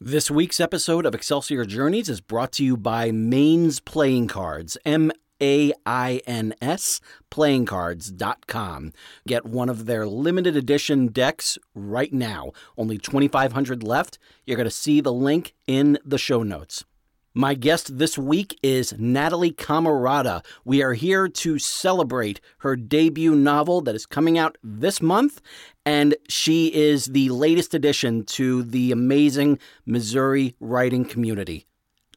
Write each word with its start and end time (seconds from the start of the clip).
This 0.00 0.30
week's 0.30 0.60
episode 0.60 1.06
of 1.06 1.14
Excelsior 1.14 1.64
Journeys 1.64 2.10
is 2.10 2.20
brought 2.20 2.52
to 2.52 2.62
you 2.62 2.76
by 2.76 3.10
Mains 3.12 3.80
Playing 3.80 4.28
Cards, 4.28 4.76
M 4.84 5.10
A 5.40 5.72
I 5.86 6.20
N 6.26 6.52
S, 6.60 7.00
playingcards.com. 7.30 8.92
Get 9.26 9.46
one 9.46 9.70
of 9.70 9.86
their 9.86 10.06
limited 10.06 10.54
edition 10.54 11.06
decks 11.06 11.56
right 11.74 12.12
now. 12.12 12.52
Only 12.76 12.98
2,500 12.98 13.82
left. 13.82 14.18
You're 14.44 14.58
going 14.58 14.68
to 14.68 14.70
see 14.70 15.00
the 15.00 15.14
link 15.14 15.54
in 15.66 15.98
the 16.04 16.18
show 16.18 16.42
notes. 16.42 16.84
My 17.38 17.52
guest 17.52 17.98
this 17.98 18.16
week 18.16 18.58
is 18.62 18.94
Natalie 18.96 19.52
Camarata. 19.52 20.42
We 20.64 20.82
are 20.82 20.94
here 20.94 21.28
to 21.28 21.58
celebrate 21.58 22.40
her 22.60 22.76
debut 22.76 23.34
novel 23.34 23.82
that 23.82 23.94
is 23.94 24.06
coming 24.06 24.38
out 24.38 24.56
this 24.64 25.02
month, 25.02 25.42
and 25.84 26.14
she 26.30 26.72
is 26.74 27.04
the 27.04 27.28
latest 27.28 27.74
addition 27.74 28.24
to 28.24 28.62
the 28.62 28.90
amazing 28.90 29.58
Missouri 29.84 30.54
writing 30.60 31.04
community. 31.04 31.66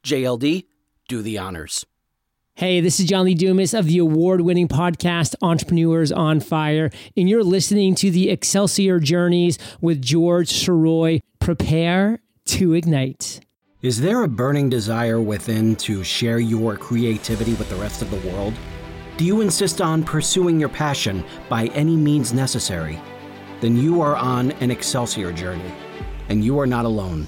JLD, 0.05 0.67
do 1.09 1.21
the 1.21 1.37
honors. 1.37 1.85
Hey, 2.53 2.79
this 2.79 3.01
is 3.01 3.05
John 3.05 3.25
Lee 3.25 3.35
Dumas 3.35 3.73
of 3.73 3.87
the 3.87 3.97
award 3.97 4.39
winning 4.39 4.69
podcast 4.69 5.35
Entrepreneurs 5.41 6.13
on 6.13 6.39
Fire, 6.39 6.91
and 7.17 7.27
you're 7.27 7.43
listening 7.43 7.93
to 7.95 8.09
the 8.09 8.29
Excelsior 8.29 9.01
Journeys 9.01 9.59
with 9.81 10.01
George 10.01 10.47
Sirois. 10.47 11.19
Prepare 11.39 12.19
to 12.45 12.71
ignite. 12.71 13.41
Is 13.81 14.01
there 14.01 14.23
a 14.23 14.27
burning 14.27 14.67
desire 14.67 15.21
within 15.21 15.73
to 15.77 16.03
share 16.03 16.39
your 16.39 16.75
creativity 16.75 17.53
with 17.53 17.69
the 17.69 17.77
rest 17.77 18.01
of 18.01 18.11
the 18.11 18.29
world? 18.29 18.53
Do 19.15 19.23
you 19.23 19.39
insist 19.39 19.79
on 19.79 20.03
pursuing 20.03 20.59
your 20.59 20.67
passion 20.67 21.23
by 21.47 21.67
any 21.67 21.95
means 21.95 22.33
necessary? 22.33 22.99
Then 23.61 23.77
you 23.77 24.01
are 24.01 24.17
on 24.17 24.51
an 24.59 24.69
Excelsior 24.69 25.31
journey, 25.31 25.71
and 26.27 26.43
you 26.43 26.59
are 26.59 26.67
not 26.67 26.83
alone. 26.83 27.25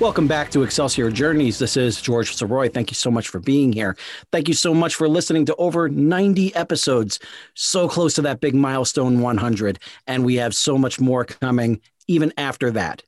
Welcome 0.00 0.28
back 0.28 0.52
to 0.52 0.62
Excelsior 0.62 1.10
Journeys. 1.10 1.58
This 1.58 1.76
is 1.76 2.00
George 2.00 2.36
Sirois. 2.36 2.72
Thank 2.72 2.88
you 2.88 2.94
so 2.94 3.10
much 3.10 3.26
for 3.26 3.40
being 3.40 3.72
here. 3.72 3.96
Thank 4.30 4.46
you 4.46 4.54
so 4.54 4.72
much 4.72 4.94
for 4.94 5.08
listening 5.08 5.44
to 5.46 5.56
over 5.56 5.88
90 5.88 6.54
episodes. 6.54 7.18
So 7.54 7.88
close 7.88 8.14
to 8.14 8.22
that 8.22 8.40
big 8.40 8.54
milestone 8.54 9.20
100. 9.20 9.80
And 10.06 10.24
we 10.24 10.36
have 10.36 10.54
so 10.54 10.78
much 10.78 11.00
more 11.00 11.24
coming 11.24 11.80
even 12.06 12.32
after 12.38 12.70
that. 12.70 13.02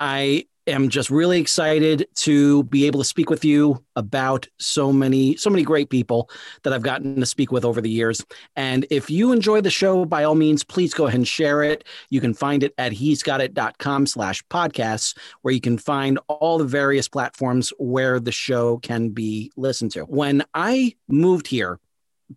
I 0.00 0.46
am 0.66 0.88
just 0.88 1.10
really 1.10 1.40
excited 1.40 2.06
to 2.14 2.64
be 2.64 2.86
able 2.86 3.00
to 3.00 3.04
speak 3.04 3.30
with 3.30 3.44
you 3.44 3.84
about 3.94 4.48
so 4.58 4.92
many 4.92 5.36
so 5.36 5.50
many 5.50 5.62
great 5.62 5.90
people 5.90 6.28
that 6.62 6.72
I've 6.72 6.82
gotten 6.82 7.20
to 7.20 7.26
speak 7.26 7.52
with 7.52 7.64
over 7.64 7.80
the 7.80 7.90
years. 7.90 8.24
And 8.56 8.86
if 8.90 9.10
you 9.10 9.32
enjoy 9.32 9.60
the 9.60 9.70
show, 9.70 10.04
by 10.04 10.24
all 10.24 10.34
means, 10.34 10.64
please 10.64 10.94
go 10.94 11.06
ahead 11.06 11.18
and 11.18 11.28
share 11.28 11.62
it. 11.62 11.84
You 12.10 12.20
can 12.20 12.34
find 12.34 12.62
it 12.62 12.74
at 12.78 12.92
he's 12.92 13.22
got 13.22 13.40
it.com 13.40 14.06
slash 14.06 14.44
podcasts, 14.48 15.16
where 15.42 15.54
you 15.54 15.60
can 15.60 15.78
find 15.78 16.18
all 16.28 16.58
the 16.58 16.64
various 16.64 17.08
platforms 17.08 17.72
where 17.78 18.20
the 18.20 18.32
show 18.32 18.78
can 18.78 19.10
be 19.10 19.52
listened 19.56 19.92
to. 19.92 20.02
When 20.02 20.44
I 20.54 20.94
moved 21.08 21.46
here 21.46 21.78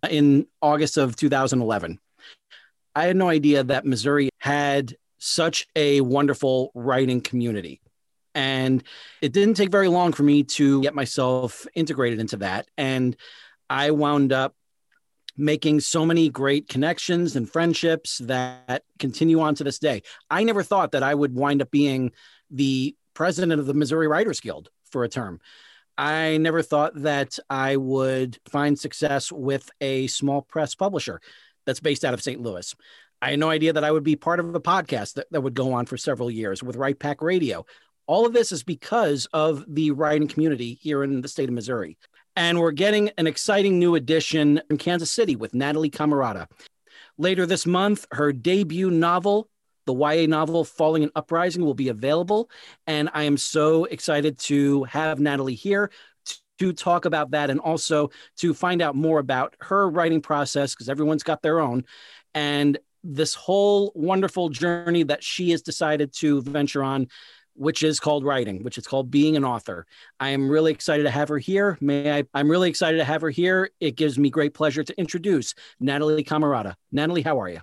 in 0.08 0.46
August 0.62 0.96
of 0.96 1.16
2011, 1.16 1.98
I 2.94 3.06
had 3.06 3.16
no 3.16 3.28
idea 3.28 3.64
that 3.64 3.86
Missouri 3.86 4.30
had 4.38 4.96
such 5.18 5.68
a 5.76 6.00
wonderful 6.00 6.72
writing 6.74 7.20
community. 7.20 7.80
And 8.34 8.82
it 9.20 9.32
didn't 9.32 9.54
take 9.54 9.70
very 9.70 9.88
long 9.88 10.12
for 10.12 10.22
me 10.22 10.44
to 10.44 10.80
get 10.82 10.94
myself 10.94 11.66
integrated 11.74 12.20
into 12.20 12.36
that. 12.38 12.68
And 12.78 13.16
I 13.68 13.90
wound 13.90 14.32
up 14.32 14.54
making 15.36 15.80
so 15.80 16.04
many 16.04 16.28
great 16.28 16.68
connections 16.68 17.34
and 17.34 17.50
friendships 17.50 18.18
that 18.18 18.82
continue 18.98 19.40
on 19.40 19.54
to 19.54 19.64
this 19.64 19.78
day. 19.78 20.02
I 20.30 20.44
never 20.44 20.62
thought 20.62 20.92
that 20.92 21.02
I 21.02 21.14
would 21.14 21.34
wind 21.34 21.62
up 21.62 21.70
being 21.70 22.12
the 22.50 22.94
president 23.14 23.58
of 23.58 23.66
the 23.66 23.74
Missouri 23.74 24.06
Writers 24.06 24.40
Guild 24.40 24.68
for 24.90 25.04
a 25.04 25.08
term. 25.08 25.40
I 25.96 26.38
never 26.38 26.62
thought 26.62 27.02
that 27.02 27.38
I 27.48 27.76
would 27.76 28.38
find 28.48 28.78
success 28.78 29.30
with 29.30 29.70
a 29.80 30.06
small 30.06 30.42
press 30.42 30.74
publisher 30.74 31.20
that's 31.66 31.80
based 31.80 32.04
out 32.04 32.14
of 32.14 32.22
St. 32.22 32.40
Louis. 32.40 32.74
I 33.22 33.30
had 33.30 33.38
no 33.38 33.50
idea 33.50 33.74
that 33.74 33.84
I 33.84 33.90
would 33.90 34.04
be 34.04 34.16
part 34.16 34.40
of 34.40 34.54
a 34.54 34.60
podcast 34.60 35.14
that, 35.14 35.26
that 35.30 35.42
would 35.42 35.54
go 35.54 35.74
on 35.74 35.84
for 35.86 35.98
several 35.98 36.30
years 36.30 36.62
with 36.62 36.76
Write 36.76 36.98
Pack 36.98 37.20
Radio. 37.20 37.66
All 38.10 38.26
of 38.26 38.32
this 38.32 38.50
is 38.50 38.64
because 38.64 39.28
of 39.32 39.64
the 39.68 39.92
writing 39.92 40.26
community 40.26 40.80
here 40.82 41.04
in 41.04 41.20
the 41.20 41.28
state 41.28 41.48
of 41.48 41.54
Missouri. 41.54 41.96
And 42.34 42.58
we're 42.58 42.72
getting 42.72 43.10
an 43.18 43.28
exciting 43.28 43.78
new 43.78 43.94
addition 43.94 44.60
in 44.68 44.78
Kansas 44.78 45.12
City 45.12 45.36
with 45.36 45.54
Natalie 45.54 45.90
Camarata. 45.90 46.48
Later 47.18 47.46
this 47.46 47.66
month, 47.66 48.06
her 48.10 48.32
debut 48.32 48.90
novel, 48.90 49.48
the 49.86 49.94
YA 49.94 50.26
novel 50.26 50.64
Falling 50.64 51.04
and 51.04 51.12
Uprising, 51.14 51.64
will 51.64 51.74
be 51.74 51.88
available. 51.88 52.50
And 52.84 53.10
I 53.14 53.22
am 53.22 53.36
so 53.36 53.84
excited 53.84 54.40
to 54.40 54.82
have 54.84 55.20
Natalie 55.20 55.54
here 55.54 55.92
to 56.58 56.72
talk 56.72 57.04
about 57.04 57.30
that 57.30 57.48
and 57.48 57.60
also 57.60 58.10
to 58.38 58.54
find 58.54 58.82
out 58.82 58.96
more 58.96 59.20
about 59.20 59.54
her 59.60 59.88
writing 59.88 60.20
process 60.20 60.74
because 60.74 60.88
everyone's 60.88 61.22
got 61.22 61.42
their 61.42 61.60
own 61.60 61.84
and 62.34 62.76
this 63.02 63.34
whole 63.34 63.92
wonderful 63.94 64.50
journey 64.50 65.02
that 65.04 65.24
she 65.24 65.50
has 65.50 65.62
decided 65.62 66.12
to 66.12 66.42
venture 66.42 66.82
on 66.82 67.08
which 67.60 67.82
is 67.82 68.00
called 68.00 68.24
writing, 68.24 68.62
which 68.62 68.78
is 68.78 68.86
called 68.86 69.10
being 69.10 69.36
an 69.36 69.44
author. 69.44 69.86
I 70.18 70.30
am 70.30 70.48
really 70.48 70.72
excited 70.72 71.02
to 71.02 71.10
have 71.10 71.28
her 71.28 71.36
here. 71.36 71.76
May 71.82 72.10
I? 72.10 72.24
I'm 72.32 72.50
really 72.50 72.70
excited 72.70 72.96
to 72.96 73.04
have 73.04 73.20
her 73.20 73.28
here. 73.28 73.68
It 73.80 73.96
gives 73.96 74.18
me 74.18 74.30
great 74.30 74.54
pleasure 74.54 74.82
to 74.82 74.98
introduce 74.98 75.54
Natalie 75.78 76.24
Camarata. 76.24 76.74
Natalie, 76.90 77.20
how 77.20 77.38
are 77.38 77.50
you? 77.50 77.60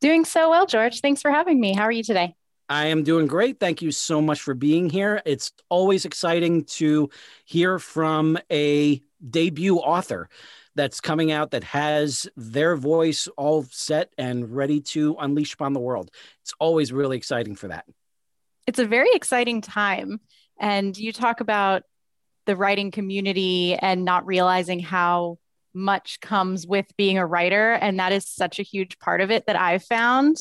Doing 0.00 0.24
so 0.24 0.50
well, 0.50 0.66
George. 0.66 1.00
Thanks 1.00 1.22
for 1.22 1.30
having 1.30 1.60
me. 1.60 1.72
How 1.72 1.84
are 1.84 1.92
you 1.92 2.02
today? 2.02 2.34
I 2.68 2.86
am 2.86 3.04
doing 3.04 3.28
great. 3.28 3.60
Thank 3.60 3.80
you 3.80 3.92
so 3.92 4.20
much 4.20 4.40
for 4.40 4.54
being 4.54 4.90
here. 4.90 5.22
It's 5.24 5.52
always 5.68 6.04
exciting 6.04 6.64
to 6.64 7.08
hear 7.44 7.78
from 7.78 8.38
a 8.50 9.00
debut 9.30 9.76
author 9.76 10.28
that's 10.74 11.00
coming 11.00 11.30
out 11.30 11.52
that 11.52 11.62
has 11.62 12.28
their 12.36 12.74
voice 12.74 13.28
all 13.36 13.64
set 13.70 14.12
and 14.18 14.54
ready 14.54 14.80
to 14.80 15.14
unleash 15.20 15.54
upon 15.54 15.74
the 15.74 15.80
world. 15.80 16.10
It's 16.42 16.54
always 16.58 16.92
really 16.92 17.16
exciting 17.16 17.54
for 17.54 17.68
that 17.68 17.84
it's 18.68 18.78
a 18.78 18.84
very 18.84 19.08
exciting 19.14 19.62
time. 19.62 20.20
And 20.60 20.94
you 20.94 21.10
talk 21.10 21.40
about 21.40 21.84
the 22.44 22.54
writing 22.54 22.90
community 22.90 23.74
and 23.74 24.04
not 24.04 24.26
realizing 24.26 24.78
how 24.78 25.38
much 25.72 26.20
comes 26.20 26.66
with 26.66 26.84
being 26.98 27.16
a 27.16 27.24
writer. 27.24 27.72
And 27.72 27.98
that 27.98 28.12
is 28.12 28.28
such 28.28 28.58
a 28.58 28.62
huge 28.62 28.98
part 28.98 29.22
of 29.22 29.30
it 29.30 29.46
that 29.46 29.56
I've 29.56 29.84
found 29.84 30.36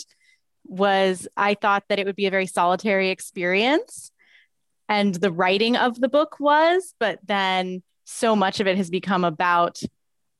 was 0.65 1.25
I 1.37 1.53
thought 1.53 1.85
that 1.87 1.99
it 1.99 2.05
would 2.05 2.17
be 2.17 2.25
a 2.25 2.31
very 2.31 2.47
solitary 2.47 3.11
experience. 3.11 4.11
And 4.89 5.15
the 5.15 5.31
writing 5.31 5.77
of 5.77 5.97
the 5.97 6.09
book 6.09 6.35
was, 6.37 6.95
but 6.99 7.19
then 7.25 7.81
so 8.03 8.35
much 8.35 8.59
of 8.59 8.67
it 8.67 8.75
has 8.75 8.89
become 8.89 9.23
about 9.23 9.79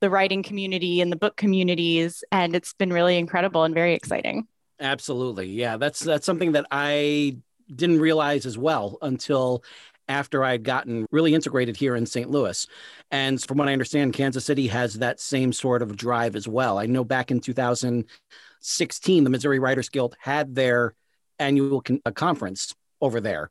the 0.02 0.10
writing 0.10 0.42
community 0.42 1.00
and 1.00 1.10
the 1.10 1.16
book 1.16 1.38
communities. 1.38 2.22
And 2.30 2.54
it's 2.54 2.74
been 2.74 2.92
really 2.92 3.16
incredible 3.16 3.64
and 3.64 3.74
very 3.74 3.94
exciting. 3.94 4.46
Absolutely. 4.78 5.46
Yeah, 5.46 5.78
that's 5.78 6.00
that's 6.00 6.26
something 6.26 6.52
that 6.52 6.66
I 6.70 7.38
didn't 7.74 8.00
realize 8.00 8.46
as 8.46 8.58
well 8.58 8.98
until 9.02 9.62
after 10.08 10.42
I'd 10.42 10.64
gotten 10.64 11.06
really 11.10 11.34
integrated 11.34 11.76
here 11.76 11.94
in 11.94 12.06
St. 12.06 12.30
Louis. 12.30 12.66
And 13.10 13.40
from 13.42 13.58
what 13.58 13.68
I 13.68 13.72
understand, 13.72 14.14
Kansas 14.14 14.44
City 14.44 14.66
has 14.68 14.94
that 14.94 15.20
same 15.20 15.52
sort 15.52 15.82
of 15.82 15.96
drive 15.96 16.34
as 16.34 16.48
well. 16.48 16.78
I 16.78 16.86
know 16.86 17.04
back 17.04 17.30
in 17.30 17.40
2016, 17.40 19.24
the 19.24 19.30
Missouri 19.30 19.58
Writers 19.58 19.88
Guild 19.88 20.16
had 20.18 20.54
their 20.54 20.94
annual 21.38 21.82
con- 21.82 22.00
conference 22.14 22.74
over 23.00 23.20
there. 23.20 23.50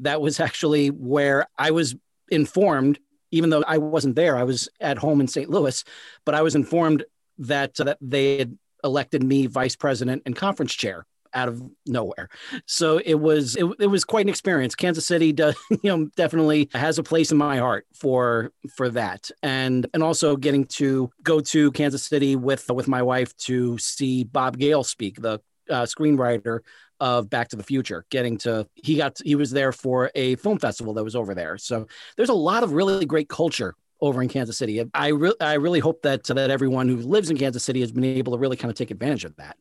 That 0.00 0.20
was 0.20 0.40
actually 0.40 0.88
where 0.88 1.46
I 1.58 1.70
was 1.70 1.94
informed, 2.30 2.98
even 3.30 3.50
though 3.50 3.64
I 3.66 3.78
wasn't 3.78 4.16
there, 4.16 4.36
I 4.36 4.44
was 4.44 4.68
at 4.80 4.98
home 4.98 5.20
in 5.20 5.28
St. 5.28 5.50
Louis, 5.50 5.84
but 6.24 6.34
I 6.34 6.42
was 6.42 6.54
informed 6.54 7.04
that, 7.38 7.78
uh, 7.80 7.84
that 7.84 7.98
they 8.00 8.38
had 8.38 8.58
elected 8.82 9.22
me 9.22 9.46
vice 9.46 9.76
president 9.76 10.22
and 10.24 10.34
conference 10.34 10.72
chair 10.72 11.04
out 11.34 11.48
of 11.48 11.62
nowhere. 11.86 12.28
So 12.66 12.98
it 12.98 13.14
was 13.14 13.56
it, 13.56 13.64
it 13.78 13.86
was 13.86 14.04
quite 14.04 14.26
an 14.26 14.28
experience. 14.28 14.74
Kansas 14.74 15.06
City 15.06 15.32
does 15.38 15.56
you 15.70 15.78
know 15.84 16.08
definitely 16.16 16.68
has 16.74 16.98
a 16.98 17.02
place 17.02 17.30
in 17.32 17.38
my 17.38 17.58
heart 17.58 17.86
for 17.94 18.52
for 18.76 18.88
that. 18.90 19.30
And 19.42 19.86
and 19.94 20.02
also 20.02 20.36
getting 20.36 20.64
to 20.66 21.10
go 21.22 21.40
to 21.40 21.72
Kansas 21.72 22.04
City 22.04 22.36
with 22.36 22.70
with 22.70 22.88
my 22.88 23.02
wife 23.02 23.36
to 23.38 23.78
see 23.78 24.24
Bob 24.24 24.58
Gale 24.58 24.84
speak, 24.84 25.20
the 25.20 25.40
uh, 25.70 25.82
screenwriter 25.82 26.60
of 27.00 27.30
Back 27.30 27.48
to 27.48 27.56
the 27.56 27.62
Future. 27.62 28.04
Getting 28.10 28.38
to 28.38 28.66
he 28.74 28.96
got 28.96 29.18
he 29.24 29.34
was 29.34 29.50
there 29.50 29.72
for 29.72 30.10
a 30.14 30.36
film 30.36 30.58
festival 30.58 30.94
that 30.94 31.04
was 31.04 31.16
over 31.16 31.34
there. 31.34 31.58
So 31.58 31.86
there's 32.16 32.28
a 32.28 32.34
lot 32.34 32.62
of 32.62 32.72
really 32.72 33.06
great 33.06 33.28
culture 33.28 33.74
over 34.00 34.22
in 34.22 34.28
Kansas 34.28 34.58
City. 34.58 34.84
I 34.94 35.08
really 35.08 35.40
I 35.40 35.54
really 35.54 35.80
hope 35.80 36.02
that 36.02 36.24
that 36.24 36.50
everyone 36.50 36.88
who 36.88 36.96
lives 36.96 37.30
in 37.30 37.36
Kansas 37.36 37.64
City 37.64 37.80
has 37.80 37.92
been 37.92 38.04
able 38.04 38.32
to 38.32 38.38
really 38.38 38.56
kind 38.56 38.70
of 38.70 38.76
take 38.76 38.90
advantage 38.90 39.24
of 39.24 39.36
that. 39.36 39.56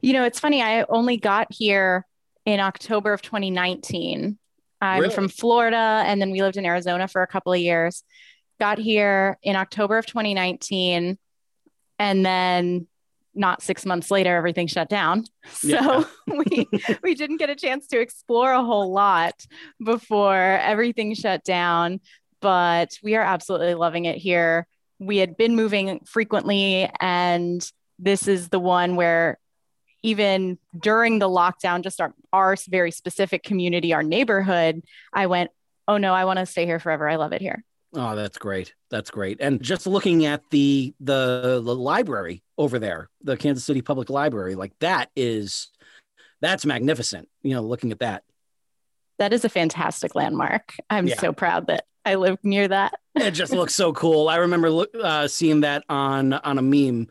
You 0.00 0.12
know, 0.12 0.24
it's 0.24 0.40
funny. 0.40 0.62
I 0.62 0.84
only 0.88 1.16
got 1.16 1.48
here 1.50 2.06
in 2.44 2.60
October 2.60 3.12
of 3.12 3.22
2019. 3.22 4.38
I'm 4.80 5.02
really? 5.02 5.14
from 5.14 5.28
Florida, 5.28 6.02
and 6.06 6.20
then 6.20 6.30
we 6.30 6.40
lived 6.40 6.56
in 6.56 6.64
Arizona 6.64 7.08
for 7.08 7.22
a 7.22 7.26
couple 7.26 7.52
of 7.52 7.58
years. 7.58 8.04
got 8.60 8.78
here 8.78 9.38
in 9.42 9.56
October 9.56 9.98
of 9.98 10.06
2019. 10.06 11.18
And 11.98 12.26
then 12.26 12.86
not 13.34 13.62
six 13.62 13.84
months 13.86 14.10
later, 14.10 14.36
everything 14.36 14.66
shut 14.66 14.88
down. 14.88 15.24
So 15.50 15.68
yeah. 15.68 16.04
we 16.26 16.68
we 17.02 17.14
didn't 17.14 17.38
get 17.38 17.50
a 17.50 17.56
chance 17.56 17.86
to 17.88 18.00
explore 18.00 18.52
a 18.52 18.62
whole 18.62 18.92
lot 18.92 19.34
before 19.82 20.36
everything 20.36 21.14
shut 21.14 21.44
down. 21.44 22.00
But 22.40 22.90
we 23.02 23.16
are 23.16 23.22
absolutely 23.22 23.74
loving 23.74 24.04
it 24.04 24.16
here. 24.16 24.66
We 24.98 25.16
had 25.18 25.36
been 25.36 25.56
moving 25.56 26.00
frequently, 26.06 26.88
and 27.00 27.68
this 27.98 28.28
is 28.28 28.48
the 28.48 28.60
one 28.60 28.96
where 28.96 29.38
even 30.02 30.58
during 30.78 31.18
the 31.18 31.28
lockdown, 31.28 31.82
just 31.82 32.00
our, 32.00 32.14
our 32.32 32.56
very 32.68 32.90
specific 32.90 33.42
community, 33.42 33.92
our 33.92 34.02
neighborhood, 34.02 34.82
I 35.12 35.26
went, 35.26 35.50
oh 35.86 35.96
no, 35.96 36.14
I 36.14 36.24
want 36.24 36.38
to 36.38 36.46
stay 36.46 36.66
here 36.66 36.78
forever. 36.78 37.08
I 37.08 37.16
love 37.16 37.32
it 37.32 37.40
here. 37.40 37.64
Oh, 37.94 38.14
that's 38.14 38.36
great. 38.38 38.74
That's 38.90 39.10
great. 39.10 39.38
And 39.40 39.62
just 39.62 39.86
looking 39.86 40.26
at 40.26 40.42
the, 40.50 40.94
the 41.00 41.62
the 41.64 41.74
library 41.74 42.42
over 42.58 42.78
there, 42.78 43.08
the 43.22 43.36
Kansas 43.36 43.64
City 43.64 43.80
Public 43.80 44.10
Library, 44.10 44.54
like 44.54 44.72
that 44.80 45.10
is 45.16 45.68
that's 46.40 46.66
magnificent. 46.66 47.28
You 47.42 47.54
know, 47.54 47.62
looking 47.62 47.90
at 47.90 48.00
that. 48.00 48.24
That 49.18 49.32
is 49.32 49.44
a 49.44 49.48
fantastic 49.48 50.14
landmark. 50.14 50.74
I'm 50.90 51.08
yeah. 51.08 51.18
so 51.18 51.32
proud 51.32 51.66
that 51.68 51.86
I 52.04 52.16
live 52.16 52.38
near 52.42 52.68
that. 52.68 52.94
it 53.16 53.32
just 53.32 53.52
looks 53.52 53.74
so 53.74 53.92
cool. 53.92 54.28
I 54.28 54.36
remember 54.36 54.84
uh, 55.02 55.26
seeing 55.26 55.62
that 55.62 55.84
on 55.88 56.34
on 56.34 56.58
a 56.58 56.62
meme 56.62 57.08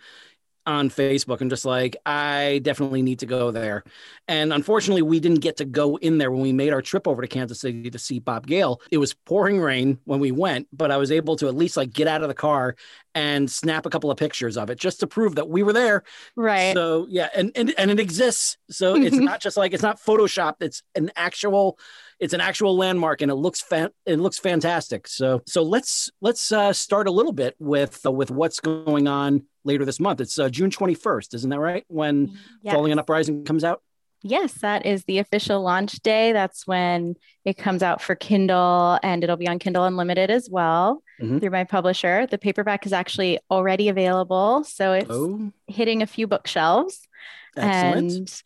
on 0.67 0.89
Facebook 0.89 1.39
and 1.39 1.49
just 1.49 1.65
like, 1.65 1.95
I 2.05 2.59
definitely 2.61 3.01
need 3.01 3.19
to 3.19 3.25
go 3.25 3.51
there. 3.51 3.83
And 4.27 4.51
unfortunately, 4.51 5.01
we 5.01 5.21
didn't 5.21 5.39
get 5.39 5.57
to 5.57 5.65
go 5.65 5.95
in 5.95 6.17
there 6.17 6.29
when 6.29 6.41
we 6.41 6.51
made 6.51 6.73
our 6.73 6.81
trip 6.81 7.07
over 7.07 7.21
to 7.21 7.27
Kansas 7.27 7.61
City 7.61 7.89
to 7.89 7.97
see 7.97 8.19
Bob 8.19 8.45
Gale. 8.45 8.81
It 8.91 8.97
was 8.97 9.13
pouring 9.13 9.61
rain 9.61 9.97
when 10.03 10.19
we 10.19 10.31
went, 10.31 10.67
but 10.73 10.91
I 10.91 10.97
was 10.97 11.11
able 11.11 11.37
to 11.37 11.47
at 11.47 11.55
least 11.55 11.77
like 11.77 11.93
get 11.93 12.07
out 12.07 12.21
of 12.21 12.27
the 12.27 12.33
car 12.35 12.75
and 13.15 13.49
snap 13.49 13.85
a 13.85 13.89
couple 13.89 14.11
of 14.11 14.17
pictures 14.17 14.57
of 14.57 14.69
it 14.69 14.77
just 14.77 14.99
to 14.99 15.07
prove 15.07 15.35
that 15.35 15.49
we 15.49 15.63
were 15.63 15.73
there. 15.73 16.03
Right. 16.35 16.75
So 16.75 17.07
yeah, 17.09 17.29
and 17.33 17.51
and, 17.55 17.73
and 17.77 17.89
it 17.89 17.99
exists. 17.99 18.57
So 18.69 18.95
it's 19.01 19.15
not 19.15 19.41
just 19.41 19.57
like 19.57 19.73
it's 19.73 19.81
not 19.81 19.99
Photoshop, 19.99 20.55
it's 20.59 20.83
an 20.95 21.11
actual 21.15 21.79
it's 22.19 22.33
an 22.33 22.41
actual 22.41 22.75
landmark 22.75 23.21
and 23.21 23.31
it 23.31 23.35
looks 23.35 23.61
fan- 23.61 23.91
it 24.05 24.19
looks 24.19 24.37
fantastic. 24.37 25.07
So 25.07 25.41
so 25.45 25.63
let's 25.63 26.11
let's 26.21 26.51
uh, 26.51 26.73
start 26.73 27.07
a 27.07 27.11
little 27.11 27.33
bit 27.33 27.55
with 27.57 28.05
uh, 28.05 28.11
with 28.11 28.31
what's 28.31 28.59
going 28.59 29.07
on 29.07 29.43
later 29.67 29.85
this 29.85 29.99
month. 29.99 30.21
It's 30.21 30.39
uh, 30.39 30.49
June 30.49 30.71
21st, 30.71 31.33
isn't 31.35 31.49
that 31.49 31.59
right? 31.59 31.85
When 31.87 32.37
yes. 32.63 32.73
Falling 32.73 32.91
an 32.91 32.99
Uprising 32.99 33.43
comes 33.45 33.63
out? 33.63 33.81
Yes, 34.23 34.53
that 34.55 34.85
is 34.85 35.03
the 35.03 35.19
official 35.19 35.61
launch 35.61 35.93
day. 35.99 36.31
That's 36.31 36.65
when 36.65 37.15
it 37.45 37.57
comes 37.57 37.83
out 37.83 38.01
for 38.01 38.15
Kindle 38.15 38.99
and 39.03 39.23
it'll 39.23 39.37
be 39.37 39.47
on 39.47 39.59
Kindle 39.59 39.83
Unlimited 39.83 40.31
as 40.31 40.49
well 40.49 41.03
mm-hmm. 41.21 41.37
through 41.37 41.51
my 41.51 41.65
publisher. 41.65 42.25
The 42.25 42.39
paperback 42.39 42.85
is 42.85 42.93
actually 42.93 43.39
already 43.51 43.89
available. 43.89 44.63
So 44.63 44.93
it's 44.93 45.09
oh. 45.09 45.51
hitting 45.67 46.01
a 46.01 46.07
few 46.07 46.25
bookshelves. 46.25 47.07
Excellent. 47.55 48.11
And 48.11 48.43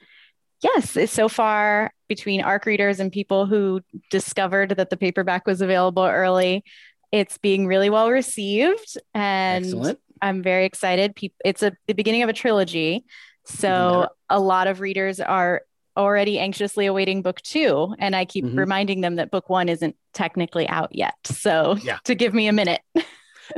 yes, 0.62 1.12
so 1.12 1.30
far 1.30 1.94
between 2.10 2.42
ARC 2.42 2.66
readers 2.66 3.00
and 3.00 3.12
people 3.12 3.46
who 3.46 3.82
discovered 4.10 4.72
that 4.72 4.90
the 4.90 4.98
paperback 4.98 5.48
was 5.48 5.62
available 5.62 6.04
early, 6.04 6.66
it's 7.14 7.38
being 7.38 7.66
really 7.66 7.90
well 7.90 8.10
received. 8.10 8.98
And 9.14 9.66
Excellent. 9.66 10.00
I'm 10.22 10.44
very 10.44 10.66
excited. 10.66 11.18
It's 11.44 11.64
a 11.64 11.74
the 11.88 11.94
beginning 11.94 12.24
of 12.24 12.30
a 12.30 12.34
trilogy, 12.34 13.06
so 13.46 14.10
a 14.30 14.40
lot 14.40 14.68
of 14.68 14.80
readers 14.80 15.20
are 15.20 15.62
already 15.98 16.40
anxiously 16.40 16.86
awaiting 16.86 17.22
book 17.22 17.42
two, 17.42 17.96
and 18.00 18.16
I 18.16 18.26
keep 18.26 18.46
mm-hmm. 18.46 18.60
reminding 18.60 19.02
them 19.02 19.16
that 19.16 19.32
book 19.32 19.50
one 19.50 19.70
isn't 19.70 19.96
technically 20.14 20.68
out 20.68 20.96
yet. 20.96 21.16
So 21.26 21.78
yeah. 21.84 21.98
to 22.06 22.16
give 22.16 22.34
me 22.34 22.48
a 22.48 22.54
minute. 22.54 22.82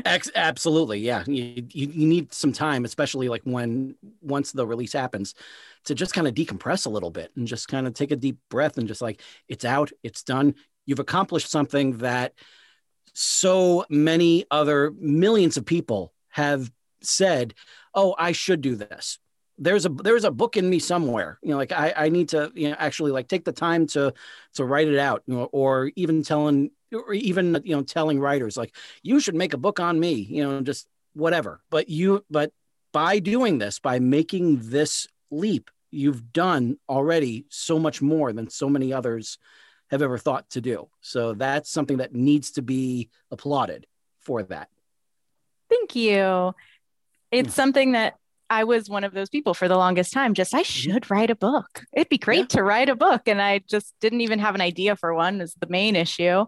Ex- 0.05 0.31
absolutely, 0.33 0.99
yeah. 0.99 1.23
You, 1.27 1.67
you, 1.71 1.87
you 1.87 2.07
need 2.07 2.33
some 2.33 2.51
time, 2.51 2.83
especially 2.83 3.29
like 3.29 3.43
when 3.43 3.95
once 4.21 4.51
the 4.51 4.65
release 4.65 4.93
happens, 4.93 5.35
to 5.85 5.93
just 5.93 6.13
kind 6.13 6.27
of 6.27 6.33
decompress 6.33 6.87
a 6.87 6.89
little 6.89 7.11
bit 7.11 7.31
and 7.35 7.47
just 7.47 7.67
kind 7.67 7.85
of 7.85 7.93
take 7.93 8.11
a 8.11 8.15
deep 8.15 8.37
breath 8.49 8.77
and 8.77 8.87
just 8.87 9.01
like 9.01 9.21
it's 9.47 9.65
out, 9.65 9.91
it's 10.01 10.23
done. 10.23 10.55
You've 10.85 10.99
accomplished 10.99 11.51
something 11.51 11.97
that 11.99 12.33
so 13.13 13.85
many 13.89 14.45
other 14.49 14.91
millions 14.97 15.57
of 15.57 15.65
people 15.65 16.13
have 16.33 16.71
said, 17.01 17.53
"Oh, 17.95 18.15
I 18.17 18.31
should 18.33 18.61
do 18.61 18.75
this." 18.75 19.19
There's 19.57 19.85
a 19.85 19.89
there's 19.89 20.23
a 20.23 20.31
book 20.31 20.57
in 20.57 20.69
me 20.69 20.79
somewhere. 20.79 21.39
You 21.41 21.51
know, 21.51 21.57
like 21.57 21.71
I 21.71 21.93
I 21.95 22.09
need 22.09 22.29
to 22.29 22.51
you 22.55 22.69
know 22.69 22.75
actually 22.77 23.11
like 23.11 23.27
take 23.27 23.45
the 23.45 23.51
time 23.51 23.87
to 23.87 24.13
to 24.55 24.65
write 24.65 24.87
it 24.87 24.99
out, 24.99 25.23
you 25.27 25.35
know, 25.35 25.45
or 25.45 25.91
even 25.95 26.23
telling 26.23 26.71
or 26.91 27.13
even 27.13 27.61
you 27.63 27.75
know 27.75 27.83
telling 27.83 28.19
writers 28.19 28.57
like 28.57 28.75
you 29.01 29.19
should 29.19 29.35
make 29.35 29.53
a 29.53 29.57
book 29.57 29.79
on 29.79 29.99
me, 29.99 30.13
you 30.13 30.43
know, 30.43 30.61
just 30.61 30.87
whatever. 31.13 31.61
But 31.69 31.89
you 31.89 32.25
but 32.29 32.51
by 32.91 33.19
doing 33.19 33.57
this, 33.57 33.79
by 33.79 33.99
making 33.99 34.69
this 34.69 35.07
leap, 35.31 35.69
you've 35.91 36.33
done 36.33 36.77
already 36.89 37.45
so 37.49 37.79
much 37.79 38.01
more 38.01 38.33
than 38.33 38.49
so 38.49 38.69
many 38.69 38.93
others 38.93 39.37
have 39.91 40.01
ever 40.01 40.17
thought 40.17 40.49
to 40.51 40.61
do. 40.61 40.89
So 41.01 41.33
that's 41.33 41.69
something 41.69 41.97
that 41.97 42.13
needs 42.13 42.51
to 42.51 42.61
be 42.61 43.09
applauded 43.31 43.85
for 44.19 44.43
that. 44.43 44.69
Thank 45.73 45.95
you. 45.95 46.53
It's 47.31 47.49
hmm. 47.49 47.53
something 47.53 47.91
that 47.93 48.15
I 48.49 48.65
was 48.65 48.89
one 48.89 49.03
of 49.03 49.13
those 49.13 49.29
people 49.29 49.53
for 49.53 49.67
the 49.67 49.77
longest 49.77 50.13
time. 50.13 50.33
Just 50.33 50.53
I 50.53 50.61
mm-hmm. 50.61 50.91
should 50.91 51.09
write 51.09 51.31
a 51.31 51.35
book. 51.35 51.83
It'd 51.91 52.09
be 52.09 52.17
great 52.17 52.39
yeah. 52.39 52.57
to 52.57 52.63
write 52.63 52.89
a 52.89 52.95
book. 52.95 53.23
And 53.27 53.41
I 53.41 53.59
just 53.67 53.95
didn't 53.99 54.21
even 54.21 54.39
have 54.39 54.55
an 54.55 54.61
idea 54.61 54.95
for 54.95 55.13
one, 55.13 55.41
is 55.41 55.55
the 55.59 55.67
main 55.67 55.95
issue. 55.95 56.45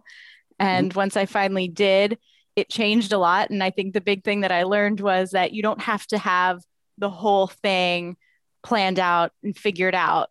And 0.60 0.90
mm-hmm. 0.90 0.98
once 0.98 1.18
I 1.18 1.26
finally 1.26 1.68
did, 1.68 2.20
it 2.56 2.70
changed 2.70 3.12
a 3.12 3.18
lot. 3.18 3.50
And 3.50 3.64
I 3.64 3.72
think 3.72 3.94
the 3.94 4.02
big 4.02 4.24
thing 4.24 4.42
that 4.42 4.52
I 4.52 4.64
learned 4.64 5.00
was 5.00 5.32
that 5.32 5.54
you 5.54 5.64
don't 5.64 5.82
have 5.82 6.06
to 6.08 6.18
have 6.18 6.62
the 6.98 7.10
whole 7.10 7.48
thing 7.48 8.18
planned 8.64 9.00
out 9.00 9.32
and 9.44 9.58
figured 9.58 9.96
out. 9.96 10.30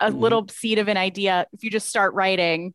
A 0.00 0.10
mm-hmm. 0.10 0.18
little 0.18 0.48
seed 0.48 0.78
of 0.78 0.88
an 0.88 0.96
idea, 0.96 1.46
if 1.52 1.62
you 1.62 1.70
just 1.70 1.88
start 1.88 2.14
writing, 2.14 2.74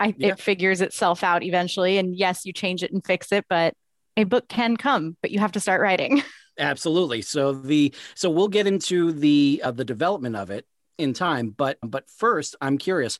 I, 0.00 0.14
yeah. 0.16 0.32
it 0.32 0.40
figures 0.40 0.80
itself 0.80 1.22
out 1.22 1.42
eventually. 1.42 1.98
And 1.98 2.16
yes, 2.16 2.44
you 2.44 2.52
change 2.52 2.82
it 2.82 2.92
and 2.92 3.04
fix 3.04 3.32
it, 3.32 3.44
but 3.48 3.74
a 4.20 4.26
book 4.26 4.48
can 4.48 4.76
come, 4.76 5.16
but 5.22 5.30
you 5.30 5.38
have 5.38 5.52
to 5.52 5.60
start 5.60 5.80
writing. 5.80 6.22
Absolutely. 6.58 7.22
So 7.22 7.52
the 7.52 7.94
so 8.14 8.28
we'll 8.30 8.48
get 8.48 8.66
into 8.66 9.12
the 9.12 9.60
uh, 9.64 9.70
the 9.70 9.84
development 9.84 10.36
of 10.36 10.50
it 10.50 10.66
in 10.98 11.14
time, 11.14 11.50
but 11.50 11.78
but 11.82 12.08
first, 12.10 12.56
I'm 12.60 12.78
curious, 12.78 13.18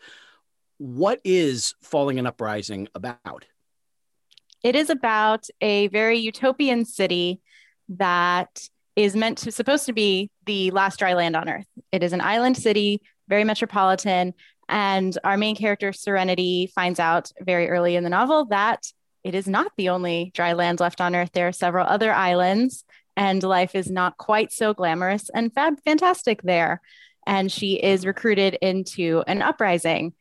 what 0.79 1.21
is 1.25 1.75
Falling 1.83 2.19
and 2.19 2.29
Uprising 2.29 2.89
about? 2.95 3.47
It 4.63 4.77
is 4.77 4.91
about 4.91 5.47
a 5.61 5.89
very 5.89 6.19
utopian 6.19 6.85
city 6.85 7.41
that 7.89 8.69
is 8.95 9.17
meant 9.17 9.39
to 9.39 9.53
supposed 9.53 9.87
to 9.87 9.93
be 9.95 10.31
the 10.45 10.71
last 10.73 10.99
dry 10.99 11.15
land 11.15 11.35
on 11.35 11.49
earth. 11.49 11.67
It 11.93 12.03
is 12.03 12.13
an 12.13 12.21
island 12.21 12.59
city, 12.59 13.01
very 13.29 13.45
metropolitan, 13.45 14.35
and 14.69 15.17
our 15.25 15.37
main 15.37 15.57
character 15.57 15.93
Serenity 15.93 16.71
finds 16.75 17.01
out 17.01 17.33
very 17.41 17.69
early 17.69 17.97
in 17.97 18.05
the 18.05 18.11
novel 18.11 18.47
that 18.47 18.87
it 19.25 19.35
is 19.35 19.47
not 19.47 19.73
the 19.77 19.91
only 19.91 20.31
dry 20.35 20.53
land 20.55 20.81
left 20.81 21.01
on 21.01 21.15
Earth. 21.15 21.31
There 21.33 21.49
are 21.49 21.53
several 21.53 21.87
other 21.87 22.13
islands, 22.13 22.85
and 23.17 23.43
life 23.43 23.75
is 23.75 23.91
not 23.91 24.17
quite 24.17 24.53
so 24.53 24.73
glamorous 24.73 25.31
and 25.31 25.53
fab- 25.53 25.83
fantastic 25.85 26.43
there. 26.43 26.81
And 27.27 27.53
she 27.53 27.75
is 27.75 28.07
recruited 28.07 28.55
into 28.63 29.23
an 29.27 29.43
uprising. 29.43 30.15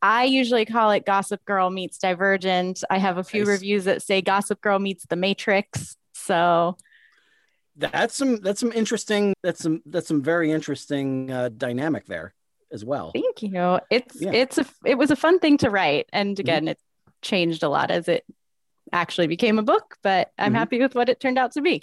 I 0.00 0.24
usually 0.24 0.64
call 0.64 0.90
it 0.90 1.06
Gossip 1.06 1.44
Girl 1.44 1.70
meets 1.70 1.98
Divergent. 1.98 2.82
I 2.90 2.98
have 2.98 3.18
a 3.18 3.24
few 3.24 3.42
nice. 3.42 3.48
reviews 3.48 3.84
that 3.84 4.02
say 4.02 4.22
Gossip 4.22 4.60
Girl 4.60 4.78
meets 4.78 5.06
The 5.06 5.16
Matrix. 5.16 5.96
So 6.12 6.76
that's 7.76 8.14
some 8.14 8.40
that's 8.40 8.60
some 8.60 8.72
interesting 8.72 9.34
that's 9.42 9.62
some 9.62 9.82
that's 9.86 10.08
some 10.08 10.22
very 10.22 10.50
interesting 10.50 11.30
uh, 11.30 11.48
dynamic 11.50 12.06
there 12.06 12.34
as 12.70 12.84
well. 12.84 13.12
Thank 13.12 13.42
you. 13.42 13.78
It's 13.90 14.20
yeah. 14.20 14.32
it's 14.32 14.58
a 14.58 14.66
it 14.84 14.96
was 14.96 15.10
a 15.10 15.16
fun 15.16 15.38
thing 15.38 15.58
to 15.58 15.70
write, 15.70 16.06
and 16.12 16.38
again, 16.38 16.62
mm-hmm. 16.62 16.68
it's 16.68 16.83
changed 17.24 17.64
a 17.64 17.68
lot 17.68 17.90
as 17.90 18.08
it 18.08 18.24
actually 18.92 19.26
became 19.26 19.58
a 19.58 19.62
book, 19.62 19.96
but 20.02 20.30
I'm 20.38 20.48
mm-hmm. 20.48 20.56
happy 20.56 20.80
with 20.80 20.94
what 20.94 21.08
it 21.08 21.18
turned 21.18 21.38
out 21.38 21.52
to 21.52 21.62
be. 21.62 21.82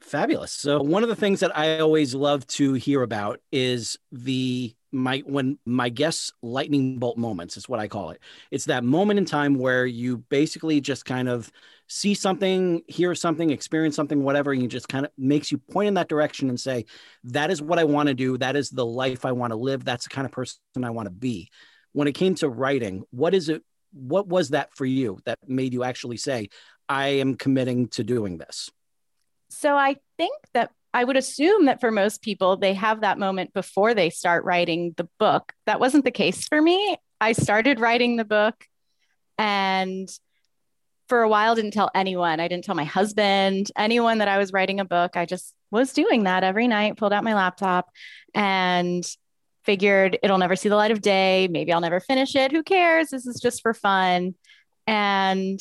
Fabulous. 0.00 0.52
So 0.52 0.82
one 0.82 1.02
of 1.02 1.08
the 1.08 1.16
things 1.16 1.40
that 1.40 1.56
I 1.56 1.80
always 1.80 2.14
love 2.14 2.46
to 2.48 2.74
hear 2.74 3.02
about 3.02 3.40
is 3.50 3.98
the 4.12 4.74
my 4.92 5.18
when 5.26 5.58
my 5.66 5.88
guests 5.88 6.32
lightning 6.42 6.98
bolt 6.98 7.18
moments 7.18 7.56
is 7.56 7.68
what 7.68 7.80
I 7.80 7.88
call 7.88 8.10
it. 8.10 8.20
It's 8.50 8.66
that 8.66 8.84
moment 8.84 9.18
in 9.18 9.24
time 9.24 9.54
where 9.54 9.84
you 9.84 10.18
basically 10.18 10.80
just 10.80 11.04
kind 11.04 11.28
of 11.28 11.50
see 11.88 12.14
something, 12.14 12.82
hear 12.88 13.14
something, 13.14 13.50
experience 13.50 13.96
something, 13.96 14.22
whatever, 14.22 14.52
and 14.52 14.62
you 14.62 14.68
just 14.68 14.88
kind 14.88 15.06
of 15.06 15.12
makes 15.18 15.50
you 15.52 15.58
point 15.58 15.88
in 15.88 15.94
that 15.94 16.08
direction 16.08 16.48
and 16.48 16.58
say, 16.58 16.86
that 17.24 17.50
is 17.50 17.62
what 17.62 17.78
I 17.78 17.84
want 17.84 18.08
to 18.08 18.14
do. 18.14 18.38
That 18.38 18.56
is 18.56 18.70
the 18.70 18.86
life 18.86 19.24
I 19.24 19.32
want 19.32 19.52
to 19.52 19.56
live. 19.56 19.84
That's 19.84 20.04
the 20.04 20.10
kind 20.10 20.24
of 20.24 20.32
person 20.32 20.58
I 20.82 20.90
want 20.90 21.06
to 21.06 21.12
be. 21.12 21.50
When 21.92 22.08
it 22.08 22.12
came 22.12 22.34
to 22.36 22.48
writing, 22.48 23.04
what 23.10 23.34
is 23.34 23.48
it 23.48 23.62
what 23.96 24.28
was 24.28 24.50
that 24.50 24.74
for 24.74 24.84
you 24.84 25.18
that 25.24 25.38
made 25.46 25.72
you 25.72 25.82
actually 25.82 26.18
say, 26.18 26.50
I 26.88 27.08
am 27.08 27.34
committing 27.34 27.88
to 27.88 28.04
doing 28.04 28.38
this? 28.38 28.70
So 29.48 29.74
I 29.76 29.96
think 30.18 30.36
that 30.54 30.70
I 30.92 31.04
would 31.04 31.16
assume 31.16 31.66
that 31.66 31.80
for 31.80 31.90
most 31.90 32.22
people, 32.22 32.56
they 32.56 32.74
have 32.74 33.00
that 33.00 33.18
moment 33.18 33.52
before 33.52 33.94
they 33.94 34.10
start 34.10 34.44
writing 34.44 34.94
the 34.96 35.08
book. 35.18 35.52
That 35.66 35.80
wasn't 35.80 36.04
the 36.04 36.10
case 36.10 36.46
for 36.48 36.60
me. 36.60 36.96
I 37.20 37.32
started 37.32 37.80
writing 37.80 38.16
the 38.16 38.24
book 38.24 38.66
and 39.38 40.08
for 41.08 41.22
a 41.22 41.28
while 41.28 41.54
didn't 41.54 41.72
tell 41.72 41.90
anyone. 41.94 42.40
I 42.40 42.48
didn't 42.48 42.64
tell 42.64 42.74
my 42.74 42.84
husband, 42.84 43.70
anyone 43.76 44.18
that 44.18 44.28
I 44.28 44.38
was 44.38 44.52
writing 44.52 44.80
a 44.80 44.84
book. 44.84 45.16
I 45.16 45.24
just 45.24 45.54
was 45.70 45.92
doing 45.92 46.24
that 46.24 46.44
every 46.44 46.68
night, 46.68 46.96
pulled 46.96 47.12
out 47.12 47.24
my 47.24 47.34
laptop 47.34 47.90
and 48.34 49.04
figured 49.66 50.18
it'll 50.22 50.38
never 50.38 50.56
see 50.56 50.68
the 50.70 50.76
light 50.76 50.92
of 50.92 51.02
day. 51.02 51.48
Maybe 51.50 51.72
I'll 51.72 51.80
never 51.80 52.00
finish 52.00 52.34
it. 52.34 52.52
Who 52.52 52.62
cares? 52.62 53.10
This 53.10 53.26
is 53.26 53.40
just 53.40 53.60
for 53.60 53.74
fun. 53.74 54.34
And 54.86 55.60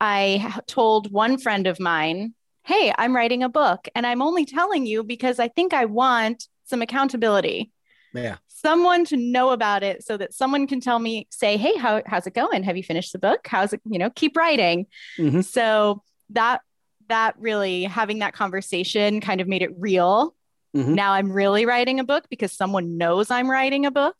I 0.00 0.60
told 0.66 1.12
one 1.12 1.38
friend 1.38 1.66
of 1.66 1.78
mine, 1.80 2.34
Hey, 2.64 2.92
I'm 2.98 3.16
writing 3.16 3.42
a 3.42 3.48
book 3.48 3.88
and 3.94 4.06
I'm 4.06 4.20
only 4.20 4.44
telling 4.44 4.84
you 4.86 5.02
because 5.02 5.38
I 5.38 5.48
think 5.48 5.72
I 5.72 5.86
want 5.86 6.46
some 6.64 6.82
accountability. 6.82 7.72
Yeah. 8.12 8.36
Someone 8.48 9.04
to 9.06 9.16
know 9.16 9.50
about 9.50 9.82
it 9.82 10.04
so 10.04 10.16
that 10.18 10.34
someone 10.34 10.66
can 10.66 10.80
tell 10.80 10.98
me, 10.98 11.26
say, 11.30 11.56
Hey, 11.56 11.76
how, 11.76 12.02
how's 12.06 12.26
it 12.26 12.34
going? 12.34 12.62
Have 12.64 12.76
you 12.76 12.82
finished 12.82 13.12
the 13.12 13.18
book? 13.18 13.46
How's 13.46 13.72
it, 13.72 13.80
you 13.88 13.98
know, 13.98 14.10
keep 14.10 14.36
writing. 14.36 14.86
Mhm. 15.18 15.44
So 15.44 16.02
that, 16.30 16.60
that 17.08 17.34
really 17.38 17.84
having 17.84 18.18
that 18.20 18.34
conversation 18.34 19.20
kind 19.20 19.40
of 19.40 19.48
made 19.48 19.62
it 19.62 19.70
real. 19.78 20.34
Mhm. 20.76 20.94
Now 20.94 21.12
I'm 21.12 21.32
really 21.32 21.66
writing 21.66 21.98
a 22.00 22.04
book 22.04 22.24
because 22.30 22.52
someone 22.52 22.96
knows 22.96 23.30
I'm 23.30 23.50
writing 23.50 23.86
a 23.86 23.90
book 23.90 24.16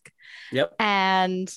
Yep. 0.52 0.74
and 0.80 1.48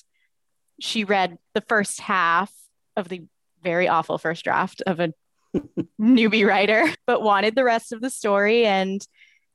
she 0.80 1.04
read 1.04 1.38
the 1.54 1.60
first 1.62 2.00
half 2.00 2.52
of 2.96 3.08
the 3.08 3.22
very 3.62 3.88
awful 3.88 4.18
first 4.18 4.44
draft 4.44 4.82
of 4.86 5.00
a 5.00 5.12
newbie 6.00 6.46
writer 6.46 6.84
but 7.06 7.22
wanted 7.22 7.54
the 7.54 7.64
rest 7.64 7.92
of 7.92 8.00
the 8.00 8.10
story 8.10 8.66
and 8.66 9.06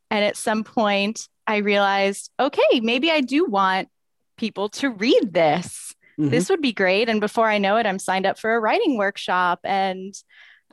and 0.09 0.23
at 0.25 0.35
some 0.37 0.63
point 0.63 1.27
i 1.45 1.57
realized 1.57 2.31
okay 2.39 2.79
maybe 2.81 3.11
i 3.11 3.19
do 3.21 3.45
want 3.45 3.87
people 4.37 4.69
to 4.69 4.89
read 4.89 5.33
this 5.33 5.93
Mhm. 6.17 6.31
this 6.31 6.49
would 6.49 6.61
be 6.61 6.73
great 6.73 7.07
and 7.09 7.19
before 7.21 7.47
i 7.49 7.57
know 7.59 7.75
it 7.77 7.85
i'm 7.85 7.99
signed 7.99 8.25
up 8.25 8.39
for 8.39 8.55
a 8.55 8.59
writing 8.59 8.97
workshop 8.97 9.59
and 9.63 10.13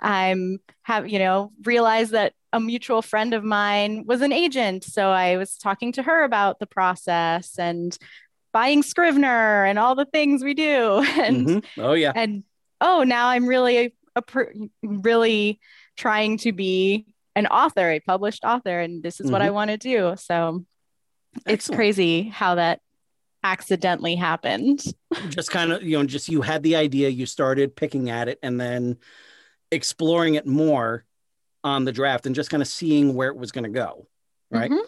i'm 0.01 0.59
have 0.83 1.09
you 1.09 1.19
know 1.19 1.51
realized 1.65 2.13
that 2.13 2.33
a 2.57 2.61
mutual 2.61 3.03
friend 3.03 3.35
of 3.35 3.45
mine 3.45 4.05
was 4.07 4.23
an 4.23 4.33
agent 4.33 4.83
so 4.83 5.11
i 5.11 5.37
was 5.37 5.57
talking 5.59 5.93
to 5.93 6.03
her 6.03 6.25
about 6.25 6.59
the 6.59 6.67
process 6.67 7.59
and 7.59 7.99
buying 8.53 8.83
scrivener 8.83 9.65
and 9.65 9.79
all 9.79 9.95
the 9.95 10.07
things 10.07 10.43
we 10.43 10.55
do 10.55 11.05
and 11.21 11.47
Mhm. 11.47 11.65
Oh 11.79 11.93
yeah. 11.93 12.13
and 12.15 12.43
oh 12.81 13.03
now 13.03 13.29
i'm 13.29 13.47
really 13.47 13.95
a, 14.17 14.23
pr- 14.23 14.53
really 14.83 15.61
trying 15.97 16.39
to 16.39 16.53
be 16.53 17.05
an 17.35 17.47
author 17.47 17.91
a 17.91 18.01
published 18.01 18.45
author 18.45 18.81
and 18.81 19.03
this 19.03 19.21
is 19.21 19.31
what 19.31 19.43
i 19.43 19.51
want 19.51 19.71
to 19.71 19.77
do 19.77 20.15
so 20.17 20.65
it's 21.47 21.67
Mm-hmm. 21.67 21.77
Crazy 21.77 22.23
how 22.23 22.55
that 22.55 22.81
accidentally 23.45 24.17
happened 24.17 24.83
just 25.29 25.51
kind 25.51 25.71
of 25.73 25.83
you 25.83 25.99
know 25.99 26.05
just 26.07 26.29
you 26.31 26.41
had 26.41 26.63
the 26.63 26.77
idea 26.77 27.11
you 27.11 27.27
started 27.27 27.77
picking 27.77 28.09
at 28.09 28.29
it 28.29 28.39
and 28.43 28.59
then 28.59 28.97
exploring 29.71 30.35
it 30.37 30.47
more 30.47 31.05
on 31.65 31.85
the 31.85 31.93
draft 31.93 32.27
and 32.27 32.35
just 32.35 32.51
kind 32.51 32.63
of 32.63 32.69
seeing 32.69 33.15
where 33.15 33.29
it 33.31 33.37
was 33.37 33.53
going 33.53 33.65
to 33.65 33.71
go 33.71 34.07
right? 34.51 34.71
Mhm. 34.71 34.81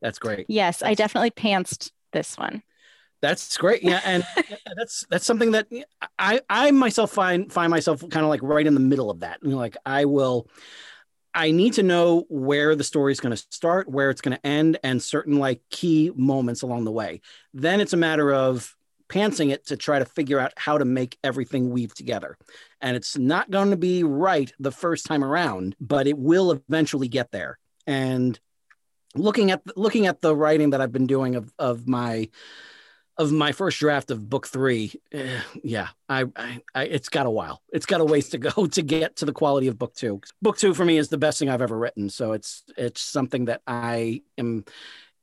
that's 0.00 0.18
great. 0.18 0.46
Yes 0.48 0.82
i 0.82 0.94
definitely 0.94 1.30
pantsed 1.30 1.90
this 2.12 2.36
one. 2.36 2.62
That's 3.22 3.56
great. 3.56 3.82
Yeah 3.82 4.00
and 4.04 4.24
that's 4.76 5.06
that's 5.08 5.24
something 5.24 5.52
that 5.52 5.66
i 6.18 6.40
i 6.50 6.70
myself 6.72 7.10
find 7.12 7.52
find 7.52 7.70
myself 7.70 8.00
kind 8.10 8.24
of 8.24 8.28
like 8.28 8.42
right 8.42 8.66
in 8.66 8.74
the 8.74 8.80
middle 8.80 9.10
of 9.10 9.20
that. 9.20 9.38
You 9.42 9.50
know, 9.50 9.56
like 9.56 9.76
i 9.86 10.04
will 10.04 10.48
i 11.34 11.50
need 11.50 11.72
to 11.74 11.82
know 11.82 12.26
where 12.28 12.76
the 12.76 12.84
story 12.84 13.12
is 13.12 13.20
going 13.20 13.34
to 13.34 13.42
start 13.50 13.88
where 13.88 14.10
it's 14.10 14.20
going 14.20 14.36
to 14.36 14.46
end 14.46 14.78
and 14.84 15.02
certain 15.02 15.38
like 15.38 15.62
key 15.70 16.10
moments 16.14 16.60
along 16.62 16.84
the 16.84 16.92
way. 16.92 17.20
Then 17.54 17.80
it's 17.80 17.94
a 17.94 17.96
matter 17.96 18.30
of 18.32 18.76
pantsing 19.12 19.52
it 19.52 19.66
to 19.66 19.76
try 19.76 19.98
to 19.98 20.04
figure 20.04 20.40
out 20.40 20.52
how 20.56 20.78
to 20.78 20.84
make 20.84 21.18
everything 21.22 21.70
weave 21.70 21.94
together 21.94 22.36
and 22.80 22.96
it's 22.96 23.18
not 23.18 23.50
going 23.50 23.70
to 23.70 23.76
be 23.76 24.02
right 24.02 24.52
the 24.58 24.72
first 24.72 25.04
time 25.04 25.22
around 25.22 25.76
but 25.80 26.06
it 26.06 26.16
will 26.18 26.50
eventually 26.50 27.08
get 27.08 27.30
there 27.30 27.58
and 27.86 28.40
looking 29.14 29.50
at 29.50 29.60
looking 29.76 30.06
at 30.06 30.22
the 30.22 30.34
writing 30.34 30.70
that 30.70 30.80
i've 30.80 30.92
been 30.92 31.06
doing 31.06 31.36
of 31.36 31.52
of 31.58 31.86
my 31.86 32.26
of 33.18 33.30
my 33.30 33.52
first 33.52 33.78
draft 33.78 34.10
of 34.10 34.28
book 34.28 34.46
three, 34.46 34.92
eh, 35.12 35.40
yeah, 35.62 35.88
I, 36.08 36.24
I, 36.34 36.60
I, 36.74 36.84
it's 36.84 37.08
got 37.08 37.26
a 37.26 37.30
while. 37.30 37.62
It's 37.72 37.86
got 37.86 38.00
a 38.00 38.04
ways 38.04 38.30
to 38.30 38.38
go 38.38 38.66
to 38.72 38.82
get 38.82 39.16
to 39.16 39.26
the 39.26 39.32
quality 39.32 39.68
of 39.68 39.78
book 39.78 39.94
two. 39.94 40.20
Book 40.40 40.56
two 40.56 40.74
for 40.74 40.84
me 40.84 40.96
is 40.96 41.08
the 41.08 41.18
best 41.18 41.38
thing 41.38 41.50
I've 41.50 41.62
ever 41.62 41.76
written. 41.76 42.08
So 42.08 42.32
it's, 42.32 42.64
it's 42.76 43.00
something 43.00 43.46
that 43.46 43.60
I 43.66 44.22
am. 44.38 44.64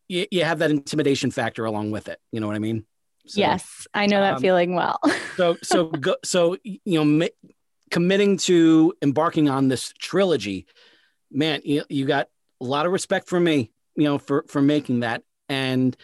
You, 0.07 0.25
you 0.31 0.43
have 0.43 0.59
that 0.59 0.71
intimidation 0.71 1.31
factor 1.31 1.65
along 1.65 1.91
with 1.91 2.07
it. 2.07 2.19
You 2.31 2.39
know 2.39 2.47
what 2.47 2.55
I 2.55 2.59
mean? 2.59 2.85
So, 3.29 3.39
yes 3.39 3.87
i 3.93 4.05
know 4.05 4.21
that 4.21 4.35
um, 4.35 4.41
feeling 4.41 4.75
well 4.75 4.99
So, 5.39 5.55
so 5.63 5.85
go, 5.85 6.17
so 6.21 6.57
you 6.63 6.79
know, 6.85 7.05
mi- 7.05 7.31
committing 7.91 8.35
to 8.39 8.93
embarking 9.01 9.47
on 9.47 9.69
this 9.69 9.93
trilogy, 9.97 10.67
man, 11.31 11.61
you, 11.63 11.85
you 11.87 12.05
got 12.05 12.27
a 12.59 12.65
lot 12.65 12.85
of 12.85 12.91
respect 12.91 13.29
for 13.29 13.39
me, 13.39 13.71
you 13.95 14.03
know, 14.03 14.17
for 14.17 14.43
for 14.49 14.61
making 14.61 14.99
that, 14.99 15.23
and 15.47 15.95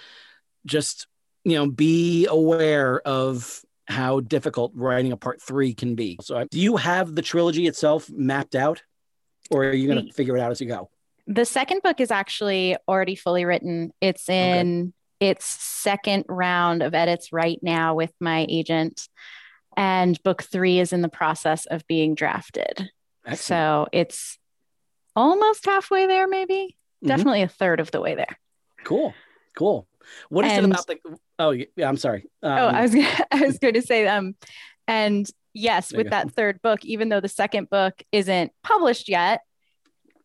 just 0.65 1.07
you 1.43 1.57
know, 1.57 1.69
be 1.69 2.27
aware 2.27 3.01
of 3.01 3.61
how 3.89 4.21
difficult 4.21 4.71
writing 4.73 5.11
a 5.11 5.17
part 5.17 5.41
three 5.41 5.73
can 5.73 5.95
be. 5.95 6.17
So, 6.21 6.45
do 6.49 6.57
you 6.57 6.77
have 6.77 7.13
the 7.13 7.21
trilogy 7.21 7.67
itself 7.67 8.09
mapped 8.09 8.55
out, 8.55 8.83
or 9.51 9.65
are 9.65 9.73
you 9.73 9.93
going 9.93 10.07
to 10.07 10.13
figure 10.13 10.37
it 10.37 10.39
out 10.39 10.51
as 10.51 10.61
you 10.61 10.67
go? 10.67 10.89
the 11.27 11.43
second 11.43 11.81
book 11.81 11.99
is 11.99 12.11
actually 12.11 12.77
already 12.87 13.15
fully 13.15 13.45
written 13.45 13.91
it's 13.99 14.29
in 14.29 14.93
its 15.19 15.45
second 15.45 16.25
round 16.27 16.83
of 16.83 16.93
edits 16.93 17.31
right 17.31 17.59
now 17.61 17.95
with 17.95 18.11
my 18.19 18.45
agent 18.49 19.07
and 19.77 20.21
book 20.23 20.43
three 20.43 20.79
is 20.79 20.93
in 20.93 21.01
the 21.01 21.09
process 21.09 21.65
of 21.67 21.85
being 21.87 22.15
drafted 22.15 22.89
Excellent. 23.25 23.39
so 23.39 23.87
it's 23.91 24.37
almost 25.15 25.65
halfway 25.65 26.07
there 26.07 26.27
maybe 26.27 26.75
Mhm. 27.03 27.07
definitely 27.07 27.41
a 27.41 27.47
third 27.47 27.79
of 27.79 27.91
the 27.91 28.01
way 28.01 28.15
there 28.15 28.37
Cool, 28.83 29.15
cool. 29.57 29.87
What 30.29 30.45
is 30.45 30.51
And- 30.51 30.65
it 30.67 30.69
about 30.69 30.85
the? 30.85 30.97
Oh, 31.39 31.49
yeah, 31.49 31.89
I'm 31.89 31.97
sorry. 31.97 32.25
Um, 32.43 32.51
oh 32.51 32.67
i 32.67 32.81
was 32.83 32.93
gonna, 32.93 33.07
i 33.31 33.41
was 33.45 33.57
going 33.57 33.73
to 33.73 33.81
say 33.81 34.07
um 34.07 34.35
and 34.87 35.27
yes 35.53 35.91
with 35.93 36.09
that 36.11 36.31
third 36.31 36.61
book 36.61 36.83
even 36.85 37.09
though 37.09 37.19
the 37.21 37.27
second 37.29 37.69
book 37.69 38.01
isn't 38.11 38.51
published 38.63 39.09
yet 39.09 39.41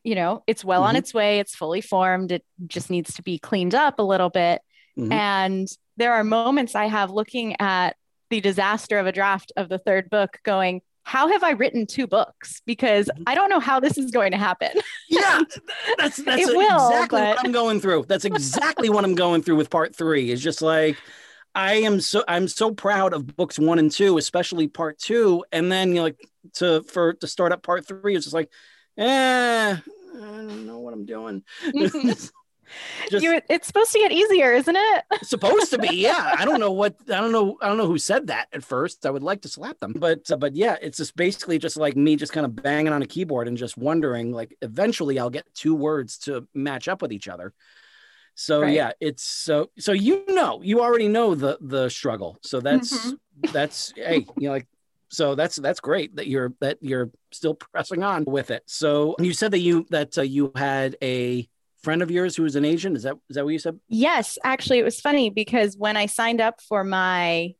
you 0.05 0.15
know 0.15 0.43
it's 0.47 0.65
well 0.65 0.83
on 0.83 0.95
Mhm. 0.95 0.99
its 0.99 1.15
way 1.15 1.39
it's 1.39 1.55
fully 1.55 1.81
formed 1.81 2.33
it 2.33 2.45
just 2.67 2.91
needs 2.91 3.15
to 3.15 3.23
be 3.23 3.39
cleaned 3.39 3.75
up 3.75 3.99
a 3.99 4.03
little 4.03 4.29
bit 4.31 4.61
Mhm. 4.99 5.13
and 5.13 5.69
there 5.97 6.13
are 6.13 6.25
moments 6.25 6.75
i 6.75 6.87
have 6.87 7.11
looking 7.11 7.57
at 7.61 7.97
the 8.31 8.41
disaster 8.41 8.99
of 8.99 9.07
a 9.07 9.13
draft 9.13 9.53
of 9.57 9.69
the 9.69 9.79
third 9.79 10.09
book 10.11 10.39
going 10.45 10.83
how 11.03 11.29
have 11.29 11.43
i 11.43 11.51
written 11.53 11.87
two 11.87 12.07
books? 12.07 12.61
Because 12.67 13.09
Mhm. 13.17 13.23
i 13.27 13.35
don't 13.35 13.49
know 13.51 13.59
how 13.61 13.81
this 13.81 13.97
is 13.99 14.11
going 14.11 14.33
to 14.33 14.39
happen. 14.39 14.71
Yeah 15.09 15.41
that's 15.99 16.19
that's 16.19 16.43
It 16.49 16.57
will, 16.57 16.89
exactly 16.89 17.21
but- 17.21 17.37
what 17.37 17.45
i'm 17.45 17.53
going 17.53 17.81
through. 17.81 18.05
That's 18.09 18.25
exactly 18.25 18.89
what 18.91 19.05
i'm 19.05 19.15
going 19.15 19.43
through 19.43 19.57
with 19.57 19.71
part 19.71 19.95
three. 19.97 20.31
Is 20.31 20.43
just 20.43 20.63
like 20.63 20.97
i 21.55 21.75
am 21.75 22.01
so 22.01 22.23
i'm 22.29 22.47
so 22.47 22.73
proud 22.73 23.13
of 23.13 23.27
books 23.37 23.59
one 23.59 23.79
and 23.81 23.91
two 23.91 24.19
especially 24.19 24.69
part 24.69 24.99
two. 24.99 25.45
And 25.51 25.73
then 25.73 25.89
you 25.89 25.95
know 25.97 26.03
like 26.03 26.21
to 26.55 26.83
for 26.85 27.15
to 27.15 27.27
start 27.27 27.51
up 27.53 27.63
part 27.63 27.87
three 27.89 28.15
it's 28.15 28.25
just 28.27 28.35
like 28.35 28.51
eh 28.99 29.77
i 29.77 29.79
don't 30.17 30.67
know 30.67 30.79
what 30.79 30.93
i'm 30.95 31.07
doing 31.07 31.43
just 33.11 33.23
you, 33.25 33.41
it's 33.49 33.67
supposed 33.67 33.93
to 33.93 33.99
get 33.99 34.13
easier 34.13 34.53
isn't 34.53 34.77
it? 34.77 35.05
Supposed 35.23 35.71
to 35.71 35.79
be 35.79 35.89
yeah. 36.03 36.35
I 36.39 36.45
don't 36.45 36.61
know 36.61 36.73
what 36.73 36.97
i 37.09 37.21
don't 37.21 37.33
know 37.33 37.57
i 37.61 37.69
don't 37.69 37.77
know 37.79 37.87
who 37.87 37.99
said 37.99 38.29
that 38.29 38.49
at 38.53 38.63
first. 38.65 39.05
I 39.07 39.11
would 39.11 39.23
like 39.23 39.43
to 39.43 39.49
slap 39.49 39.79
them 39.79 39.93
but 39.97 40.31
uh, 40.31 40.37
but 40.37 40.55
yeah 40.55 40.77
it's 40.81 40.99
just 40.99 41.17
basically 41.17 41.59
just 41.59 41.77
like 41.77 41.97
me 41.97 42.17
just 42.17 42.33
kind 42.33 42.47
of 42.47 42.55
banging 42.57 42.93
on 42.93 43.03
a 43.03 43.07
keyboard 43.07 43.49
and 43.49 43.57
just 43.57 43.77
wondering 43.77 44.33
like 44.33 44.57
eventually 44.63 45.19
i'll 45.19 45.31
get 45.31 45.47
two 45.55 45.75
words 45.75 46.19
to 46.19 46.47
match 46.55 46.89
up 46.89 47.03
with 47.03 47.13
each 47.13 47.29
other. 47.29 47.53
So 48.35 48.63
Right. 48.63 48.73
yeah 48.75 48.93
it's 49.01 49.25
so 49.25 49.71
so 49.79 49.93
you 49.93 50.25
know 50.29 50.61
you 50.63 50.81
already 50.81 51.09
know 51.09 51.35
the 51.35 51.59
the 51.61 51.89
struggle. 51.89 52.39
So 52.43 52.61
that's 52.61 52.93
Mhm. 52.93 53.19
that's 53.53 53.93
hey 53.97 54.27
you 54.39 54.47
know 54.49 54.53
like 54.53 54.67
so 55.09 55.35
that's 55.35 55.57
that's 55.57 55.81
great 55.81 56.17
that 56.17 56.29
you're 56.29 56.53
that 56.61 56.79
you're 56.81 57.11
still 57.33 57.55
pressing 57.55 58.03
on 58.03 58.25
with 58.27 58.51
it. 58.51 58.63
So 58.67 59.17
you 59.19 59.33
said 59.33 59.51
that 59.51 59.59
you 59.59 59.85
that 59.91 60.17
uh, 60.17 60.23
you 60.23 60.53
had 60.55 60.97
a 61.03 61.49
friend 61.83 62.03
of 62.03 62.11
yours 62.11 62.37
who 62.37 62.43
was 62.43 62.57
an 62.57 62.65
agent 62.65 62.97
is 62.97 63.05
that 63.05 63.15
is 63.29 63.37
that 63.37 63.45
what 63.45 63.51
you 63.53 63.59
said 63.59 63.79
Yes, 63.89 64.39
actually, 64.45 64.79
it 64.79 64.85
was 64.85 65.01
funny 65.01 65.31
because 65.31 65.77
when 65.77 65.97
I 65.97 66.07
signed 66.07 66.41
up 66.41 66.61
for 66.61 66.85
my 66.85 67.55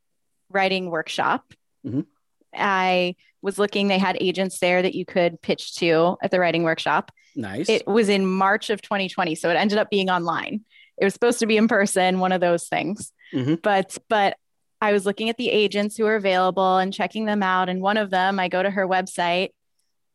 writing 0.49 0.89
workshop, 0.89 1.53
Mhm. 1.85 2.05
I 2.53 3.15
was 3.41 3.57
looking, 3.57 3.87
they 3.87 3.97
had 3.97 4.17
agents 4.21 4.59
there 4.59 4.81
that 4.81 4.93
you 4.93 5.05
could 5.05 5.41
pitch 5.41 5.75
to 5.77 6.17
at 6.21 6.31
the 6.31 6.39
writing 6.39 6.63
workshop. 6.63 7.11
nice 7.35 7.69
It 7.69 7.87
was 7.87 8.09
in 8.09 8.25
March 8.25 8.69
of 8.69 8.81
2020, 8.81 9.35
so 9.35 9.49
it 9.49 9.55
ended 9.55 9.77
up 9.77 9.89
being 9.89 10.09
online. 10.09 10.61
It 10.97 11.05
was 11.05 11.13
supposed 11.13 11.39
to 11.39 11.47
be 11.47 11.57
in 11.57 11.67
person, 11.67 12.19
one 12.19 12.31
of 12.33 12.41
those 12.41 12.67
things. 12.67 13.11
Mhm. 13.33 13.61
But 13.61 13.97
but 14.09 14.37
I 14.81 14.91
was 14.91 15.05
looking 15.05 15.29
at 15.29 15.37
the 15.37 15.49
agents 15.49 15.95
who 15.95 16.05
are 16.05 16.15
available 16.15 16.77
and 16.77 16.93
checking 16.93 17.25
them 17.25 17.41
out 17.41 17.69
and 17.69 17.81
one 17.81 17.97
of 17.97 18.09
them, 18.09 18.39
I 18.39 18.49
go 18.49 18.61
to 18.61 18.69
her 18.69 18.87
website 18.87 19.49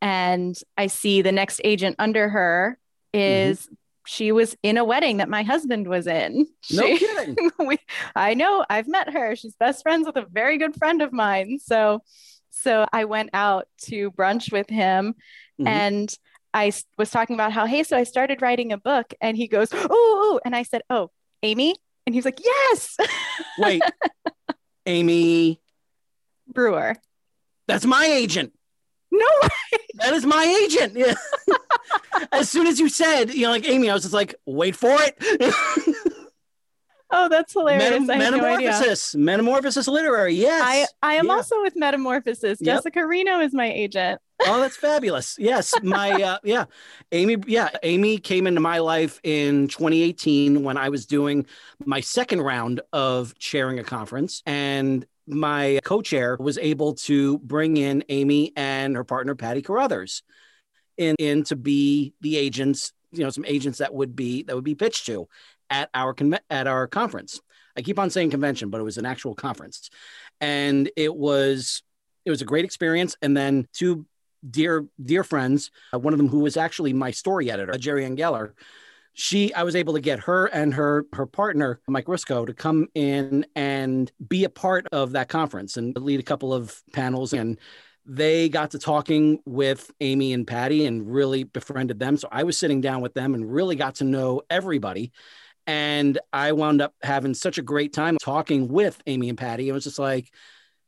and 0.02 0.54
I 0.76 0.88
see 0.88 1.22
the 1.22 1.32
next 1.32 1.60
agent 1.64 1.96
under 1.98 2.28
her 2.28 2.78
is 3.14 3.68
she 4.06 4.32
was 4.32 4.56
in 4.62 4.76
a 4.76 4.84
wedding 4.84 5.16
that 5.18 5.28
my 5.28 5.42
husband 5.42 5.86
was 5.88 6.06
in. 6.06 6.46
no 6.70 6.82
She- 6.86 6.98
kidding 7.06 7.50
we, 7.58 7.78
I 8.14 8.34
know 8.34 8.64
I've 8.70 8.88
met 8.88 9.10
her. 9.12 9.36
She's 9.36 9.54
best 9.56 9.82
friends 9.82 10.06
with 10.06 10.16
a 10.16 10.26
very 10.30 10.58
good 10.58 10.74
friend 10.76 11.02
of 11.02 11.12
mine. 11.12 11.58
So, 11.62 12.02
So 12.50 12.86
I 12.92 13.04
went 13.04 13.30
out 13.34 13.66
to 13.88 14.10
brunch 14.12 14.50
with 14.52 14.70
him 14.70 15.14
Mhm. 15.60 15.66
and 15.68 16.14
I 16.54 16.72
was 16.96 17.10
talking 17.10 17.34
about 17.34 17.52
how, 17.52 17.66
hey, 17.66 17.82
so 17.82 17.96
I 17.98 18.04
started 18.04 18.40
writing 18.40 18.72
a 18.72 18.78
book. 18.78 19.12
And 19.20 19.36
he 19.36 19.46
goes, 19.46 19.68
oh, 19.74 19.86
oh. 19.90 20.40
and 20.44 20.56
I 20.56 20.62
said, 20.62 20.80
oh, 20.88 21.10
Amy? 21.42 21.74
And 22.06 22.14
he 22.14 22.18
was 22.18 22.24
like, 22.24 22.40
yes, 22.42 22.96
Wait, 23.58 23.82
Amy, 24.86 25.60
Brewer. 26.48 26.94
that's 27.66 27.84
my 27.84 28.06
agent. 28.06 28.52
No, 29.18 29.26
way. 29.42 29.78
That 29.94 30.12
is 30.14 30.26
my 30.26 30.44
agent. 30.64 30.94
Yeah. 30.96 31.14
as 32.32 32.48
soon 32.50 32.66
as 32.66 32.78
you 32.78 32.88
said, 32.88 33.32
you 33.32 33.42
know, 33.42 33.50
like 33.50 33.68
Amy, 33.68 33.90
I 33.90 33.94
was 33.94 34.02
just 34.02 34.14
like, 34.14 34.34
wait 34.46 34.76
for 34.76 34.96
it. 35.00 35.16
oh, 37.10 37.28
that's 37.28 37.52
hilarious. 37.52 38.06
Metam- 38.06 38.10
I 38.10 38.16
had 38.16 38.30
no. 38.32 38.38
Metamorphosis, 38.42 39.14
Metamorphosis 39.14 39.88
Literary. 39.88 40.34
Yes. 40.34 40.62
I, 41.02 41.12
I 41.12 41.14
am 41.14 41.26
Yeah. 41.26 41.32
also 41.32 41.62
with 41.62 41.74
Metamorphosis. 41.76 42.60
Yep. 42.60 42.76
Jessica 42.76 43.06
Reino 43.06 43.40
is 43.40 43.52
my 43.54 43.70
agent. 43.72 44.20
oh, 44.46 44.60
that's 44.60 44.76
fabulous. 44.76 45.36
Yes, 45.38 45.72
my 45.82 46.10
uh, 46.10 46.38
yeah, 46.44 46.66
Amy. 47.10 47.38
Yeah, 47.46 47.70
Amy 47.82 48.18
came 48.18 48.46
into 48.46 48.60
my 48.60 48.80
life 48.80 49.18
in 49.22 49.68
2018 49.68 50.62
when 50.62 50.76
I 50.76 50.90
was 50.90 51.06
doing 51.06 51.46
my 51.86 52.00
second 52.00 52.42
round 52.42 52.82
of 52.92 53.36
chairing 53.38 53.78
a 53.78 53.84
conference, 53.84 54.42
and 54.44 55.06
my 55.26 55.80
co-chair 55.84 56.36
was 56.38 56.58
able 56.58 56.94
to 56.94 57.38
bring 57.38 57.76
in 57.76 58.04
Amy 58.08 58.52
and 58.56 58.96
her 58.96 59.04
partner 59.04 59.34
Patty 59.34 59.62
Carruthers 59.62 60.22
in 60.96 61.14
in 61.18 61.44
to 61.44 61.56
be 61.56 62.14
the 62.20 62.36
agents. 62.36 62.92
You 63.12 63.24
know, 63.24 63.30
some 63.30 63.44
agents 63.46 63.78
that 63.78 63.94
would 63.94 64.14
be 64.14 64.42
that 64.44 64.54
would 64.54 64.64
be 64.64 64.74
pitched 64.74 65.06
to 65.06 65.28
at 65.70 65.90
our 65.94 66.14
conve- 66.14 66.40
at 66.50 66.66
our 66.66 66.86
conference. 66.86 67.40
I 67.76 67.82
keep 67.82 67.98
on 67.98 68.10
saying 68.10 68.30
convention, 68.30 68.70
but 68.70 68.80
it 68.80 68.84
was 68.84 68.98
an 68.98 69.06
actual 69.06 69.34
conference, 69.34 69.90
and 70.40 70.90
it 70.96 71.14
was 71.14 71.82
it 72.24 72.30
was 72.30 72.42
a 72.42 72.46
great 72.46 72.64
experience. 72.64 73.16
And 73.22 73.36
then 73.36 73.68
two 73.72 74.06
dear 74.48 74.86
dear 75.02 75.24
friends, 75.24 75.70
uh, 75.92 75.98
one 75.98 76.12
of 76.12 76.18
them 76.18 76.28
who 76.28 76.40
was 76.40 76.56
actually 76.56 76.92
my 76.92 77.10
story 77.10 77.50
editor, 77.50 77.76
Jerry 77.78 78.04
Ann 78.04 78.16
Geller. 78.16 78.52
She, 79.18 79.52
I 79.54 79.62
was 79.62 79.74
able 79.74 79.94
to 79.94 80.00
get 80.00 80.20
her 80.20 80.44
and 80.46 80.74
her 80.74 81.06
her 81.14 81.24
partner 81.24 81.80
Mike 81.88 82.04
Risco 82.04 82.46
to 82.46 82.52
come 82.52 82.88
in 82.94 83.46
and 83.56 84.12
be 84.28 84.44
a 84.44 84.50
part 84.50 84.86
of 84.92 85.12
that 85.12 85.30
conference 85.30 85.78
and 85.78 85.96
lead 85.96 86.20
a 86.20 86.22
couple 86.22 86.52
of 86.52 86.82
panels 86.92 87.32
and 87.32 87.58
they 88.04 88.50
got 88.50 88.72
to 88.72 88.78
talking 88.78 89.40
with 89.46 89.90
Amy 90.00 90.34
and 90.34 90.46
Patty 90.46 90.84
and 90.84 91.10
really 91.10 91.44
befriended 91.44 91.98
them. 91.98 92.18
So 92.18 92.28
I 92.30 92.44
was 92.44 92.58
sitting 92.58 92.82
down 92.82 93.00
with 93.00 93.14
them 93.14 93.34
and 93.34 93.50
really 93.50 93.74
got 93.74 93.96
to 93.96 94.04
know 94.04 94.42
everybody. 94.50 95.12
And 95.66 96.18
I 96.30 96.52
wound 96.52 96.82
up 96.82 96.94
having 97.02 97.32
such 97.32 97.56
a 97.56 97.62
great 97.62 97.94
time 97.94 98.18
talking 98.20 98.68
with 98.68 99.02
Amy 99.06 99.30
and 99.30 99.38
Patty. 99.38 99.68
It 99.68 99.72
was 99.72 99.84
just 99.84 99.98
like 99.98 100.30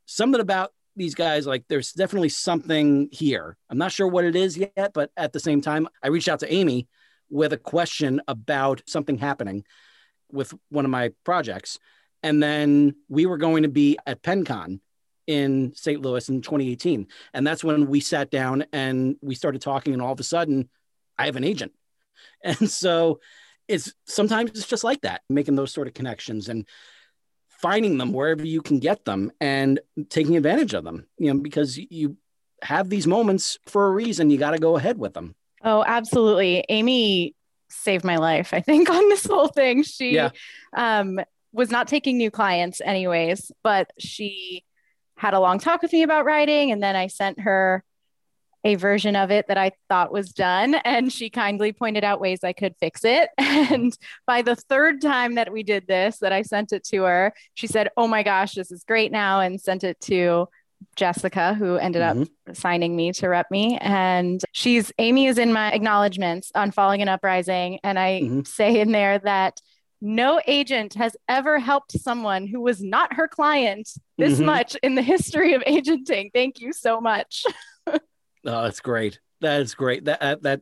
something 0.04 0.40
about 0.40 0.72
these 0.94 1.14
guys, 1.14 1.46
like 1.46 1.64
there's 1.68 1.92
definitely 1.92 2.28
something 2.28 3.08
here. 3.10 3.56
I'm 3.70 3.78
not 3.78 3.90
sure 3.90 4.06
what 4.06 4.24
it 4.24 4.36
is 4.36 4.58
yet, 4.58 4.92
but 4.92 5.10
at 5.16 5.32
the 5.32 5.40
same 5.40 5.62
time, 5.62 5.88
I 6.02 6.08
reached 6.08 6.28
out 6.28 6.40
to 6.40 6.52
Amy 6.52 6.88
with 7.30 7.52
a 7.52 7.58
question 7.58 8.20
about 8.28 8.82
something 8.86 9.18
happening 9.18 9.64
with 10.30 10.54
one 10.70 10.84
of 10.84 10.90
my 10.90 11.10
projects. 11.24 11.78
And 12.22 12.42
then 12.42 12.96
we 13.08 13.26
were 13.26 13.38
going 13.38 13.62
to 13.62 13.68
be 13.68 13.98
at 14.06 14.22
PennCon 14.22 14.80
in 15.26 15.72
St. 15.74 16.00
Louis 16.00 16.28
in 16.28 16.40
2018. 16.42 17.06
And 17.34 17.46
that's 17.46 17.62
when 17.62 17.86
we 17.86 18.00
sat 18.00 18.30
down 18.30 18.64
and 18.72 19.16
we 19.20 19.34
started 19.34 19.60
talking. 19.60 19.92
And 19.92 20.02
all 20.02 20.12
of 20.12 20.20
a 20.20 20.24
sudden, 20.24 20.68
I 21.16 21.26
have 21.26 21.36
an 21.36 21.44
agent. 21.44 21.72
And 22.42 22.68
so 22.68 23.20
it's 23.68 23.92
sometimes 24.04 24.50
it's 24.50 24.66
just 24.66 24.82
like 24.82 25.02
that, 25.02 25.20
making 25.28 25.54
those 25.54 25.72
sort 25.72 25.86
of 25.86 25.94
connections 25.94 26.48
and 26.48 26.66
finding 27.48 27.98
them 27.98 28.12
wherever 28.12 28.44
you 28.44 28.62
can 28.62 28.80
get 28.80 29.04
them 29.04 29.30
and 29.40 29.78
taking 30.08 30.36
advantage 30.36 30.74
of 30.74 30.84
them, 30.84 31.06
you 31.18 31.32
know, 31.32 31.40
because 31.40 31.78
you 31.78 32.16
have 32.62 32.88
these 32.88 33.06
moments 33.06 33.58
for 33.66 33.86
a 33.86 33.90
reason. 33.90 34.30
You 34.30 34.38
got 34.38 34.52
to 34.52 34.58
go 34.58 34.76
ahead 34.76 34.98
with 34.98 35.14
them. 35.14 35.34
Oh, 35.64 35.84
absolutely. 35.86 36.64
Amy 36.68 37.34
saved 37.68 38.04
my 38.04 38.16
life, 38.16 38.54
I 38.54 38.60
think, 38.60 38.88
on 38.90 39.08
this 39.08 39.26
whole 39.26 39.48
thing. 39.48 39.82
She 39.82 40.14
Yeah. 40.14 40.30
um, 40.76 41.20
was 41.52 41.70
not 41.70 41.88
taking 41.88 42.16
new 42.18 42.30
clients, 42.30 42.80
anyways, 42.80 43.50
but 43.62 43.90
she 43.98 44.64
had 45.16 45.34
a 45.34 45.40
long 45.40 45.58
talk 45.58 45.82
with 45.82 45.92
me 45.92 46.02
about 46.02 46.24
writing. 46.24 46.70
And 46.70 46.82
then 46.82 46.94
I 46.94 47.08
sent 47.08 47.40
her 47.40 47.82
a 48.64 48.74
version 48.74 49.16
of 49.16 49.30
it 49.30 49.46
that 49.48 49.56
I 49.56 49.72
thought 49.88 50.12
was 50.12 50.32
done. 50.32 50.74
And 50.76 51.12
she 51.12 51.30
kindly 51.30 51.72
pointed 51.72 52.04
out 52.04 52.20
ways 52.20 52.40
I 52.44 52.52
could 52.52 52.74
fix 52.80 53.04
it. 53.04 53.30
And 53.70 53.96
by 54.26 54.40
the 54.42 54.56
third 54.56 55.02
time 55.02 55.34
that 55.34 55.52
we 55.52 55.62
did 55.62 55.86
this, 55.86 56.18
that 56.18 56.32
I 56.32 56.40
sent 56.42 56.72
it 56.72 56.84
to 56.84 57.02
her, 57.02 57.34
she 57.54 57.66
said, 57.66 57.90
Oh 57.98 58.08
my 58.08 58.22
gosh, 58.22 58.54
this 58.54 58.70
is 58.72 58.82
great 58.84 59.12
now, 59.12 59.40
and 59.40 59.60
sent 59.60 59.84
it 59.84 60.00
to 60.02 60.48
Jessica, 60.96 61.54
who 61.54 61.76
ended 61.76 62.02
up 62.02 62.16
Mhm. 62.16 62.56
signing 62.56 62.96
me 62.96 63.12
to 63.12 63.28
rep 63.28 63.50
me. 63.50 63.78
And 63.80 64.42
she's 64.52 64.92
Amy 64.98 65.26
is 65.26 65.38
in 65.38 65.52
my 65.52 65.70
acknowledgments 65.72 66.50
on 66.54 66.70
Falling 66.70 67.00
and 67.00 67.08
Uprising. 67.10 67.78
And 67.84 67.98
I 67.98 68.20
Mhm. 68.22 68.46
say 68.46 68.80
in 68.80 68.92
there 68.92 69.18
that 69.20 69.60
no 70.00 70.40
agent 70.46 70.94
has 70.94 71.16
ever 71.28 71.58
helped 71.58 71.92
someone 71.92 72.46
who 72.46 72.60
was 72.60 72.82
not 72.82 73.14
her 73.14 73.26
client 73.28 73.88
this 74.16 74.38
Mhm. 74.40 74.44
much 74.44 74.76
in 74.82 74.94
the 74.94 75.02
history 75.02 75.54
of 75.54 75.62
agenting. 75.66 76.30
Thank 76.32 76.60
you 76.60 76.72
so 76.72 77.00
much. 77.00 77.44
Oh, 78.44 78.62
that's 78.62 78.80
great. 78.80 79.18
That 79.40 79.60
is 79.60 79.74
great. 79.74 80.04
That 80.04 80.22
uh, 80.22 80.36
that 80.42 80.60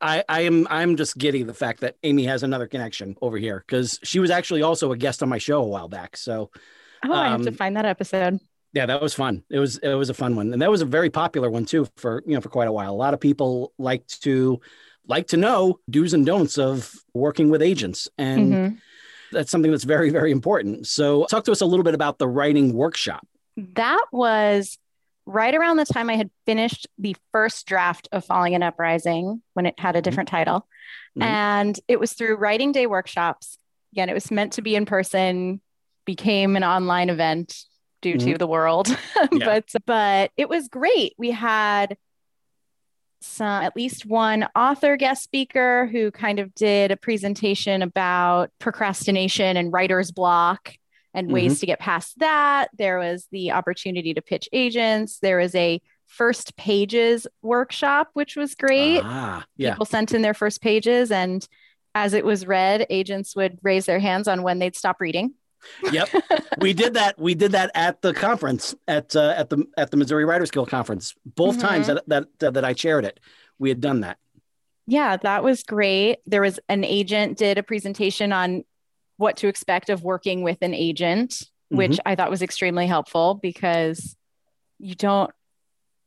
I 0.00 0.22
I 0.28 0.42
am 0.42 0.66
I'm 0.70 0.96
just 0.96 1.16
giddy 1.16 1.42
the 1.42 1.54
fact 1.54 1.80
that 1.80 1.96
Amy 2.02 2.24
has 2.26 2.42
another 2.42 2.66
connection 2.66 3.16
over 3.22 3.38
here 3.38 3.64
because 3.66 3.98
she 4.04 4.20
was 4.20 4.30
actually 4.30 4.60
also 4.62 4.92
a 4.92 4.96
guest 4.96 5.22
on 5.22 5.28
my 5.30 5.38
show 5.38 5.62
a 5.62 5.66
while 5.66 5.88
back. 5.88 6.16
So 6.18 6.50
Oh, 7.04 7.12
I 7.12 7.28
have 7.30 7.42
to 7.42 7.48
Um, 7.48 7.54
find 7.54 7.76
that 7.76 7.86
episode. 7.86 8.38
Yeah, 8.76 8.84
that 8.84 9.00
was 9.00 9.14
fun. 9.14 9.42
It 9.48 9.58
was 9.58 9.78
it 9.78 9.94
was 9.94 10.10
a 10.10 10.14
fun 10.14 10.36
one, 10.36 10.52
and 10.52 10.60
that 10.60 10.70
was 10.70 10.82
a 10.82 10.84
very 10.84 11.08
popular 11.08 11.48
one 11.50 11.64
too 11.64 11.88
for 11.96 12.22
you 12.26 12.34
know 12.34 12.42
for 12.42 12.50
quite 12.50 12.68
a 12.68 12.72
while. 12.72 12.92
A 12.92 13.02
lot 13.06 13.14
of 13.14 13.20
people 13.20 13.72
like 13.78 14.06
to 14.20 14.60
like 15.08 15.28
to 15.28 15.38
know 15.38 15.80
do's 15.88 16.12
and 16.12 16.26
don'ts 16.26 16.58
of 16.58 16.92
working 17.14 17.48
with 17.48 17.62
agents, 17.62 18.06
and 18.18 18.52
Mhm. 18.52 18.78
that's 19.32 19.50
something 19.50 19.70
that's 19.70 19.84
very 19.84 20.10
very 20.10 20.30
important. 20.30 20.86
So 20.86 21.24
talk 21.30 21.44
to 21.44 21.52
us 21.52 21.62
a 21.62 21.66
little 21.66 21.84
bit 21.84 21.94
about 21.94 22.18
the 22.18 22.28
writing 22.28 22.74
workshop. 22.74 23.26
That 23.56 24.04
was 24.12 24.76
right 25.24 25.54
around 25.54 25.78
the 25.78 25.86
time 25.86 26.10
I 26.10 26.16
had 26.16 26.30
finished 26.44 26.86
the 26.98 27.16
first 27.32 27.66
draft 27.66 28.08
of 28.12 28.26
Falling 28.26 28.54
and 28.54 28.62
Uprising 28.62 29.42
when 29.54 29.64
it 29.64 29.74
had 29.78 29.96
a 29.96 30.02
different 30.02 30.28
title. 30.28 30.68
Mhm. 31.18 31.22
And 31.22 31.80
it 31.88 31.98
was 31.98 32.12
through 32.12 32.36
writing 32.36 32.72
day 32.72 32.86
workshops. 32.86 33.58
Again, 33.92 34.10
it 34.10 34.14
was 34.14 34.30
meant 34.30 34.52
to 34.52 34.62
be 34.62 34.76
in 34.76 34.84
person, 34.84 35.62
became 36.04 36.54
an 36.56 36.62
online 36.62 37.08
event 37.08 37.64
due 38.14 38.32
to 38.32 38.38
the 38.38 38.46
world. 38.46 38.88
Yeah. 39.32 39.60
but 39.72 39.72
but 39.86 40.30
it 40.36 40.48
was 40.48 40.68
great. 40.68 41.14
We 41.18 41.30
had 41.30 41.96
some 43.20 43.62
at 43.62 43.74
least 43.74 44.06
one 44.06 44.46
author 44.54 44.96
guest 44.96 45.24
speaker 45.24 45.86
who 45.86 46.10
kind 46.10 46.38
of 46.38 46.54
did 46.54 46.90
a 46.90 46.96
presentation 46.96 47.82
about 47.82 48.50
procrastination 48.58 49.56
and 49.56 49.72
writer's 49.72 50.12
block 50.12 50.74
and 51.14 51.32
ways 51.32 51.60
to 51.60 51.66
get 51.66 51.80
past 51.80 52.18
that. 52.18 52.68
There 52.76 52.98
was 52.98 53.26
the 53.32 53.52
opportunity 53.52 54.12
to 54.14 54.22
pitch 54.22 54.48
agents. 54.52 55.18
There 55.20 55.38
was 55.38 55.54
a 55.54 55.80
first 56.06 56.56
pages 56.56 57.26
workshop, 57.42 58.10
which 58.12 58.36
was 58.36 58.54
great. 58.54 59.00
Ah, 59.02 59.44
yeah, 59.56 59.72
People 59.72 59.86
sent 59.86 60.12
in 60.12 60.22
their 60.22 60.34
first 60.34 60.60
pages, 60.60 61.10
and 61.10 61.46
as 61.94 62.12
it 62.12 62.24
was 62.24 62.46
read, 62.46 62.86
agents 62.90 63.34
would 63.34 63.58
raise 63.62 63.86
their 63.86 63.98
hands 63.98 64.28
on 64.28 64.42
when 64.42 64.58
they'd 64.58 64.76
stop 64.76 65.00
reading. 65.00 65.32
Yep. 65.92 66.08
we 66.60 66.72
did 66.72 66.94
that. 66.94 67.18
We 67.18 67.34
did 67.34 67.52
that 67.52 67.70
at 67.74 68.02
the 68.02 68.14
conference 68.14 68.74
at 68.86 69.14
uh, 69.16 69.34
at 69.36 69.50
the 69.50 69.64
at 69.76 69.90
the 69.90 69.96
Missouri 69.96 70.24
Writers 70.24 70.50
Guild 70.50 70.68
conference. 70.68 71.14
Both 71.24 71.56
Mhm. 71.58 71.60
times 71.60 71.86
that 71.86 72.02
that 72.08 72.54
that 72.54 72.64
I 72.64 72.72
chaired 72.72 73.04
it, 73.04 73.20
we 73.58 73.68
had 73.68 73.80
done 73.80 74.00
that. 74.00 74.18
Yeah, 74.86 75.16
that 75.16 75.42
was 75.42 75.62
great. 75.62 76.18
There 76.26 76.42
was 76.42 76.60
an 76.68 76.84
agent 76.84 77.38
did 77.38 77.58
a 77.58 77.62
presentation 77.62 78.32
on 78.32 78.64
what 79.16 79.38
to 79.38 79.48
expect 79.48 79.90
of 79.90 80.02
working 80.02 80.42
with 80.42 80.58
an 80.62 80.74
agent, 80.74 81.42
which 81.70 81.98
I 82.06 82.14
thought 82.14 82.30
was 82.30 82.42
extremely 82.42 82.86
helpful 82.86 83.34
because 83.34 84.16
you 84.78 84.94
don't 84.94 85.30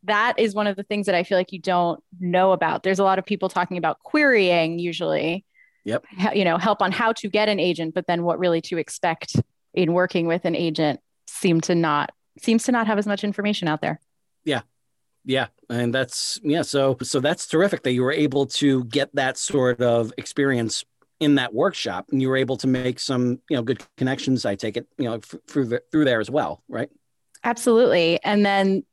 that 0.03 0.35
is 0.39 0.55
one 0.55 0.67
of 0.67 0.77
the 0.77 0.83
things 0.83 1.07
that 1.07 1.15
I 1.15 1.23
feel 1.23 1.38
like 1.38 1.51
you 1.51 1.59
don't 1.59 2.01
know 2.21 2.53
about. 2.53 2.83
There's 2.83 2.99
a 2.99 3.03
lot 3.03 3.19
of 3.19 3.25
people 3.25 3.49
talking 3.49 3.77
about 3.77 3.99
querying 3.99 4.79
usually. 4.79 5.43
Yep. 5.85 6.05
You 6.35 6.43
know, 6.45 6.57
help 6.57 6.81
on 6.81 6.91
how 6.91 7.13
to 7.13 7.29
get 7.29 7.49
an 7.49 7.59
agent, 7.59 7.93
but 7.93 8.05
then 8.07 8.23
what 8.23 8.37
really 8.39 8.61
to 8.61 8.77
expect 8.77 9.35
in 9.73 9.93
working 9.93 10.27
with 10.27 10.45
an 10.45 10.55
agent 10.55 10.99
seem 11.27 11.61
to 11.61 11.75
not 11.75 12.11
seems 12.39 12.63
to 12.63 12.71
not 12.71 12.87
have 12.87 12.97
as 12.97 13.07
much 13.07 13.23
information 13.23 13.67
out 13.67 13.81
there. 13.81 13.99
Yeah, 14.45 14.61
Yeah. 15.25 15.47
and 15.69 15.93
that's 15.93 16.39
yeah. 16.43 16.61
So 16.63 16.97
so 17.01 17.19
that's 17.19 17.47
terrific 17.47 17.83
that 17.83 17.91
you 17.93 18.03
were 18.03 18.11
able 18.13 18.45
to 18.47 18.83
get 18.85 19.13
that 19.15 19.37
sort 19.37 19.81
of 19.81 20.11
experience 20.17 20.83
in 21.19 21.35
that 21.35 21.53
workshop, 21.53 22.07
and 22.11 22.21
you 22.21 22.29
were 22.29 22.37
able 22.37 22.57
to 22.57 22.67
make 22.67 22.99
some 22.99 23.41
you 23.49 23.55
know 23.57 23.61
good 23.63 23.81
connections. 23.97 24.45
I 24.45 24.55
take 24.55 24.77
it 24.77 24.87
you 24.97 25.05
know 25.05 25.15
f- 25.15 25.35
through 25.47 25.65
the, 25.65 25.81
through 25.91 26.05
there 26.05 26.19
as 26.19 26.29
well, 26.29 26.63
right? 26.69 26.89
Absolutely. 27.43 28.19
And 28.23 28.45
then 28.45 28.83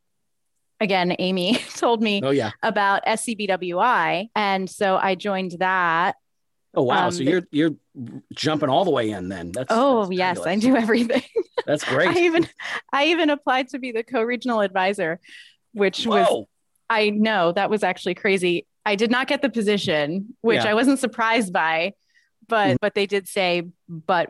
again, 0.81 1.15
Amy 1.19 1.59
told 1.77 2.03
me 2.03 2.21
Oh 2.23 2.31
yeah. 2.31 2.51
about 2.63 3.05
SCBWI. 3.07 4.29
And 4.37 4.69
so 4.69 4.97
I 4.97 5.15
joined 5.15 5.53
that. 5.59 6.17
Oh 6.77 6.83
wow. 6.83 7.07
Um, 7.07 7.13
so 7.13 7.23
you're 7.23 7.43
you're 7.51 7.71
jumping 8.35 8.69
all 8.69 8.85
the 8.85 8.91
way 8.91 9.11
in 9.11 9.29
then. 9.29 9.51
That's 9.53 9.69
oh 9.71 10.03
that's 10.05 10.13
yes, 10.17 10.41
I 10.47 10.57
do 10.57 10.77
everything. 10.77 11.23
That's 11.67 11.85
great. 11.93 12.09
I 12.11 12.21
even 12.21 12.47
I 12.93 13.07
even 13.07 13.31
applied 13.31 13.69
to 13.71 13.79
be 13.79 13.93
the 13.93 14.03
co-regional 14.03 14.61
advisor, 14.61 15.19
which 15.73 16.07
was 16.07 16.45
I 16.91 17.11
know 17.11 17.53
that 17.53 17.71
was 17.71 17.83
actually 17.83 18.15
crazy. 18.15 18.67
I 18.85 18.95
did 18.95 19.11
not 19.11 19.27
get 19.27 19.43
the 19.43 19.49
position, 19.49 20.37
which 20.43 20.63
Yeah. 20.65 20.71
I 20.71 20.75
wasn't 20.75 20.99
surprised 20.99 21.53
by, 21.53 21.95
but 22.47 22.75
Mhm. 22.77 22.81
but 22.81 22.95
they 22.95 23.07
did 23.07 23.27
say, 23.27 23.63
but 23.89 24.29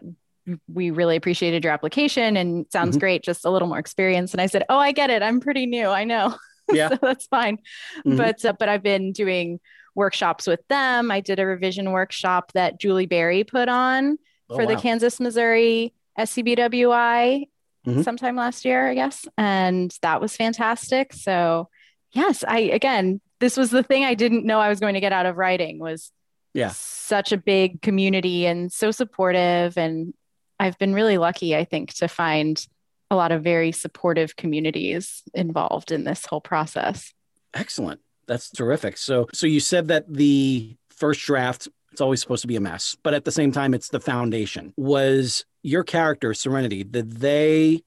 we 0.73 0.91
really 0.93 1.17
appreciated 1.17 1.65
your 1.65 1.73
application 1.73 2.37
and 2.37 2.67
sounds 2.73 2.97
Mhm. 2.97 3.01
great, 3.01 3.23
just 3.25 3.45
a 3.45 3.51
little 3.51 3.67
more 3.67 3.81
experience. 3.81 4.33
And 4.33 4.41
I 4.41 4.47
said, 4.47 4.63
oh, 4.69 4.79
I 4.79 4.93
get 4.93 5.11
it. 5.11 5.21
I'm 5.21 5.41
pretty 5.41 5.67
new. 5.67 5.89
I 5.89 6.05
know. 6.05 6.37
Yeah. 6.73 6.89
so 6.89 6.99
that's 7.03 7.27
fine. 7.27 7.59
Mhm. 8.05 8.17
But 8.17 8.45
uh, 8.45 8.53
but 8.59 8.69
I've 8.69 8.83
been 8.83 9.13
doing 9.13 9.61
workshops 9.97 10.47
with 10.47 10.61
them. 10.69 11.11
I 11.11 11.21
did 11.21 11.41
a 11.41 11.47
revision 11.47 11.91
workshop 11.91 12.53
that 12.53 12.79
Julie 12.79 13.07
Berry 13.07 13.43
put 13.43 13.69
on 13.69 14.19
Oh, 14.49 14.55
for 14.57 14.67
the. 14.67 14.77
Kansas 14.77 15.19
Missouri 15.19 15.93
SCBWI 16.17 17.49
Mhm. 17.87 18.05
sometime 18.05 18.37
last 18.37 18.65
year, 18.65 18.89
I 18.89 18.95
guess. 18.95 19.27
And 19.37 19.97
that 20.03 20.21
was 20.21 20.37
fantastic. 20.37 21.13
So 21.13 21.69
yes, 22.13 22.45
I 22.47 22.59
again, 22.61 23.21
this 23.41 23.57
was 23.57 23.71
the 23.71 23.83
thing 23.83 24.05
I 24.05 24.15
didn't 24.15 24.45
know 24.45 24.61
I 24.61 24.69
was 24.69 24.81
going 24.81 24.95
to 24.95 25.01
get 25.01 25.13
out 25.13 25.27
of 25.27 25.37
writing 25.37 25.79
was 25.79 26.13
Yeah. 26.55 26.71
such 26.73 27.33
a 27.33 27.37
big 27.37 27.83
community 27.83 28.47
and 28.47 28.73
so 28.73 28.91
supportive. 28.91 29.77
And 29.77 30.15
I've 30.59 30.79
been 30.79 30.95
really 30.95 31.19
lucky, 31.19 31.55
I 31.57 31.65
think, 31.65 31.93
to 31.95 32.09
find 32.09 32.65
a 33.11 33.17
lot 33.17 33.31
of 33.31 33.43
very 33.43 33.73
supportive 33.73 34.37
communities 34.37 35.23
involved 35.35 35.93
in 35.93 36.05
this 36.05 36.25
whole 36.27 36.41
process. 36.41 37.13
Excellent. 37.55 38.01
That's 38.27 38.51
terrific. 38.51 38.97
So 38.97 39.29
so 39.33 39.47
you 39.47 39.61
said 39.61 39.89
that 39.89 40.13
the 40.13 40.77
first 40.91 41.21
draft 41.23 41.69
it's 41.93 42.01
always 42.01 42.21
supposed 42.21 42.43
to 42.43 42.49
be 42.49 42.57
a 42.57 42.61
mess, 42.61 42.95
but 43.03 43.15
at 43.15 43.25
the 43.25 43.31
same 43.31 43.53
time 43.53 43.73
it's 43.73 43.89
the 43.89 44.01
foundation. 44.01 44.75
Was 44.77 45.45
your 45.63 45.85
character 45.85 46.35
Serenity 46.35 46.85
did 46.85 47.13
they 47.13 47.83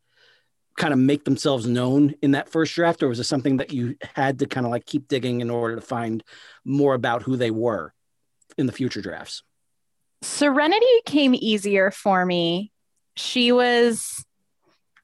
kind 0.77 0.93
of 0.93 0.99
make 0.99 1.25
themselves 1.25 1.67
known 1.67 2.15
in 2.21 2.31
that 2.31 2.49
first 2.49 2.73
draft 2.73 3.03
or 3.03 3.09
was 3.09 3.19
it 3.19 3.25
something 3.25 3.57
that 3.57 3.73
you 3.73 3.97
had 4.15 4.39
to 4.39 4.47
kind 4.47 4.65
of 4.65 4.71
like 4.71 4.85
keep 4.85 5.09
digging 5.09 5.41
in 5.41 5.49
order 5.49 5.75
to 5.75 5.81
find 5.81 6.23
more 6.63 6.93
about 6.93 7.21
who 7.21 7.35
they 7.35 7.51
were 7.51 7.93
in 8.57 8.65
the 8.65 8.71
future 8.71 9.01
drafts? 9.01 9.43
Serenity 10.21 10.85
came 11.05 11.35
easier 11.35 11.91
for 11.91 12.25
me. 12.25 12.71
She 13.15 13.51
was 13.51 14.25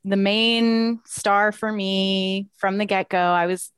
the 0.05 0.17
main 0.17 1.01
star 1.05 1.51
for 1.51 1.71
me 1.71 2.47
from 2.57 2.77
the 2.77 2.85
get 2.85 3.09
go. 3.09 3.17
I 3.17 3.45
was 3.47 3.71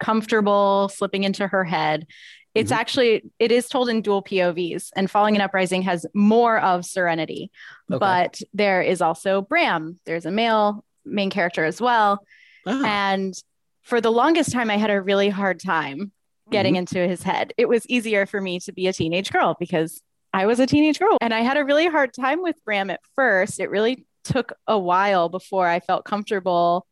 comfortable 0.00 0.88
slipping 0.92 1.24
into 1.24 1.46
her 1.46 1.64
head. 1.64 2.06
It's 2.54 2.70
Mhm. 2.70 2.76
actually, 2.76 3.22
it 3.38 3.50
is 3.50 3.68
told 3.68 3.88
in 3.88 4.00
dual 4.00 4.22
POVs, 4.22 4.90
and 4.94 5.10
Falling 5.10 5.34
and 5.34 5.42
Uprising 5.42 5.82
has 5.82 6.06
more 6.14 6.58
of 6.60 6.84
Serenity, 6.84 7.50
Okay. 7.90 7.98
but 7.98 8.40
there 8.52 8.80
is 8.80 9.00
also 9.02 9.42
Bram. 9.42 9.98
There's 10.06 10.26
a 10.26 10.30
male 10.30 10.84
main 11.04 11.30
character 11.30 11.64
as 11.64 11.80
well. 11.80 12.24
Ah, 12.66 12.82
And 12.84 13.34
for 13.82 14.00
the 14.00 14.12
longest 14.12 14.52
time, 14.52 14.70
I 14.70 14.76
had 14.78 14.90
a 14.90 15.00
really 15.02 15.28
hard 15.28 15.60
time 15.60 16.12
getting 16.50 16.76
into 16.76 16.98
his 17.08 17.22
head. 17.22 17.52
It 17.58 17.68
was 17.68 17.86
easier 17.86 18.24
for 18.26 18.40
me 18.40 18.60
to 18.60 18.72
be 18.72 18.86
a 18.86 18.92
teenage 18.92 19.30
girl 19.32 19.56
because 19.58 20.00
I 20.32 20.46
was 20.46 20.60
a 20.60 20.66
teenage 20.66 20.98
girl. 20.98 21.18
And 21.20 21.34
I 21.34 21.40
had 21.40 21.56
a 21.56 21.64
really 21.64 21.86
hard 21.88 22.12
time 22.14 22.42
with 22.42 22.56
Bram 22.64 22.88
at 22.90 23.00
first. 23.14 23.60
It 23.60 23.68
really 23.70 24.06
took 24.24 24.52
a 24.66 24.78
while 24.78 25.28
before 25.28 25.66
I 25.68 25.80
felt 25.80 26.04
comfortable 26.04 26.86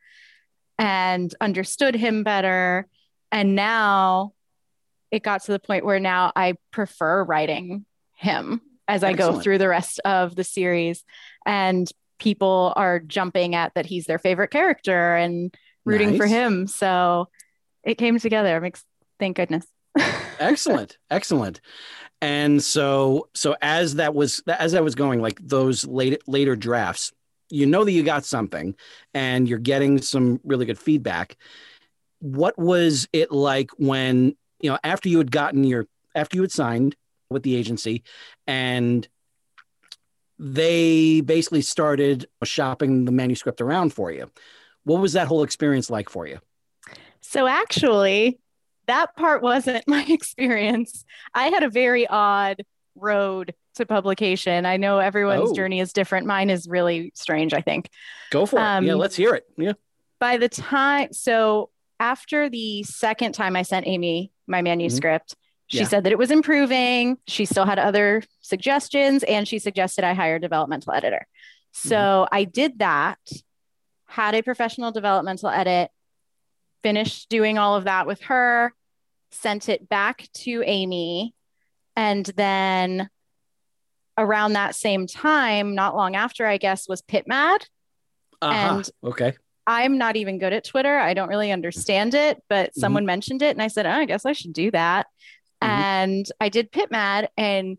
and 0.83 1.33
understood 1.41 1.95
him 1.95 2.25
better. 2.25 2.89
And 3.31 3.55
now 3.55 4.33
it 5.13 5.23
got 5.23 5.45
to 5.45 5.53
the 5.53 5.61
point 5.61 5.85
where 5.85 6.01
now 6.01 6.33
I 6.35 6.55
prefer 6.73 7.23
writing 7.23 7.87
him 8.17 8.61
as 8.89 9.05
I 9.05 9.13
go 9.13 9.39
through 9.39 9.59
the 9.59 9.69
rest 9.69 10.01
of 10.05 10.35
the 10.35 10.43
series. 10.43 11.05
And 11.47 11.89
people 12.19 12.73
are 12.75 12.99
jumping 12.99 13.55
at 13.55 13.75
that 13.75 13.87
he's 13.87 14.07
their 14.07 14.19
favorite 14.19 14.51
character 14.51 15.15
and 15.15 15.55
rooting 15.85 16.17
for 16.17 16.27
him. 16.27 16.67
So 16.67 17.29
it 17.85 17.95
came 17.95 18.19
together. 18.19 18.69
Thank 19.21 19.37
goodness. 19.37 19.67
excellent 20.39 20.97
excellent 21.11 21.61
and 22.23 22.63
so 22.63 23.29
so 23.35 23.55
as 23.61 23.97
that 23.97 24.15
was 24.15 24.43
as 24.47 24.73
that 24.73 24.83
was 24.83 24.95
going 24.95 25.21
like 25.21 25.39
those 25.43 25.87
late 25.87 26.27
later 26.27 26.57
drafts 26.57 27.13
you 27.53 27.67
know 27.67 27.85
that 27.85 27.93
you 27.93 28.03
got 28.03 28.25
something 28.25 28.75
and 29.15 29.49
you're 29.49 29.59
getting 29.59 30.01
some 30.01 30.41
really 30.45 30.67
good 30.67 30.79
feedback 30.79 31.37
what 32.21 32.59
was 32.59 33.09
it 33.13 33.31
like 33.33 33.71
when 33.79 34.35
you 34.61 34.71
know 34.71 34.79
after 34.85 35.09
you 35.09 35.19
had 35.19 35.31
gotten 35.31 35.65
your 35.65 35.87
after 36.15 36.37
you 36.37 36.43
had 36.43 36.53
signed 36.53 36.97
with 37.31 37.43
the 37.43 37.57
agency 37.57 38.03
and 38.47 39.09
they 40.39 41.21
basically 41.21 41.63
started 41.63 42.27
shopping 42.43 43.05
the 43.05 43.13
manuscript 43.13 43.61
around 43.61 43.93
for 43.93 44.11
you 44.11 44.31
what 44.85 45.01
was 45.01 45.13
that 45.13 45.27
whole 45.29 45.43
experience 45.43 45.91
like 45.91 46.09
for 46.09 46.27
you 46.27 46.39
So 47.23 47.47
actually, 47.47 48.39
that 48.87 49.17
part 49.17 49.43
wasn't 49.43 49.85
my 49.87 50.05
experience. 50.09 51.05
I 51.33 51.47
had 51.49 51.63
a 51.63 51.71
very 51.71 52.07
odd 52.07 52.63
road 52.95 53.55
to 53.75 53.87
publication. 53.87 54.67
I 54.67 54.77
know 54.77 54.99
everyone's 54.99 55.51
Oh. 55.51 55.55
journey 55.55 55.81
is 55.81 55.93
different. 55.93 56.27
Mine 56.27 56.51
is 56.51 56.69
really 56.69 57.13
strange, 57.15 57.55
I 57.55 57.61
think. 57.61 57.89
go 58.31 58.47
for 58.47 58.59
it 58.59 58.63
Um, 58.63 58.87
yeah 58.87 58.95
let's 58.95 59.15
hear 59.17 59.35
it 59.35 59.45
yeah 59.59 59.73
By 60.19 60.37
the 60.39 60.49
time, 60.49 61.13
so 61.13 61.71
after 62.01 62.49
the 62.49 62.83
second 62.85 63.33
time 63.33 63.57
I 63.57 63.63
sent 63.63 63.87
Amy 63.87 64.33
my 64.47 64.63
manuscript, 64.63 65.35
she 65.67 65.79
Yeah. 65.79 65.85
said 65.85 66.05
that 66.05 66.13
it 66.13 66.19
was 66.19 66.31
improving. 66.31 67.19
She 67.27 67.45
still 67.45 67.65
had 67.67 67.79
other 67.79 68.23
suggestions 68.41 69.23
and 69.25 69.47
she 69.49 69.59
suggested 69.59 70.05
I 70.05 70.15
hire 70.15 70.37
a 70.37 70.41
developmental 70.41 70.93
editor. 70.93 71.27
So 71.73 72.27
I 72.31 72.45
did 72.45 72.79
that, 72.81 73.19
had 74.07 74.35
a 74.35 74.43
professional 74.43 74.93
developmental 74.93 75.49
edit, 75.49 75.91
finished 76.83 77.29
doing 77.29 77.59
all 77.59 77.77
of 77.77 77.85
that 77.85 78.07
with 78.07 78.21
her, 78.23 78.75
sent 79.31 79.69
it 79.69 79.89
back 79.89 80.29
to 80.35 80.63
Amy. 80.67 81.35
And 81.97 82.27
then 82.37 83.09
around 84.19 84.53
that 84.55 84.75
same 84.75 85.07
time, 85.07 85.75
not 85.75 85.97
long 85.97 86.17
after, 86.17 86.47
I 86.47 86.59
guess, 86.59 86.89
was 86.89 87.03
Pit 87.03 87.25
Mad. 87.27 87.67
uh-huh. 88.41 88.75
And 88.77 88.91
okay 89.05 89.35
I'm 89.65 89.97
not 89.97 90.17
even 90.17 90.39
good 90.41 90.53
at 90.53 90.65
Twitter. 90.65 90.99
I 90.99 91.15
don't 91.15 91.29
really 91.29 91.53
understand 91.53 92.15
it, 92.15 92.43
but 92.49 92.75
someone 92.75 93.07
mentioned 93.07 93.43
it 93.43 93.51
and 93.53 93.63
I 93.63 93.69
said, 93.69 93.87
oh, 93.87 93.91
I 93.91 94.07
guess 94.07 94.27
I 94.27 94.33
should 94.33 94.53
do 94.53 94.73
that. 94.73 95.07
Mhm. 95.63 95.69
And 95.69 96.27
I 96.41 96.49
did 96.49 96.73
Pit 96.73 96.91
Mad 96.91 97.31
and 97.37 97.79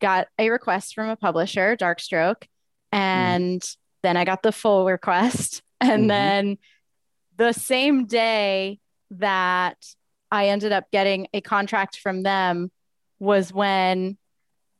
got 0.00 0.26
a 0.40 0.50
request 0.50 0.96
from 0.96 1.08
a 1.08 1.14
publisher, 1.14 1.76
Darkstroke. 1.76 2.48
And 2.90 3.62
then 4.02 4.16
I 4.16 4.24
got 4.24 4.42
the 4.42 4.50
full 4.52 4.84
request. 4.86 5.62
And 5.80 6.04
Mhm. 6.04 6.08
then 6.08 6.58
the 7.36 7.52
same 7.52 8.06
day 8.06 8.80
that 9.12 9.76
I 10.32 10.48
ended 10.48 10.72
up 10.72 10.90
getting 10.90 11.28
a 11.32 11.40
contract 11.40 11.98
from 11.98 12.22
them 12.24 12.72
was 13.20 13.52
when 13.52 14.18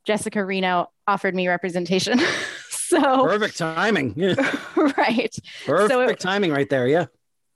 Jessica 0.05 0.43
Reino 0.43 0.87
offered 1.07 1.35
me 1.35 1.47
representation. 1.47 2.19
so, 2.69 3.25
Perfect 3.25 3.57
timing. 3.57 4.13
Yeah. 4.15 4.33
right. 4.97 5.35
Perfect 5.65 6.11
it- 6.11 6.19
timing 6.19 6.51
right 6.51 6.69
there. 6.69 6.87
Yeah. 6.87 7.05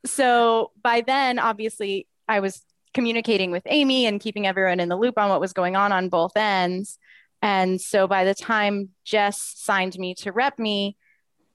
so 0.05 0.71
by 0.81 1.01
then 1.01 1.39
obviously 1.39 2.07
i 2.29 2.39
was 2.39 2.61
communicating 2.93 3.51
with 3.51 3.63
amy 3.65 4.05
and 4.05 4.21
keeping 4.21 4.45
everyone 4.47 4.79
in 4.79 4.89
the 4.89 4.95
loop 4.95 5.17
on 5.17 5.29
what 5.29 5.41
was 5.41 5.53
going 5.53 5.75
on 5.75 5.91
on 5.91 6.07
both 6.07 6.37
ends 6.37 6.97
and 7.41 7.81
so 7.81 8.07
by 8.07 8.23
the 8.23 8.33
time 8.35 8.89
jess 9.03 9.41
signed 9.55 9.97
me 9.97 10.13
to 10.13 10.31
rep 10.31 10.57
me 10.59 10.95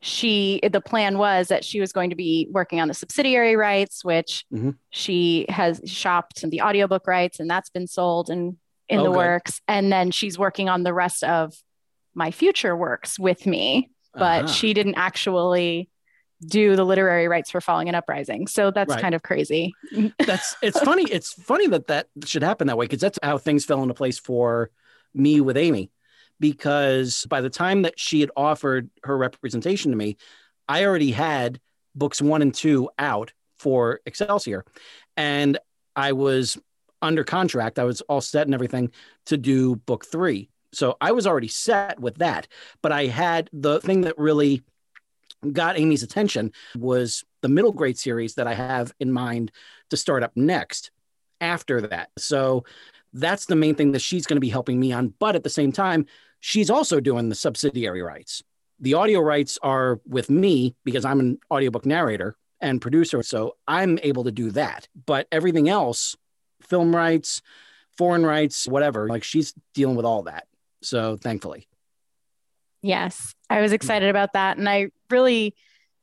she 0.00 0.61
the 0.72 0.81
plan 0.81 1.16
was 1.18 1.48
that 1.48 1.64
she 1.64 1.81
was 1.81 1.92
going 1.92 2.11
to 2.11 2.16
be 2.16 2.48
working 2.50 2.81
on 2.81 2.88
the 2.88 2.94
subsidiary 2.94 3.57
rights 3.57 4.05
which 4.05 4.44
Mhm. 4.52 4.76
she 4.90 5.46
has 5.48 5.81
shopped 5.87 6.42
and 6.42 6.52
the 6.52 6.61
audiobook 6.62 7.07
rights 7.07 7.38
and 7.40 7.48
that's 7.48 7.70
been 7.70 7.87
sold 7.87 8.28
and 8.28 8.57
in 8.92 9.02
the 9.02 9.11
works 9.11 9.61
and 9.68 9.90
then 9.92 10.11
she's 10.11 10.38
working 10.38 10.68
on 10.68 10.83
the 10.83 10.94
rest 10.94 11.24
of 11.24 11.55
my 12.14 12.31
future 12.31 12.76
works 12.76 13.18
with 13.18 13.46
me 13.46 13.90
but 14.14 14.44
Uh-huh. 14.44 14.52
she 14.52 14.74
didn't 14.74 14.96
actually 14.96 15.88
do 16.46 16.74
the 16.76 16.85
literary 16.85 17.28
rights 17.28 17.50
for 17.52 17.61
Falling 17.61 17.88
and 17.88 17.96
Uprising. 17.96 18.48
So 18.48 18.70
that's 18.72 18.90
Right. 18.90 19.00
kind 19.00 19.14
of 19.14 19.22
crazy. 19.22 19.74
that's 20.26 20.57
it's 20.61 20.81
funny. 20.81 21.05
It's 21.05 21.33
funny 21.33 21.68
that 21.68 21.87
that 21.87 22.09
should 22.24 22.42
happen 22.42 22.66
that 22.66 22.76
way 22.76 22.85
because 22.87 23.00
that's 23.00 23.18
how 23.22 23.38
things 23.38 23.64
fell 23.64 23.81
into 23.81 23.94
place 23.94 24.18
for 24.18 24.70
me 25.14 25.40
with 25.40 25.57
Amy. 25.57 25.92
Because 26.40 27.24
by 27.31 27.40
the 27.40 27.48
time 27.48 27.83
that 27.83 27.98
she 27.98 28.20
had 28.20 28.31
offered 28.37 28.90
her 29.05 29.16
representation 29.16 29.92
to 29.92 29.96
me, 29.96 30.16
I 30.68 30.85
already 30.85 31.12
had 31.12 31.61
books 31.94 32.20
one 32.20 32.42
and 32.42 32.52
two 32.52 32.90
out 32.98 33.33
for 33.61 34.00
Excelsior, 34.05 34.64
and 35.16 35.59
I 35.94 36.12
was 36.12 36.59
under 37.02 37.24
contract. 37.24 37.78
I 37.78 37.84
was 37.84 38.00
all 38.02 38.20
set 38.20 38.46
and 38.46 38.54
everything 38.54 38.90
to 39.26 39.36
do 39.36 39.76
book 39.76 40.06
three. 40.06 40.48
So 40.72 40.96
I 41.00 41.12
was 41.12 41.26
already 41.26 41.48
set 41.48 42.00
with 42.00 42.16
that. 42.16 42.48
But 42.80 42.92
I 42.92 43.06
had 43.06 43.50
the 43.52 43.80
thing 43.80 44.02
that 44.02 44.16
really 44.18 44.62
got 45.52 45.78
Amy's 45.78 46.02
attention 46.02 46.52
was 46.78 47.24
the 47.40 47.48
middle 47.48 47.72
grade 47.72 47.98
series 47.98 48.34
that 48.34 48.46
I 48.46 48.54
have 48.54 48.94
in 49.00 49.12
mind 49.12 49.50
to 49.90 49.96
start 49.96 50.22
up 50.22 50.32
next 50.36 50.90
after 51.40 51.80
that. 51.82 52.10
So 52.16 52.64
that's 53.12 53.46
the 53.46 53.56
main 53.56 53.74
thing 53.74 53.92
that 53.92 54.00
she's 54.00 54.26
going 54.26 54.36
to 54.36 54.40
be 54.40 54.48
helping 54.48 54.78
me 54.80 54.92
on. 54.92 55.12
But 55.18 55.36
at 55.36 55.42
the 55.42 55.50
same 55.50 55.72
time, 55.72 56.06
she's 56.40 56.70
also 56.70 57.00
doing 57.00 57.28
the 57.28 57.34
subsidiary 57.34 58.02
rights. 58.02 58.42
The 58.80 58.94
audio 58.94 59.20
rights 59.20 59.58
are 59.62 60.00
with 60.06 60.30
me 60.30 60.74
because 60.84 61.04
I'm 61.04 61.20
an 61.20 61.38
audiobook 61.50 61.84
narrator 61.84 62.36
and 62.60 62.80
producer. 62.80 63.22
So 63.22 63.56
I'm 63.66 63.98
able 64.02 64.24
to 64.24 64.32
do 64.32 64.50
that. 64.52 64.88
But 65.06 65.26
everything 65.30 65.68
else, 65.68 66.16
film 66.62 66.94
rights, 66.94 67.42
foreign 67.96 68.25
rights, 68.25 68.66
whatever, 68.66 69.09
like 69.09 69.25
she's 69.25 69.55
dealing 69.75 69.96
with 69.96 70.07
all 70.07 70.25
that. 70.25 70.46
So 70.83 71.16
thankfully. 71.16 71.68
Yes, 72.83 73.35
I 73.48 73.61
was 73.61 73.72
excited 73.72 74.09
about 74.09 74.33
that. 74.33 74.57
And 74.57 74.68
I 74.68 74.90
really 75.11 75.55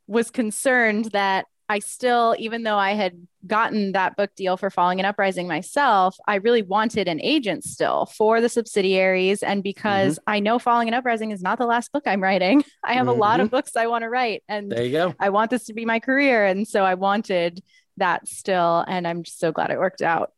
was 0.07 0.31
concerned 0.31 1.05
that 1.11 1.45
I 1.71 1.79
still, 1.79 2.35
even 2.39 2.63
though 2.63 2.77
I 2.77 2.93
had 2.93 3.27
gotten 3.45 3.91
that 3.91 4.17
book 4.17 4.31
deal 4.35 4.57
for 4.57 4.71
Falling 4.71 4.99
and 4.99 5.05
Uprising 5.05 5.47
myself, 5.47 6.17
I 6.27 6.35
really 6.35 6.63
wanted 6.63 7.07
an 7.07 7.21
agent 7.21 7.63
still 7.63 8.07
for 8.07 8.41
the 8.41 8.49
subsidiaries. 8.49 9.43
And 9.43 9.61
because 9.61 10.15
mm-hmm. 10.15 10.29
I 10.31 10.39
know 10.39 10.57
Falling 10.57 10.87
and 10.87 10.95
Uprising 10.95 11.29
is 11.29 11.43
not 11.43 11.59
the 11.59 11.67
last 11.67 11.91
book 11.91 12.03
I'm 12.07 12.23
writing, 12.23 12.63
I 12.83 12.93
have 12.93 13.05
mm-hmm. 13.05 13.09
a 13.09 13.21
lot 13.21 13.39
of 13.39 13.47
mm-hmm. 13.47 13.55
books 13.55 13.75
I 13.75 13.85
want 13.85 14.01
to 14.01 14.09
write. 14.09 14.41
And 14.49 14.71
there 14.71 14.83
you 14.83 14.91
go. 14.91 15.13
I 15.19 15.29
want 15.29 15.51
this 15.51 15.65
to 15.65 15.73
be 15.73 15.85
my 15.85 15.99
career. 15.99 16.43
And 16.45 16.67
so 16.67 16.83
I 16.83 16.95
wanted 16.95 17.61
that 17.97 18.27
still. 18.27 18.83
And 18.87 19.07
I'm 19.07 19.21
just 19.21 19.39
so 19.39 19.51
glad 19.51 19.69
it 19.69 19.77
worked 19.77 20.01
out. 20.01 20.31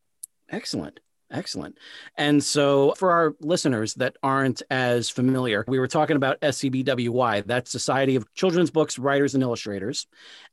Excellent. 0.51 0.99
Excellent. 1.31 1.77
And 2.17 2.43
so, 2.43 2.93
for 2.97 3.11
our 3.11 3.35
listeners 3.39 3.93
that 3.95 4.17
aren't 4.21 4.61
as 4.69 5.09
familiar, 5.09 5.63
we 5.65 5.79
were 5.79 5.87
talking 5.87 6.17
about 6.17 6.41
SCBWI, 6.41 7.45
that's 7.45 7.71
Society 7.71 8.17
of 8.17 8.31
Children's 8.33 8.69
Books 8.69 8.99
Writers 8.99 9.33
and 9.33 9.41
Illustrators, 9.41 10.07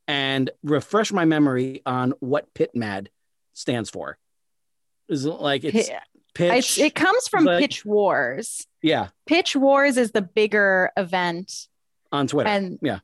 and 0.07 0.51
refresh 0.63 1.13
my 1.13 1.25
memory 1.25 1.83
on 1.85 2.15
what 2.21 2.55
PitMad 2.55 3.09
stands 3.55 3.91
for. 3.91 4.19
Is 5.09 5.25
it 5.25 5.31
like 5.31 5.65
it's 5.65 5.91
pitch? 6.35 6.55
It's, 6.55 6.79
it 6.79 6.95
comes 6.95 7.27
from 7.27 7.45
like, 7.45 7.61
Pitch 7.61 7.85
Wars. 7.85 8.65
Yeah. 8.81 9.09
Pitch 9.27 9.57
Wars 9.57 9.97
is 9.97 10.13
the 10.13 10.23
bigger 10.23 10.93
event 10.97 11.67
on 12.13 12.29
Twitter. 12.29 12.49
And 12.49 12.79
yeah. 12.83 13.01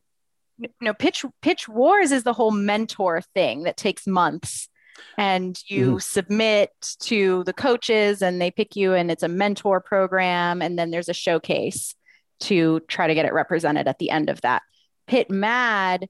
No, 0.80 0.94
Pitch 0.94 1.24
Pitch 1.42 1.68
Wars 1.68 2.12
is 2.12 2.22
the 2.22 2.32
whole 2.32 2.52
mentor 2.52 3.20
thing 3.34 3.64
that 3.64 3.76
takes 3.76 4.06
months 4.06 4.68
and 5.16 5.58
you 5.66 5.90
mm-hmm. 5.90 5.98
submit 5.98 6.70
to 7.00 7.44
the 7.44 7.52
coaches 7.52 8.22
and 8.22 8.40
they 8.40 8.50
pick 8.50 8.76
you 8.76 8.94
and 8.94 9.10
it's 9.10 9.22
a 9.22 9.28
mentor 9.28 9.80
program 9.80 10.62
and 10.62 10.78
then 10.78 10.90
there's 10.90 11.08
a 11.08 11.14
showcase 11.14 11.94
to 12.40 12.80
try 12.88 13.06
to 13.06 13.14
get 13.14 13.26
it 13.26 13.32
represented 13.32 13.86
at 13.86 13.98
the 13.98 14.10
end 14.10 14.28
of 14.28 14.40
that 14.42 14.62
pit 15.06 15.30
mad 15.30 16.08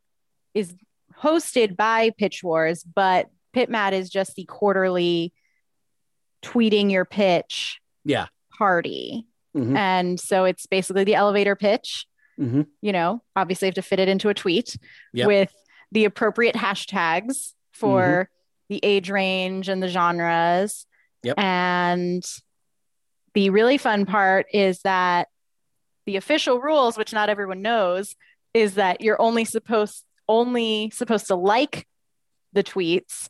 is 0.55 0.75
hosted 1.21 1.77
by 1.77 2.11
pitch 2.19 2.43
wars 2.43 2.83
but 2.83 3.29
pit 3.53 3.69
mad 3.69 3.95
is 3.95 4.11
just 4.11 4.35
the 4.35 4.45
quarterly 4.45 5.33
tweeting 6.43 6.91
your 6.91 7.05
pitch 7.05 7.81
yeah 8.05 8.27
party 8.57 9.27
mm-hmm. 9.57 9.77
and 9.77 10.19
so 10.21 10.45
it's 10.45 10.67
basically 10.67 11.05
the 11.05 11.15
elevator 11.15 11.57
pitch 11.57 12.07
mm-hmm. 12.39 12.63
you 12.81 12.93
know 12.93 13.23
obviously 13.37 13.67
you 13.67 13.71
have 13.71 13.75
to 13.75 13.83
fit 13.83 14.01
it 14.01 14.09
into 14.09 14.29
a 14.29 14.35
tweet 14.35 14.77
yep. 15.13 15.27
with 15.27 15.53
the 15.93 16.05
appropriate 16.05 16.55
hashtags 16.55 17.53
for 17.73 18.03
mm-hmm 18.03 18.34
the 18.69 18.81
age 18.83 19.11
range 19.11 19.69
and 19.69 19.83
the 19.83 19.89
genres. 19.89 20.87
Yep. 21.23 21.39
And 21.39 22.25
the 23.35 23.51
really 23.51 23.79
fun 23.79 24.07
part 24.07 24.47
is 24.53 24.81
that 24.83 25.29
the 26.07 26.17
official 26.17 26.61
rules, 26.61 26.97
which 26.97 27.13
not 27.13 27.29
everyone 27.29 27.63
knows, 27.63 28.15
is 28.53 28.75
that 28.75 29.01
you're 29.01 29.21
only 29.21 29.45
supposed 29.45 30.05
only 30.27 30.91
supposed 30.91 31.27
to 31.27 31.35
like 31.35 31.87
the 32.55 32.63
tweets 32.63 33.29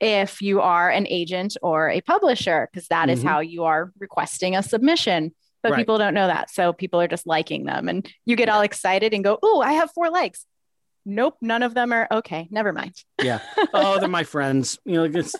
if 0.00 0.42
you 0.42 0.60
are 0.60 0.90
an 0.90 1.06
agent 1.08 1.56
or 1.62 1.88
a 1.88 2.00
publisher, 2.02 2.68
because 2.70 2.88
that 2.88 3.08
mm-hmm. 3.08 3.18
is 3.18 3.22
how 3.22 3.40
you 3.40 3.64
are 3.64 3.92
requesting 3.98 4.56
a 4.56 4.62
submission. 4.62 5.34
But 5.62 5.72
right. 5.72 5.78
people 5.78 5.96
don't 5.96 6.12
know 6.12 6.26
that. 6.26 6.50
So 6.50 6.74
people 6.74 7.00
are 7.00 7.08
just 7.08 7.26
liking 7.26 7.64
them. 7.64 7.88
And 7.88 8.06
you 8.26 8.36
get 8.36 8.50
all 8.50 8.60
excited 8.60 9.14
and 9.14 9.24
go, 9.24 9.38
Oh, 9.42 9.62
I 9.62 9.74
have 9.74 9.90
four 9.92 10.10
likes 10.10 10.44
nope, 11.04 11.36
none 11.40 11.62
of 11.62 11.74
them 11.74 11.92
are 11.92 12.06
okay. 12.10 12.48
Never 12.50 12.72
mind. 12.72 12.94
yeah. 13.22 13.40
Oh, 13.72 13.98
they're 13.98 14.08
my 14.08 14.24
friends. 14.24 14.78
You 14.84 14.94
know, 14.94 15.04
it's 15.04 15.34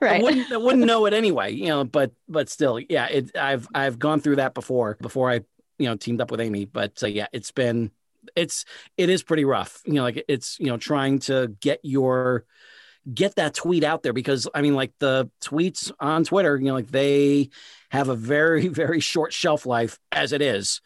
right. 0.00 0.20
I 0.20 0.22
wouldn't, 0.22 0.52
I 0.52 0.56
wouldn't 0.56 0.86
know 0.86 1.06
it 1.06 1.12
anyway. 1.12 1.52
You 1.52 1.66
know, 1.66 1.84
but 1.84 2.12
but 2.28 2.48
still, 2.48 2.78
yeah. 2.78 3.06
It 3.06 3.36
I've 3.36 3.68
I've 3.74 3.98
gone 3.98 4.20
through 4.20 4.36
that 4.36 4.54
before 4.54 4.96
before 5.00 5.30
I 5.30 5.40
you 5.78 5.86
know 5.86 5.96
teamed 5.96 6.20
up 6.20 6.30
with 6.30 6.40
Amy. 6.40 6.64
But 6.64 7.02
uh, 7.02 7.08
yeah, 7.08 7.26
it's 7.32 7.50
been 7.50 7.90
it's 8.36 8.64
it 8.96 9.10
is 9.10 9.22
pretty 9.22 9.44
rough. 9.44 9.82
You 9.84 9.94
know, 9.94 10.02
like 10.02 10.24
it's 10.28 10.58
you 10.58 10.66
know 10.66 10.76
trying 10.76 11.18
to 11.20 11.54
get 11.60 11.80
your 11.82 12.44
get 13.12 13.34
that 13.34 13.54
tweet 13.54 13.84
out 13.84 14.02
there 14.02 14.12
because 14.12 14.48
I 14.54 14.62
mean, 14.62 14.74
like 14.74 14.92
the 14.98 15.30
tweets 15.42 15.92
on 16.00 16.24
Twitter, 16.24 16.56
you 16.56 16.66
know, 16.66 16.74
like 16.74 16.90
they 16.90 17.50
have 17.90 18.08
a 18.08 18.16
very 18.16 18.68
very 18.68 19.00
short 19.00 19.32
shelf 19.32 19.66
life 19.66 19.98
as 20.10 20.32
it 20.32 20.40
is 20.40 20.80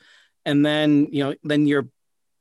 and 0.47 0.65
then 0.65 1.09
you 1.11 1.23
know 1.23 1.35
then 1.43 1.67
you're 1.67 1.89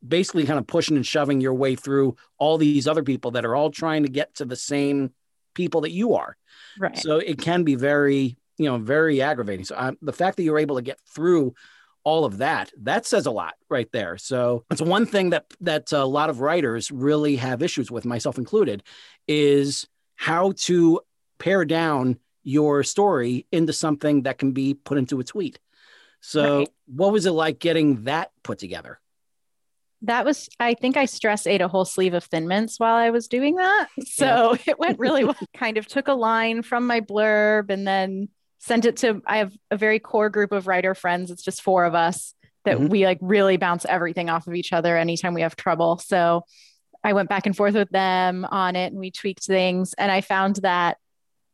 basically 0.08 0.46
kind 0.46 0.60
of 0.60 0.68
pushing 0.68 0.96
and 0.96 1.06
shoving 1.06 1.42
your 1.42 1.54
way 1.54 1.76
through 1.76 2.16
all 2.38 2.58
these 2.58 2.88
other 2.88 3.04
people 3.04 3.32
that 3.32 3.46
are 3.46 3.56
all 3.56 3.72
trying 3.72 4.04
to 4.04 4.10
get 4.10 4.36
to 4.36 4.46
the 4.46 4.56
same 4.56 5.12
people 5.54 5.82
that 5.82 5.92
you 5.92 6.16
are. 6.16 6.38
Right. 6.80 6.98
So 6.98 7.18
it 7.18 7.40
can 7.40 7.64
be 7.64 7.76
very, 7.76 8.38
you 8.58 8.66
know, 8.66 8.78
very 8.78 9.22
aggravating. 9.22 9.66
So 9.66 9.76
um, 9.78 9.98
the 10.02 10.14
fact 10.14 10.38
that 10.38 10.44
you're 10.44 10.60
able 10.60 10.76
to 10.76 10.82
get 10.82 11.00
through 11.08 11.54
all 12.04 12.26
of 12.26 12.38
that, 12.38 12.72
that 12.84 13.06
says 13.06 13.26
a 13.26 13.32
lot 13.32 13.56
right 13.70 13.92
there. 13.92 14.18
So 14.18 14.64
it's 14.70 14.82
one 14.82 15.06
thing 15.06 15.32
that 15.32 15.46
that 15.62 15.92
a 15.92 16.06
lot 16.06 16.30
of 16.30 16.40
writers 16.40 16.92
really 16.92 17.38
have 17.38 17.64
issues 17.64 17.90
with, 17.90 18.06
myself 18.06 18.38
included, 18.38 18.84
is 19.28 19.88
how 20.16 20.54
to 20.58 21.02
pare 21.40 21.66
down 21.66 22.20
your 22.44 22.84
story 22.84 23.48
into 23.52 23.74
something 23.74 24.24
that 24.24 24.38
can 24.38 24.52
be 24.52 24.76
put 24.76 24.98
into 24.98 25.20
a 25.20 25.24
tweet. 25.24 25.60
So, 26.22 26.60
right. 26.60 26.70
what 26.88 27.12
was 27.12 27.26
it 27.26 27.32
like 27.32 27.60
getting 27.60 28.04
that 28.04 28.32
put 28.44 28.60
together? 28.60 29.00
That 30.06 30.26
was 30.26 30.50
i 30.60 30.74
think 30.74 30.98
i 30.98 31.06
stress 31.06 31.48
ate 31.48 31.62
a 31.62 31.68
whole 31.68 31.86
sleeve 31.86 32.14
of 32.14 32.24
thin 32.24 32.48
mints 32.48 32.80
while 32.80 32.96
i 32.96 33.10
was 33.10 33.28
doing 33.28 33.56
that. 33.56 33.88
So 34.06 34.54
yeah. 34.54 34.62
it 34.72 34.80
went 34.80 35.00
really 35.00 35.24
well. 35.24 35.36
Kind 35.54 35.78
of 35.78 35.88
took 35.88 36.08
a 36.08 36.14
line 36.14 36.62
from 36.62 36.88
my 36.88 37.02
blurb 37.02 37.70
and 37.70 37.88
then 37.88 38.30
sent 38.60 38.86
it 38.86 38.98
to 38.98 39.22
i 39.26 39.38
have 39.38 39.54
a 39.72 39.78
very 39.78 40.00
core 40.00 40.30
group 40.30 40.52
of 40.52 40.68
writer 40.68 40.96
friends. 40.96 41.32
It's 41.32 41.44
just 41.44 41.62
four 41.62 41.86
of 41.86 41.96
us 41.96 42.34
that 42.66 42.78
mm-hmm. 42.78 42.88
we 42.88 43.06
like 43.06 43.20
really 43.22 43.58
bounce 43.58 43.86
everything 43.86 44.30
off 44.30 44.48
of 44.48 44.56
each 44.56 44.74
other 44.74 44.98
anytime 44.98 45.34
we 45.34 45.42
have 45.42 45.56
trouble. 45.56 45.98
So 45.98 46.44
i 47.04 47.14
went 47.14 47.30
back 47.30 47.46
and 47.46 47.56
forth 47.56 47.76
with 47.76 47.90
them 47.90 48.46
on 48.46 48.76
it 48.76 48.88
and 48.88 49.00
we 49.00 49.12
tweaked 49.12 49.46
things. 49.46 49.94
And 49.94 50.12
i 50.12 50.22
found 50.22 50.58
that 50.58 50.98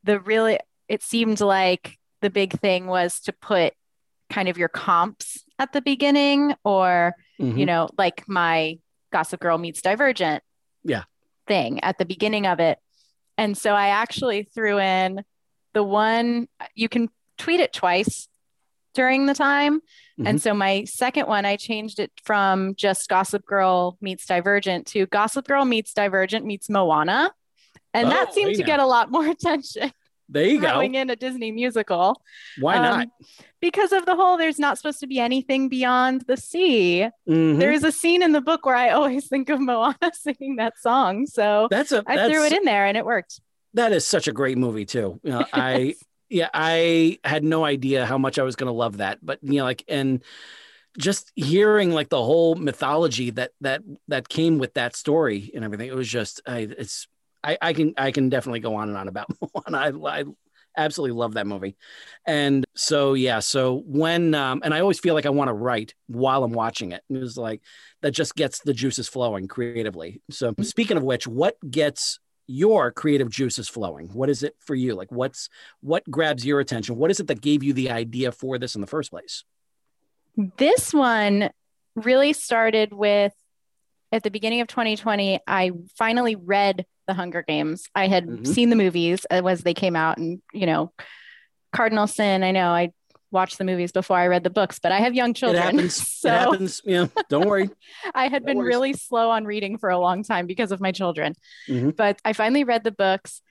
the 0.04 0.20
really 0.20 0.60
it 0.88 1.04
seemed 1.04 1.40
like 1.40 1.98
the 2.22 2.30
big 2.30 2.60
thing 2.60 2.86
was 2.88 3.20
to 3.22 3.34
put 3.34 3.74
kind 4.32 4.48
of 4.48 4.58
your 4.58 4.70
comps 4.70 5.44
at 5.60 5.74
the 5.74 5.82
beginning 5.82 6.56
or 6.64 7.14
mm-hmm. 7.40 7.58
you 7.58 7.66
know 7.66 7.90
like 7.98 8.24
my 8.28 8.80
gossip 9.12 9.42
girl 9.42 9.58
meets 9.58 9.82
divergent 9.82 10.42
yeah. 10.84 11.04
thing 11.48 11.82
at 11.82 11.98
the 11.98 12.06
beginning 12.06 12.48
of 12.48 12.60
it. 12.60 12.80
And 13.38 13.58
so 13.58 13.74
i 13.74 13.88
actually 13.88 14.44
threw 14.44 14.80
in 14.80 15.24
the 15.74 15.84
one 15.84 16.48
you 16.76 16.90
can 16.90 17.10
tweet 17.38 17.60
it 17.60 17.74
twice 17.74 18.28
during 18.94 19.26
the 19.26 19.34
time. 19.34 19.80
Mm-hmm. 19.80 20.28
and 20.28 20.42
so 20.42 20.54
my 20.54 20.84
second 20.86 21.28
one 21.28 21.46
i 21.46 21.56
changed 21.56 22.00
it 22.00 22.12
from 22.24 22.76
just 22.76 23.10
gossip 23.10 23.46
girl 23.46 23.98
meets 24.02 24.26
divergent 24.26 24.88
to 24.88 25.06
gossip 25.08 25.48
girl 25.48 25.66
meets 25.66 25.94
divergent 25.94 26.46
meets 26.46 26.70
moana. 26.70 27.32
And 27.94 28.08
oh, 28.08 28.10
that 28.10 28.34
seemed 28.34 28.56
to 28.56 28.64
get 28.64 28.80
a 28.80 28.86
lot 28.86 29.12
more 29.12 29.28
attention 29.36 29.92
there 30.32 30.46
you 30.46 30.62
go. 30.62 30.74
Going 30.74 30.96
in 30.96 31.10
a 31.10 31.16
Disney 31.16 31.52
musical. 31.52 32.22
Why 32.60 32.76
um, 32.78 32.84
not? 32.84 33.08
Because 33.60 33.92
of 33.92 34.06
the 34.06 34.16
whole, 34.16 34.38
there's 34.38 34.58
not 34.58 34.78
supposed 34.78 35.02
to 35.02 35.08
be 35.08 35.20
anything 35.20 35.68
beyond 35.68 36.22
the 36.22 36.38
sea. 36.38 37.10
Mm-hmm. 37.30 37.60
There 37.60 37.72
is 37.72 37.84
a 37.84 37.92
scene 37.92 38.24
in 38.24 38.32
the 38.32 38.42
book 38.42 38.66
where 38.66 38.76
I 38.76 38.90
always 38.92 39.28
think 39.28 39.50
of 39.50 39.60
Moana 39.60 39.98
singing 40.14 40.56
that 40.56 40.80
song. 40.80 41.28
So 41.28 41.68
that's 41.70 41.92
a, 41.92 42.04
I 42.08 42.16
that's, 42.16 42.34
threw 42.34 42.46
it 42.46 42.54
in 42.54 42.64
there 42.64 42.86
and 42.86 42.98
it 42.98 43.06
worked. 43.06 43.42
That 43.74 43.92
is 43.92 44.08
such 44.08 44.28
a 44.28 44.32
great 44.32 44.58
movie 44.58 44.86
too. 44.86 45.20
You 45.24 45.32
know, 45.32 45.46
I 45.54 45.96
yeah, 46.30 46.50
I 46.54 47.20
had 47.26 47.44
no 47.44 47.66
idea 47.66 48.06
how 48.06 48.18
much 48.18 48.40
I 48.40 48.44
was 48.44 48.56
going 48.56 48.68
to 48.68 48.74
love 48.74 48.98
that, 48.98 49.20
but 49.22 49.40
you 49.42 49.56
know, 49.56 49.66
like 49.66 49.84
and 49.90 50.24
just 50.98 51.32
hearing 51.36 51.92
like 51.92 52.10
the 52.10 52.22
whole 52.22 52.56
mythology 52.56 53.32
that 53.32 53.52
that 53.62 53.82
that 54.08 54.30
came 54.30 54.58
with 54.58 54.74
that 54.76 54.96
story 54.96 55.52
and 55.54 55.66
everything, 55.66 55.90
it 55.90 55.96
was 55.96 56.08
just 56.08 56.42
I, 56.48 56.70
it's 56.78 57.08
I, 57.44 57.58
I 57.62 57.74
can 57.74 57.94
I 57.98 58.12
can 58.12 58.30
definitely 58.30 58.60
go 58.60 58.76
on 58.76 58.90
and 58.90 58.98
on 58.98 59.08
about 59.08 59.28
one. 59.52 59.76
I, 59.76 59.90
I 59.90 60.26
absolutely 60.78 61.18
love 61.18 61.34
that 61.34 61.48
movie, 61.48 61.76
and 62.26 62.66
so 62.76 63.14
yeah. 63.14 63.40
So 63.40 63.84
when 63.86 64.36
um, 64.36 64.62
and 64.64 64.74
I 64.74 64.80
always 64.80 65.00
feel 65.00 65.14
like 65.14 65.26
I 65.26 65.30
want 65.30 65.50
to 65.50 65.54
write 65.54 65.94
while 66.08 66.44
I'm 66.44 66.54
watching 66.54 66.92
it. 66.92 67.04
It 67.10 67.18
was 67.18 67.38
like 67.38 67.62
that 68.02 68.12
just 68.12 68.36
gets 68.36 68.60
the 68.60 68.74
juices 68.74 69.08
flowing 69.08 69.48
creatively. 69.48 70.22
So 70.30 70.54
speaking 70.62 70.98
of 70.98 71.04
which, 71.04 71.28
what 71.28 71.56
gets 71.70 72.20
your 72.48 72.92
creative 72.92 73.30
juices 73.30 73.70
flowing? 73.70 74.10
What 74.10 74.30
is 74.30 74.44
it 74.44 74.56
for 74.60 74.76
you? 74.76 74.96
Like 74.96 75.12
what's 75.12 75.50
what 75.82 76.04
grabs 76.10 76.46
your 76.46 76.60
attention? 76.60 76.98
What 76.98 77.12
is 77.12 77.20
it 77.20 77.28
that 77.28 77.42
gave 77.42 77.64
you 77.64 77.74
the 77.74 77.92
idea 77.92 78.32
for 78.32 78.58
this 78.58 78.76
in 78.76 78.82
the 78.82 78.88
first 78.88 79.10
place? 79.10 79.44
This 80.58 80.94
one 80.94 81.50
really 81.96 82.34
started 82.34 82.94
with 82.94 83.34
at 84.12 84.24
the 84.24 84.32
beginning 84.32 84.62
of 84.62 84.68
2020. 84.68 85.40
I 85.48 85.72
finally 85.98 86.36
read 86.36 86.86
the 87.12 87.16
Hunger 87.16 87.44
Games. 87.46 87.84
I 87.94 88.08
had 88.08 88.26
mm-hmm. 88.26 88.46
seen 88.46 88.70
the 88.70 88.76
movies 88.78 89.26
as 89.26 89.62
they 89.62 89.74
came 89.74 89.96
out 89.98 90.18
and, 90.18 90.42
you 90.54 90.66
know, 90.66 90.94
cardinal 91.74 92.08
sin. 92.08 92.42
I 92.44 92.52
know 92.52 92.70
I 92.70 92.92
watched 93.32 93.58
the 93.58 93.64
movies 93.66 93.92
before 93.92 94.18
I 94.18 94.28
read 94.28 94.44
the 94.44 94.50
books, 94.50 94.80
but 94.80 94.92
I 94.94 95.00
have 95.00 95.14
young 95.14 95.34
children. 95.34 95.62
It 95.68 95.72
happens. 95.76 95.96
So 96.08 96.30
it 96.30 96.38
happens. 96.40 96.82
Yeah. 96.86 97.08
Don't 97.30 97.48
worry. 97.48 97.70
I 98.16 98.28
had 98.30 98.44
No 98.44 98.48
been 98.48 98.58
worries. 98.60 98.68
really 98.76 98.94
slow 98.94 99.30
on 99.30 99.44
reading 99.46 99.78
for 99.78 99.90
a 99.90 100.00
long 100.00 100.24
time 100.24 100.48
because 100.48 100.72
of 100.72 100.80
my 100.80 100.92
children. 100.94 101.36
Mhm. 101.68 101.96
But 101.96 102.20
I 102.24 102.34
finally 102.34 102.64
read 102.64 102.84
the 102.86 102.92
books, 102.92 103.42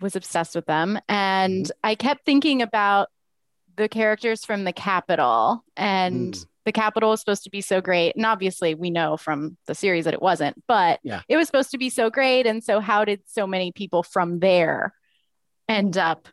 was 0.00 0.14
obsessed 0.16 0.54
with 0.54 0.66
them, 0.66 0.98
and 1.08 1.64
Mm-hmm. 1.66 1.86
I 1.90 1.94
kept 1.96 2.24
thinking 2.24 2.62
about 2.62 3.08
the 3.76 3.88
characters 3.88 4.44
from 4.44 4.64
the 4.64 4.72
capital 4.72 5.64
and 5.76 6.34
Mm. 6.34 6.46
The 6.66 6.72
capital 6.72 7.10
was 7.10 7.20
supposed 7.20 7.44
to 7.44 7.50
be 7.50 7.60
so 7.60 7.80
great 7.80 8.14
and 8.16 8.26
obviously 8.26 8.74
we 8.74 8.90
know 8.90 9.16
from 9.16 9.56
the 9.66 9.74
series 9.74 10.04
that 10.04 10.14
it 10.14 10.22
wasn't 10.22 10.62
but 10.68 11.00
Yeah. 11.02 11.22
it 11.28 11.36
was 11.36 11.46
supposed 11.46 11.70
to 11.70 11.78
be 11.78 11.90
so 11.90 12.10
great 12.10 12.46
and 12.46 12.62
so 12.62 12.80
how 12.80 13.04
did 13.04 13.20
so 13.26 13.46
many 13.46 13.72
people 13.72 14.02
from 14.02 14.40
there 14.40 14.92
end 15.68 15.96
up 15.96 16.28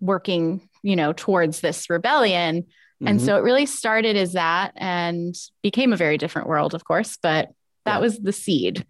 working 0.00 0.68
you 0.82 0.96
know 0.96 1.12
towards 1.12 1.60
this 1.60 1.88
rebellion 1.90 2.66
and 3.04 3.18
Mhm. 3.20 3.24
so 3.24 3.36
it 3.36 3.40
really 3.42 3.66
started 3.66 4.16
as 4.16 4.32
that 4.34 4.72
and 4.76 5.34
became 5.62 5.92
a 5.92 5.96
very 5.96 6.16
different 6.16 6.48
world, 6.48 6.74
of 6.74 6.84
course, 6.84 7.18
but 7.20 7.50
that 7.84 7.96
Yeah. 7.96 7.98
was 7.98 8.18
the 8.18 8.32
seed. 8.32 8.86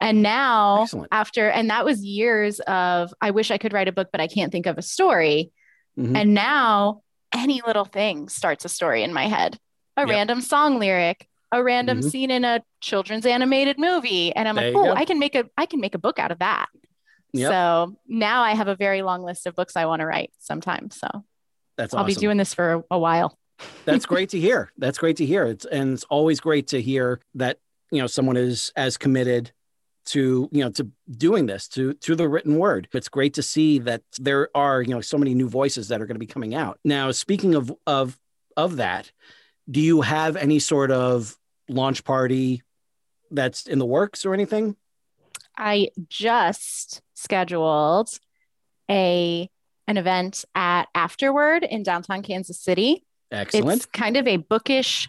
And 0.00 0.22
now, 0.22 0.82
Excellent. 0.84 1.08
after, 1.12 1.50
and 1.50 1.70
that 1.70 1.84
was 1.84 2.02
years 2.04 2.58
of, 2.60 3.12
I 3.20 3.30
wish 3.30 3.50
I 3.52 3.58
could 3.58 3.72
write 3.72 3.86
a 3.86 3.92
book, 3.92 4.08
but 4.10 4.20
I 4.20 4.26
can't 4.28 4.50
think 4.50 4.66
of 4.66 4.76
a 4.78 4.82
story. 4.82 5.52
Mhm. 5.96 6.16
And 6.16 6.34
now, 6.34 7.02
any 7.32 7.60
little 7.64 7.84
thing 7.84 8.28
starts 8.28 8.64
a 8.64 8.68
story 8.68 9.02
in 9.04 9.12
my 9.12 9.26
head 9.28 9.58
a 9.96 10.02
Yep. 10.02 10.08
random 10.08 10.40
song 10.40 10.78
lyric, 10.78 11.28
a 11.52 11.62
random 11.62 12.00
Mhm. 12.00 12.10
scene 12.10 12.30
in 12.30 12.44
a 12.44 12.62
children's 12.80 13.26
animated 13.26 13.78
movie. 13.78 14.34
And 14.34 14.48
I'm 14.48 14.56
There 14.56 14.72
like, 14.72 14.76
oh, 14.76 14.94
go. 14.94 14.94
I 14.94 15.04
can 15.04 15.18
make 15.18 15.34
a, 15.34 15.44
I 15.56 15.66
can 15.66 15.80
make 15.80 15.94
a 15.94 15.98
book 15.98 16.18
out 16.18 16.30
of 16.32 16.40
that. 16.40 16.68
Yep. 17.32 17.50
So 17.50 17.96
now 18.06 18.42
I 18.42 18.54
have 18.54 18.68
a 18.68 18.76
very 18.76 19.02
long 19.02 19.22
list 19.22 19.46
of 19.46 19.54
books 19.54 19.76
I 19.76 19.86
want 19.86 20.00
to 20.00 20.06
write 20.06 20.32
sometime. 20.38 20.90
So 20.90 21.08
That's 21.76 21.92
I'll 21.94 22.04
be 22.04 22.14
doing 22.14 22.36
this 22.36 22.54
for 22.54 22.74
a, 22.74 22.84
a 22.92 22.98
while. 22.98 23.36
That's 23.86 24.06
great 24.06 24.30
to 24.30 24.38
hear. 24.40 24.70
That's 24.78 24.98
great 24.98 25.16
to 25.18 25.26
hear. 25.26 25.44
It's 25.44 25.64
and 25.64 25.92
it's 25.94 26.04
always 26.04 26.40
great 26.40 26.68
to 26.68 26.80
hear 26.80 27.20
that 27.34 27.58
you 27.90 28.00
know 28.00 28.06
someone 28.06 28.36
is 28.36 28.72
as 28.76 28.96
committed 28.96 29.52
to 30.06 30.48
you 30.52 30.62
know 30.64 30.70
to 30.70 30.90
doing 31.10 31.46
this 31.46 31.66
to 31.68 31.94
to 31.94 32.14
the 32.14 32.28
written 32.28 32.58
word. 32.58 32.88
It's 32.92 33.08
great 33.08 33.34
to 33.34 33.42
see 33.42 33.78
that 33.80 34.02
there 34.20 34.48
are 34.56 34.80
you 34.82 34.94
know 34.94 35.00
so 35.00 35.18
many 35.18 35.34
new 35.34 35.48
voices 35.48 35.88
that 35.88 36.00
are 36.00 36.06
going 36.06 36.14
to 36.14 36.20
be 36.20 36.26
coming 36.26 36.54
out. 36.54 36.78
Now, 36.84 37.10
speaking 37.10 37.54
of 37.54 37.74
of 37.86 38.18
of 38.56 38.76
that, 38.76 39.10
do 39.70 39.80
you 39.80 40.00
have 40.02 40.36
any 40.36 40.58
sort 40.58 40.90
of 40.90 41.36
launch 41.68 42.04
party 42.04 42.62
that's 43.30 43.66
in 43.66 43.78
the 43.78 43.86
works 43.86 44.24
or 44.24 44.34
anything? 44.34 44.76
I 45.56 45.88
just 46.08 47.00
scheduled 47.14 48.10
a 48.90 49.48
an 49.86 49.96
event 49.98 50.44
at 50.54 50.84
Afterword 50.94 51.62
in 51.62 51.82
downtown 51.82 52.22
Kansas 52.22 52.58
City. 52.58 53.04
Excellent. 53.30 53.76
It's 53.76 53.86
kind 53.86 54.16
of 54.16 54.26
a 54.26 54.38
bookish 54.38 55.08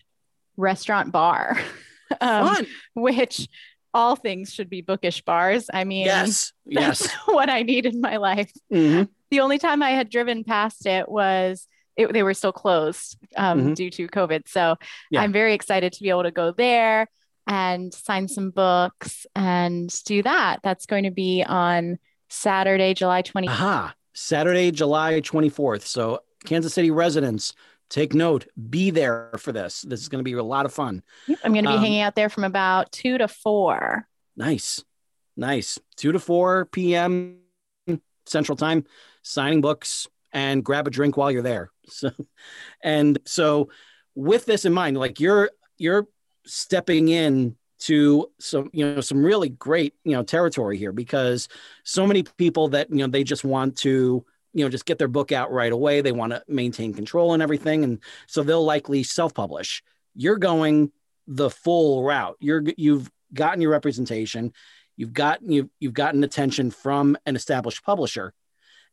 restaurant 0.57 1.11
bar, 1.11 1.57
um, 2.21 2.65
which 2.93 3.47
all 3.93 4.15
things 4.17 4.53
should 4.53 4.69
be 4.69 4.81
bookish 4.81 5.21
bars. 5.21 5.69
I 5.73 5.85
mean, 5.85 6.05
Yes. 6.05 6.51
that's 6.65 7.03
Yes. 7.03 7.17
what 7.25 7.49
I 7.49 7.61
need 7.63 7.85
in 7.85 8.01
my 8.01 8.17
life. 8.17 8.51
Mhm. 8.71 9.07
The 9.31 9.39
only 9.39 9.57
time 9.57 9.81
I 9.81 9.91
had 9.91 10.09
driven 10.09 10.43
past 10.43 10.85
it 10.85 11.07
was 11.09 11.67
it, 11.97 12.11
they 12.13 12.23
were 12.23 12.33
still 12.33 12.51
closed 12.53 13.17
um, 13.37 13.61
Mhm. 13.71 13.75
due 13.75 13.89
to 13.91 14.07
COVID. 14.07 14.47
So 14.47 14.75
Yeah. 15.11 15.21
I'm 15.21 15.31
very 15.31 15.53
excited 15.53 15.93
to 15.93 16.03
be 16.03 16.09
able 16.09 16.23
to 16.23 16.31
go 16.31 16.51
there 16.51 17.07
and 17.47 17.93
sign 17.93 18.27
some 18.27 18.49
books 18.49 19.25
and 19.35 19.89
do 20.05 20.23
that. 20.23 20.59
That's 20.63 20.85
going 20.85 21.03
to 21.03 21.11
be 21.11 21.43
on 21.43 21.99
Saturday, 22.29 22.93
July 22.93 23.21
20th. 23.21 23.49
Aha. 23.49 23.93
Saturday, 24.13 24.71
July 24.71 25.21
24th. 25.21 25.85
So, 25.85 26.21
Kansas 26.45 26.73
City 26.73 26.89
residents, 26.91 27.53
take 27.89 28.13
note, 28.13 28.47
be 28.69 28.89
there 28.89 29.31
for 29.37 29.51
this. 29.51 29.81
This 29.81 30.01
is 30.01 30.09
going 30.09 30.19
to 30.19 30.23
be 30.23 30.33
a 30.33 30.43
lot 30.43 30.65
of 30.65 30.73
fun. 30.73 31.03
I'm 31.43 31.53
going 31.53 31.65
to 31.65 31.69
be 31.71 31.75
Um, 31.75 31.81
hanging 31.81 32.01
out 32.01 32.15
there 32.15 32.29
from 32.29 32.43
about 32.45 32.91
two 32.91 33.17
to 33.17 33.27
four. 33.27 34.07
Nice. 34.35 34.83
Nice. 35.37 35.77
2 35.97 36.13
to 36.13 36.19
4 36.19 36.65
p.m. 36.65 37.39
Central 38.25 38.55
Time, 38.55 38.85
signing 39.21 39.61
books 39.61 40.07
and 40.31 40.63
grab 40.63 40.87
a 40.87 40.89
drink 40.89 41.15
while 41.17 41.29
you're 41.31 41.41
there. 41.41 41.71
So, 41.87 42.11
and 42.81 43.19
so 43.25 43.69
with 44.15 44.45
this 44.45 44.65
in 44.65 44.73
mind, 44.73 44.97
like 44.97 45.19
you're, 45.19 45.51
you're 45.77 46.07
stepping 46.45 47.09
in 47.09 47.55
to 47.79 48.31
some, 48.39 48.69
you 48.73 48.85
know, 48.85 49.01
some 49.01 49.23
really 49.23 49.49
great, 49.49 49.93
you 50.03 50.13
know, 50.13 50.23
territory 50.23 50.77
here 50.77 50.91
because 50.91 51.47
so 51.83 52.07
many 52.07 52.23
people 52.23 52.69
that, 52.69 52.89
you 52.89 52.97
know, 52.97 53.07
they 53.07 53.23
just 53.23 53.43
want 53.43 53.75
to, 53.77 54.25
you 54.53 54.63
know, 54.63 54.69
just 54.69 54.85
get 54.85 54.97
their 54.97 55.07
book 55.09 55.31
out 55.31 55.51
right 55.51 55.71
away. 55.71 56.01
They 56.01 56.13
want 56.13 56.31
to 56.31 56.43
maintain 56.47 56.93
control 56.93 57.33
and 57.33 57.43
everything. 57.43 57.83
And 57.83 57.99
so 58.27 58.41
they'll 58.41 58.63
likely 58.63 59.03
self-publish. 59.03 59.83
You're 60.15 60.37
going 60.37 60.91
the 61.27 61.49
full 61.49 62.03
route. 62.03 62.37
You're, 62.39 62.63
you've 62.77 63.11
gotten 63.33 63.61
your 63.61 63.71
representation 63.71 64.53
you've 64.97 65.13
gotten 65.13 65.51
you've, 65.51 65.69
you've 65.79 65.93
gotten 65.93 66.23
attention 66.23 66.71
from 66.71 67.17
an 67.25 67.35
established 67.35 67.83
publisher 67.83 68.33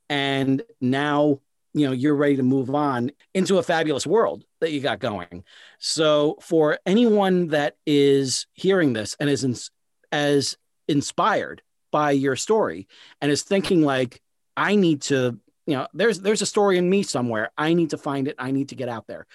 and 0.08 0.62
now 0.80 1.40
you 1.74 1.86
know 1.86 1.92
you're 1.92 2.16
ready 2.16 2.36
to 2.36 2.42
move 2.42 2.74
on 2.74 3.10
into 3.34 3.58
a 3.58 3.62
fabulous 3.62 4.06
world 4.06 4.44
that 4.60 4.72
you 4.72 4.80
got 4.80 4.98
going. 4.98 5.44
So 5.78 6.36
for 6.40 6.78
anyone 6.86 7.48
that 7.48 7.76
is 7.86 8.46
hearing 8.52 8.92
this 8.92 9.16
and 9.18 9.30
is 9.30 9.44
ins- 9.44 9.70
as 10.10 10.56
inspired 10.88 11.62
by 11.90 12.10
your 12.10 12.36
story 12.36 12.88
and 13.20 13.30
is 13.30 13.42
thinking 13.42 13.82
like 13.82 14.20
i 14.56 14.74
need 14.74 15.02
to 15.02 15.38
you 15.66 15.74
know 15.76 15.86
there's 15.94 16.20
there's 16.20 16.42
a 16.42 16.46
story 16.46 16.76
in 16.76 16.88
me 16.90 17.02
somewhere. 17.02 17.50
I 17.56 17.72
need 17.74 17.90
to 17.90 17.98
find 17.98 18.26
it. 18.28 18.34
I 18.38 18.50
need 18.50 18.70
to 18.70 18.74
get 18.74 18.88
out 18.88 19.06
there. 19.06 19.26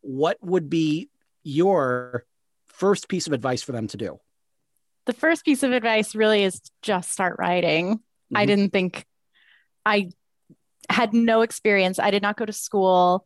What 0.00 0.38
would 0.42 0.70
be 0.70 1.10
your 1.42 2.24
first 2.66 3.08
piece 3.08 3.26
of 3.26 3.32
advice 3.32 3.62
for 3.62 3.72
them 3.72 3.86
to 3.88 3.96
do? 3.96 4.18
The 5.06 5.12
first 5.12 5.44
piece 5.44 5.62
of 5.62 5.72
advice 5.72 6.14
really 6.14 6.42
is 6.42 6.60
just 6.80 7.12
start 7.12 7.36
writing. 7.38 8.00
I 8.34 8.44
Mhm. 8.44 8.46
didn't 8.46 8.70
think 8.70 9.04
I 9.84 10.10
had 10.90 11.12
no 11.14 11.42
experience. 11.42 11.98
I 11.98 12.10
did 12.10 12.22
not 12.22 12.36
go 12.36 12.44
to 12.44 12.52
school 12.52 13.24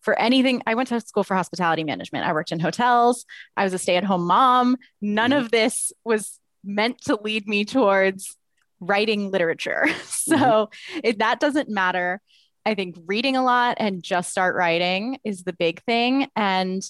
for 0.00 0.18
anything. 0.18 0.62
I 0.66 0.74
went 0.74 0.88
to 0.88 1.00
school 1.00 1.24
for 1.24 1.34
hospitality 1.34 1.84
management. 1.84 2.26
I 2.26 2.32
worked 2.32 2.52
in 2.52 2.60
hotels. 2.60 3.26
I 3.56 3.64
was 3.64 3.74
a 3.74 3.78
stay 3.78 3.96
at 3.96 4.04
home 4.04 4.26
mom. 4.26 4.76
None 5.00 5.30
Mhm. 5.30 5.38
of 5.38 5.50
this 5.50 5.92
was 6.04 6.38
meant 6.64 7.00
to 7.02 7.16
lead 7.16 7.46
me 7.46 7.64
towards 7.64 8.36
writing 8.80 9.30
literature. 9.30 9.86
so 10.04 10.70
it, 11.04 11.18
that 11.18 11.38
doesn't 11.40 11.68
matter. 11.68 12.20
I 12.64 12.74
think 12.74 12.96
reading 13.06 13.36
a 13.36 13.42
lot 13.44 13.76
and 13.80 14.02
just 14.02 14.30
start 14.30 14.54
writing 14.54 15.18
is 15.24 15.44
the 15.44 15.52
big 15.52 15.82
thing. 15.84 16.28
And 16.36 16.82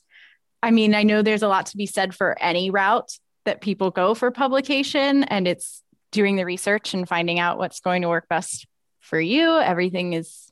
I 0.63 0.71
mean, 0.73 0.95
I 0.95 1.03
know 1.05 1.23
there's 1.23 1.43
a 1.43 1.49
lot 1.49 1.67
to 1.67 1.77
be 1.77 1.87
said 1.87 2.15
for 2.15 2.37
any 2.41 2.71
route 2.71 3.11
that 3.45 3.61
people 3.61 3.91
go 3.91 4.15
for 4.15 4.31
publication, 4.31 5.25
and 5.25 5.49
it's 5.49 5.83
doing 6.13 6.37
the 6.37 6.45
research 6.45 6.93
and 6.93 7.09
finding 7.09 7.39
out 7.39 7.57
what's 7.57 7.81
going 7.81 8.03
to 8.03 8.09
work 8.09 8.29
best 8.29 8.67
for 9.01 9.21
you. 9.21 9.59
Everything 9.59 10.13
is 10.13 10.51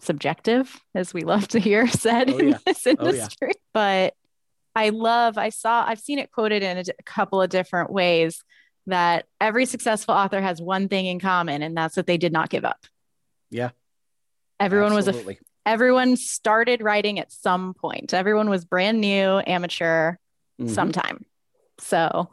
subjective, 0.00 0.80
as 0.94 1.12
we 1.12 1.22
love 1.22 1.48
to 1.48 1.58
hear 1.58 1.86
said 1.88 2.30
Oh, 2.30 2.38
in 2.38 2.48
yeah. 2.50 2.58
this 2.64 2.86
Oh, 2.86 2.90
yeah. 2.90 3.06
industry. 3.10 3.52
But 3.74 4.14
I 4.74 4.90
love, 4.90 5.36
I 5.36 5.48
saw, 5.50 5.84
I've 5.86 5.98
seen 6.00 6.18
it 6.18 6.30
quoted 6.30 6.62
in 6.62 6.78
a 6.78 6.84
couple 7.04 7.42
of 7.42 7.50
different 7.50 7.90
ways 7.92 8.42
that 8.86 9.26
every 9.40 9.66
successful 9.66 10.14
author 10.14 10.40
has 10.40 10.60
one 10.62 10.88
thing 10.88 11.06
in 11.06 11.20
common, 11.20 11.62
and 11.62 11.76
that's 11.76 11.96
that 11.96 12.06
they 12.06 12.16
did 12.18 12.32
not 12.32 12.48
give 12.50 12.64
up. 12.64 12.86
Yeah. 13.50 13.70
Everyone 14.58 14.94
was 14.94 15.08
a 15.08 15.36
everyone 15.66 16.16
started 16.16 16.82
writing 16.82 17.18
at 17.18 17.30
some 17.32 17.74
point. 17.74 18.14
Everyone 18.14 18.48
was 18.48 18.64
brand 18.64 19.00
new, 19.00 19.40
amateur, 19.46 20.16
Mhm. 20.60 20.70
sometime. 20.70 21.24
So 21.78 22.30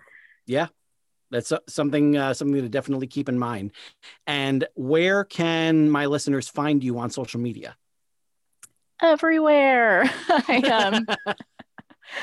That's 1.31 1.51
something 1.67 2.17
uh, 2.17 2.33
something 2.33 2.61
to 2.61 2.69
definitely 2.69 3.07
keep 3.07 3.29
in 3.29 3.37
mind. 3.37 3.71
And 4.25 4.65
where 4.75 5.23
can 5.23 5.89
my 5.89 6.05
listeners 6.05 6.47
find 6.47 6.83
you 6.83 6.99
on 6.99 7.09
social 7.09 7.39
media? 7.39 7.75
everywhere. 9.01 10.03
I 10.29 11.05
um, 11.05 12.15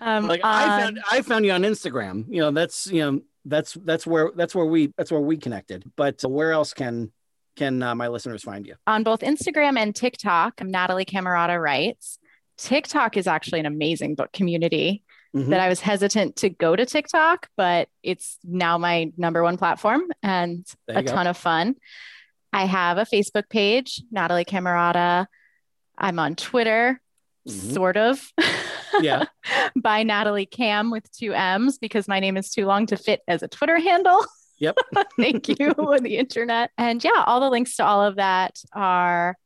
um 0.00 0.26
Like 0.26 0.40
I 0.44 0.80
found 0.80 1.00
I 1.10 1.22
found 1.22 1.44
you 1.44 1.52
on 1.52 1.62
Instagram. 1.62 2.24
You 2.28 2.40
know, 2.42 2.50
that's 2.50 2.86
you 2.88 3.00
know 3.00 3.20
that's 3.44 3.74
that's 3.74 4.06
where 4.06 4.32
that's 4.34 4.54
where 4.54 4.66
we 4.66 4.92
that's 4.96 5.10
where 5.10 5.20
we 5.20 5.36
connected. 5.36 5.84
But 5.96 6.22
where 6.22 6.52
else 6.52 6.72
can 6.74 7.12
can 7.56 7.82
uh, 7.82 7.94
my 7.94 8.08
listeners 8.08 8.42
find 8.42 8.66
you? 8.66 8.74
on 8.86 9.02
both 9.02 9.20
Instagram 9.20 9.78
and 9.78 9.94
TikTok. 9.94 10.60
I'm 10.60 10.70
Natalie 10.70 11.04
Camerato 11.04 11.60
Writes. 11.60 12.18
TikTok 12.56 13.16
is 13.16 13.26
actually 13.26 13.60
an 13.60 13.66
amazing 13.66 14.16
book 14.16 14.32
community 14.32 15.04
Mhm. 15.44 15.50
that 15.50 15.60
I 15.60 15.68
was 15.68 15.80
hesitant 15.80 16.36
to 16.36 16.48
go 16.50 16.74
to 16.76 16.84
TikTok, 16.86 17.48
but 17.56 17.88
it's 18.02 18.38
now 18.44 18.78
my 18.78 19.12
number 19.16 19.42
one 19.42 19.56
platform 19.58 20.02
and 20.22 20.66
a 20.88 21.02
go. 21.02 21.12
ton 21.12 21.26
of 21.26 21.36
fun. 21.36 21.74
I 22.52 22.64
have 22.66 22.98
a 22.98 23.04
Facebook 23.04 23.48
page, 23.48 24.02
Natalie 24.10 24.44
Camerato. 24.44 25.26
I'm 25.96 26.18
on 26.18 26.34
Twitter, 26.36 27.00
Mhm. 27.46 27.72
sort 27.74 27.96
of. 27.96 28.32
Yeah. 29.00 29.24
by 29.76 30.02
Natalie 30.02 30.46
Cam 30.46 30.90
with 30.90 31.10
two 31.12 31.32
M's 31.34 31.78
because 31.78 32.08
my 32.08 32.20
name 32.20 32.36
is 32.36 32.50
too 32.50 32.66
long 32.66 32.86
to 32.86 32.96
fit 32.96 33.20
as 33.28 33.42
a 33.42 33.48
Twitter 33.48 33.78
handle. 33.78 34.24
Yep. 34.58 34.76
Thank 35.20 35.48
you 35.48 35.70
on 35.78 36.02
the 36.02 36.16
internet. 36.16 36.70
And 36.78 37.02
yeah, 37.04 37.22
all 37.26 37.40
the 37.40 37.50
links 37.50 37.76
to 37.76 37.84
all 37.84 38.02
of 38.02 38.16
that 38.16 38.60
are 38.72 39.36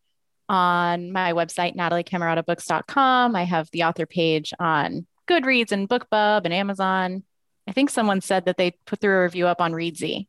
on 0.49 1.13
my 1.13 1.33
website, 1.33 1.77
nataliecameratobooks.com. 1.77 3.37
I 3.37 3.45
have 3.45 3.69
the 3.73 3.85
author 3.85 4.07
page 4.07 4.53
on 4.59 5.07
Goodreads 5.29 5.73
and 5.73 5.89
BookBub 5.89 6.45
and 6.45 6.53
Amazon. 6.53 7.23
I 7.67 7.73
think 7.73 7.91
someone 7.91 8.21
said 8.21 8.47
that 8.47 8.57
they 8.57 8.73
put 8.87 9.01
through 9.01 9.19
a 9.19 9.23
review 9.23 9.47
up 9.47 9.61
on 9.61 9.73
Reedsy. 9.73 10.27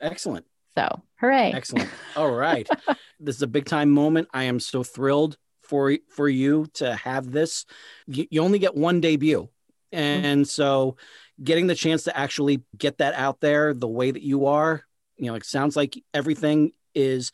Excellent. 0.00 0.46
So, 0.76 1.02
hooray. 1.16 1.52
Excellent. 1.54 1.90
All 2.16 2.30
right. 2.30 2.68
this 3.20 3.36
is 3.36 3.42
a 3.42 3.46
big 3.46 3.66
time 3.66 3.90
moment. 3.90 4.28
I 4.32 4.44
am 4.44 4.60
so 4.60 4.82
thrilled 4.82 5.36
for 5.62 5.96
for 6.10 6.28
you 6.28 6.66
to 6.74 6.94
have 6.94 7.30
this. 7.30 7.64
You, 8.06 8.26
you 8.30 8.42
only 8.42 8.58
get 8.58 8.74
one 8.74 9.00
debut. 9.00 9.48
And 9.92 10.24
mm-hmm. 10.24 10.44
so 10.44 10.96
getting 11.42 11.66
the 11.66 11.74
chance 11.74 12.04
to 12.04 12.16
actually 12.16 12.62
get 12.76 12.98
that 12.98 13.14
out 13.14 13.40
there 13.40 13.72
the 13.72 13.88
way 13.88 14.10
that 14.10 14.22
you 14.22 14.46
are, 14.46 14.84
you 15.16 15.26
know, 15.26 15.34
it 15.34 15.44
sounds 15.44 15.76
like 15.76 16.02
everything 16.12 16.72
is 16.94 17.32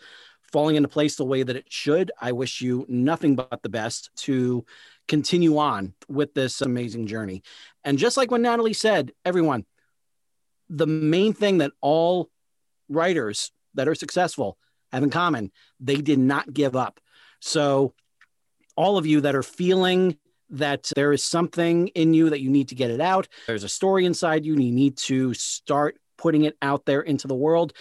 falling 0.52 0.76
into 0.76 0.88
place 0.88 1.16
the 1.16 1.24
way 1.24 1.42
that 1.42 1.56
it 1.56 1.72
should. 1.72 2.12
I 2.20 2.32
wish 2.32 2.60
you 2.60 2.84
nothing 2.88 3.36
but 3.36 3.62
the 3.62 3.68
best 3.68 4.10
to 4.16 4.64
continue 5.12 5.58
on 5.58 5.92
with 6.08 6.32
this 6.32 6.62
amazing 6.62 7.06
journey. 7.06 7.42
And 7.84 7.98
just 7.98 8.16
like 8.16 8.30
when 8.30 8.40
Natalie 8.40 8.72
said, 8.72 9.12
everyone, 9.26 9.66
the 10.70 10.86
main 10.86 11.34
thing 11.34 11.58
that 11.58 11.72
all 11.82 12.30
writers 12.88 13.52
that 13.74 13.88
are 13.88 13.94
successful 13.94 14.56
have 14.90 15.02
in 15.02 15.10
common, 15.10 15.52
they 15.78 15.96
did 15.96 16.18
not 16.18 16.54
give 16.54 16.74
up. 16.74 16.98
So, 17.40 17.92
all 18.74 18.96
of 18.96 19.04
you 19.04 19.20
that 19.20 19.34
are 19.34 19.42
feeling 19.42 20.16
that 20.48 20.90
there 20.96 21.12
is 21.12 21.22
something 21.22 21.88
in 21.88 22.14
you 22.14 22.30
that 22.30 22.40
you 22.40 22.48
need 22.48 22.68
to 22.68 22.74
get 22.74 22.90
it 22.90 23.02
out, 23.02 23.28
there's 23.46 23.64
a 23.64 23.68
story 23.68 24.06
inside 24.06 24.46
you, 24.46 24.54
and 24.54 24.64
you 24.64 24.72
need 24.72 24.96
to 24.96 25.34
start 25.34 25.98
putting 26.16 26.44
it 26.44 26.56
out 26.62 26.86
there 26.86 27.02
into 27.02 27.28
the 27.28 27.34
world, 27.34 27.74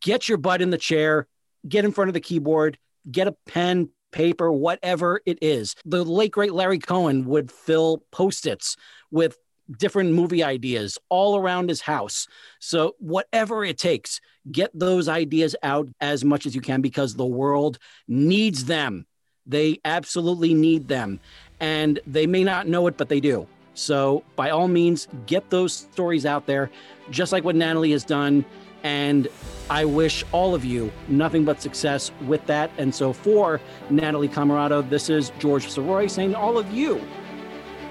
get 0.00 0.30
your 0.30 0.38
butt 0.38 0.62
in 0.62 0.70
the 0.70 0.78
chair, 0.78 1.28
get 1.68 1.84
in 1.84 1.92
front 1.92 2.08
of 2.08 2.14
the 2.14 2.20
keyboard, 2.20 2.78
get 3.10 3.28
a 3.28 3.36
pen, 3.44 3.90
paper, 4.14 4.50
whatever 4.50 5.20
it 5.26 5.38
is. 5.42 5.74
The 5.84 6.04
late, 6.04 6.32
great 6.32 6.54
Larry 6.54 6.78
Cohen 6.78 7.26
would 7.26 7.52
fill 7.52 8.02
post 8.10 8.46
its 8.46 8.76
with 9.10 9.36
different 9.78 10.12
movie 10.12 10.42
ideas 10.42 10.98
all 11.08 11.36
around 11.36 11.68
his 11.68 11.80
house. 11.80 12.26
So, 12.60 12.94
whatever 12.98 13.64
it 13.64 13.76
takes, 13.76 14.20
get 14.50 14.70
those 14.72 15.08
ideas 15.08 15.56
out 15.62 15.88
as 16.00 16.24
much 16.24 16.46
as 16.46 16.54
you 16.54 16.60
can 16.60 16.80
because 16.80 17.14
the 17.14 17.26
world 17.26 17.78
needs 18.08 18.64
them. 18.66 19.06
They 19.46 19.80
absolutely 19.84 20.54
need 20.54 20.88
them. 20.88 21.20
And 21.60 22.00
they 22.06 22.26
may 22.26 22.44
not 22.44 22.68
know 22.68 22.86
it, 22.86 22.96
but 22.96 23.08
they 23.08 23.20
do. 23.20 23.46
So, 23.74 24.22
by 24.36 24.50
all 24.50 24.68
means, 24.68 25.08
get 25.26 25.50
those 25.50 25.74
stories 25.74 26.24
out 26.24 26.46
there, 26.46 26.70
just 27.10 27.32
like 27.32 27.44
what 27.44 27.56
Natalie 27.56 27.92
has 27.92 28.04
done. 28.04 28.44
And 28.84 29.28
I 29.70 29.86
wish 29.86 30.24
all 30.30 30.54
of 30.54 30.64
you 30.64 30.92
nothing 31.08 31.44
but 31.44 31.60
success 31.60 32.12
with 32.26 32.44
that. 32.46 32.70
And 32.76 32.94
so, 32.94 33.12
for 33.12 33.60
Natalie 33.90 34.28
Camerato, 34.28 34.88
this 34.88 35.08
is 35.08 35.32
George 35.38 35.66
Sirois 35.66 36.10
saying, 36.10 36.34
all 36.34 36.58
of 36.58 36.70
you, 36.70 37.00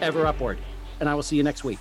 ever 0.01 0.25
upward. 0.25 0.59
And 0.99 1.09
I 1.09 1.15
will 1.15 1.23
see 1.23 1.35
you 1.35 1.43
next 1.43 1.63
week. 1.63 1.79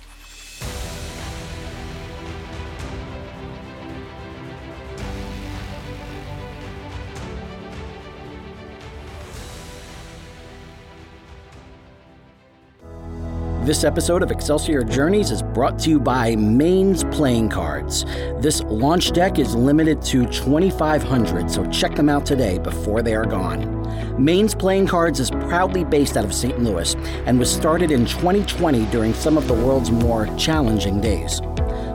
This 13.63 13.85
episode 13.85 14.23
of 14.23 14.29
Excelsior 14.29 14.83
Journeys 14.83 15.31
is 15.31 15.41
brought 15.41 15.79
to 15.79 15.89
you 15.89 15.97
by 15.97 16.35
Maine's 16.35 17.05
Playing 17.05 17.47
Cards. 17.47 18.03
This 18.41 18.61
launch 18.63 19.13
deck 19.13 19.39
is 19.39 19.55
limited 19.55 20.01
to 20.01 20.25
2,500, 20.25 21.49
so 21.49 21.65
check 21.69 21.95
them 21.95 22.09
out 22.09 22.25
today 22.25 22.59
before 22.59 23.01
they 23.01 23.15
are 23.15 23.25
gone. 23.25 24.21
Maine's 24.21 24.53
Playing 24.53 24.85
Cards 24.85 25.21
is 25.21 25.31
proudly 25.31 25.85
based 25.85 26.17
out 26.17 26.25
of 26.25 26.33
St. 26.33 26.59
Louis 26.59 26.93
and 27.25 27.39
was 27.39 27.49
started 27.49 27.89
in 27.89 28.05
2020 28.05 28.85
during 28.87 29.13
some 29.13 29.37
of 29.37 29.47
the 29.47 29.53
world's 29.53 29.91
more 29.91 30.27
challenging 30.35 30.99
days. 30.99 31.39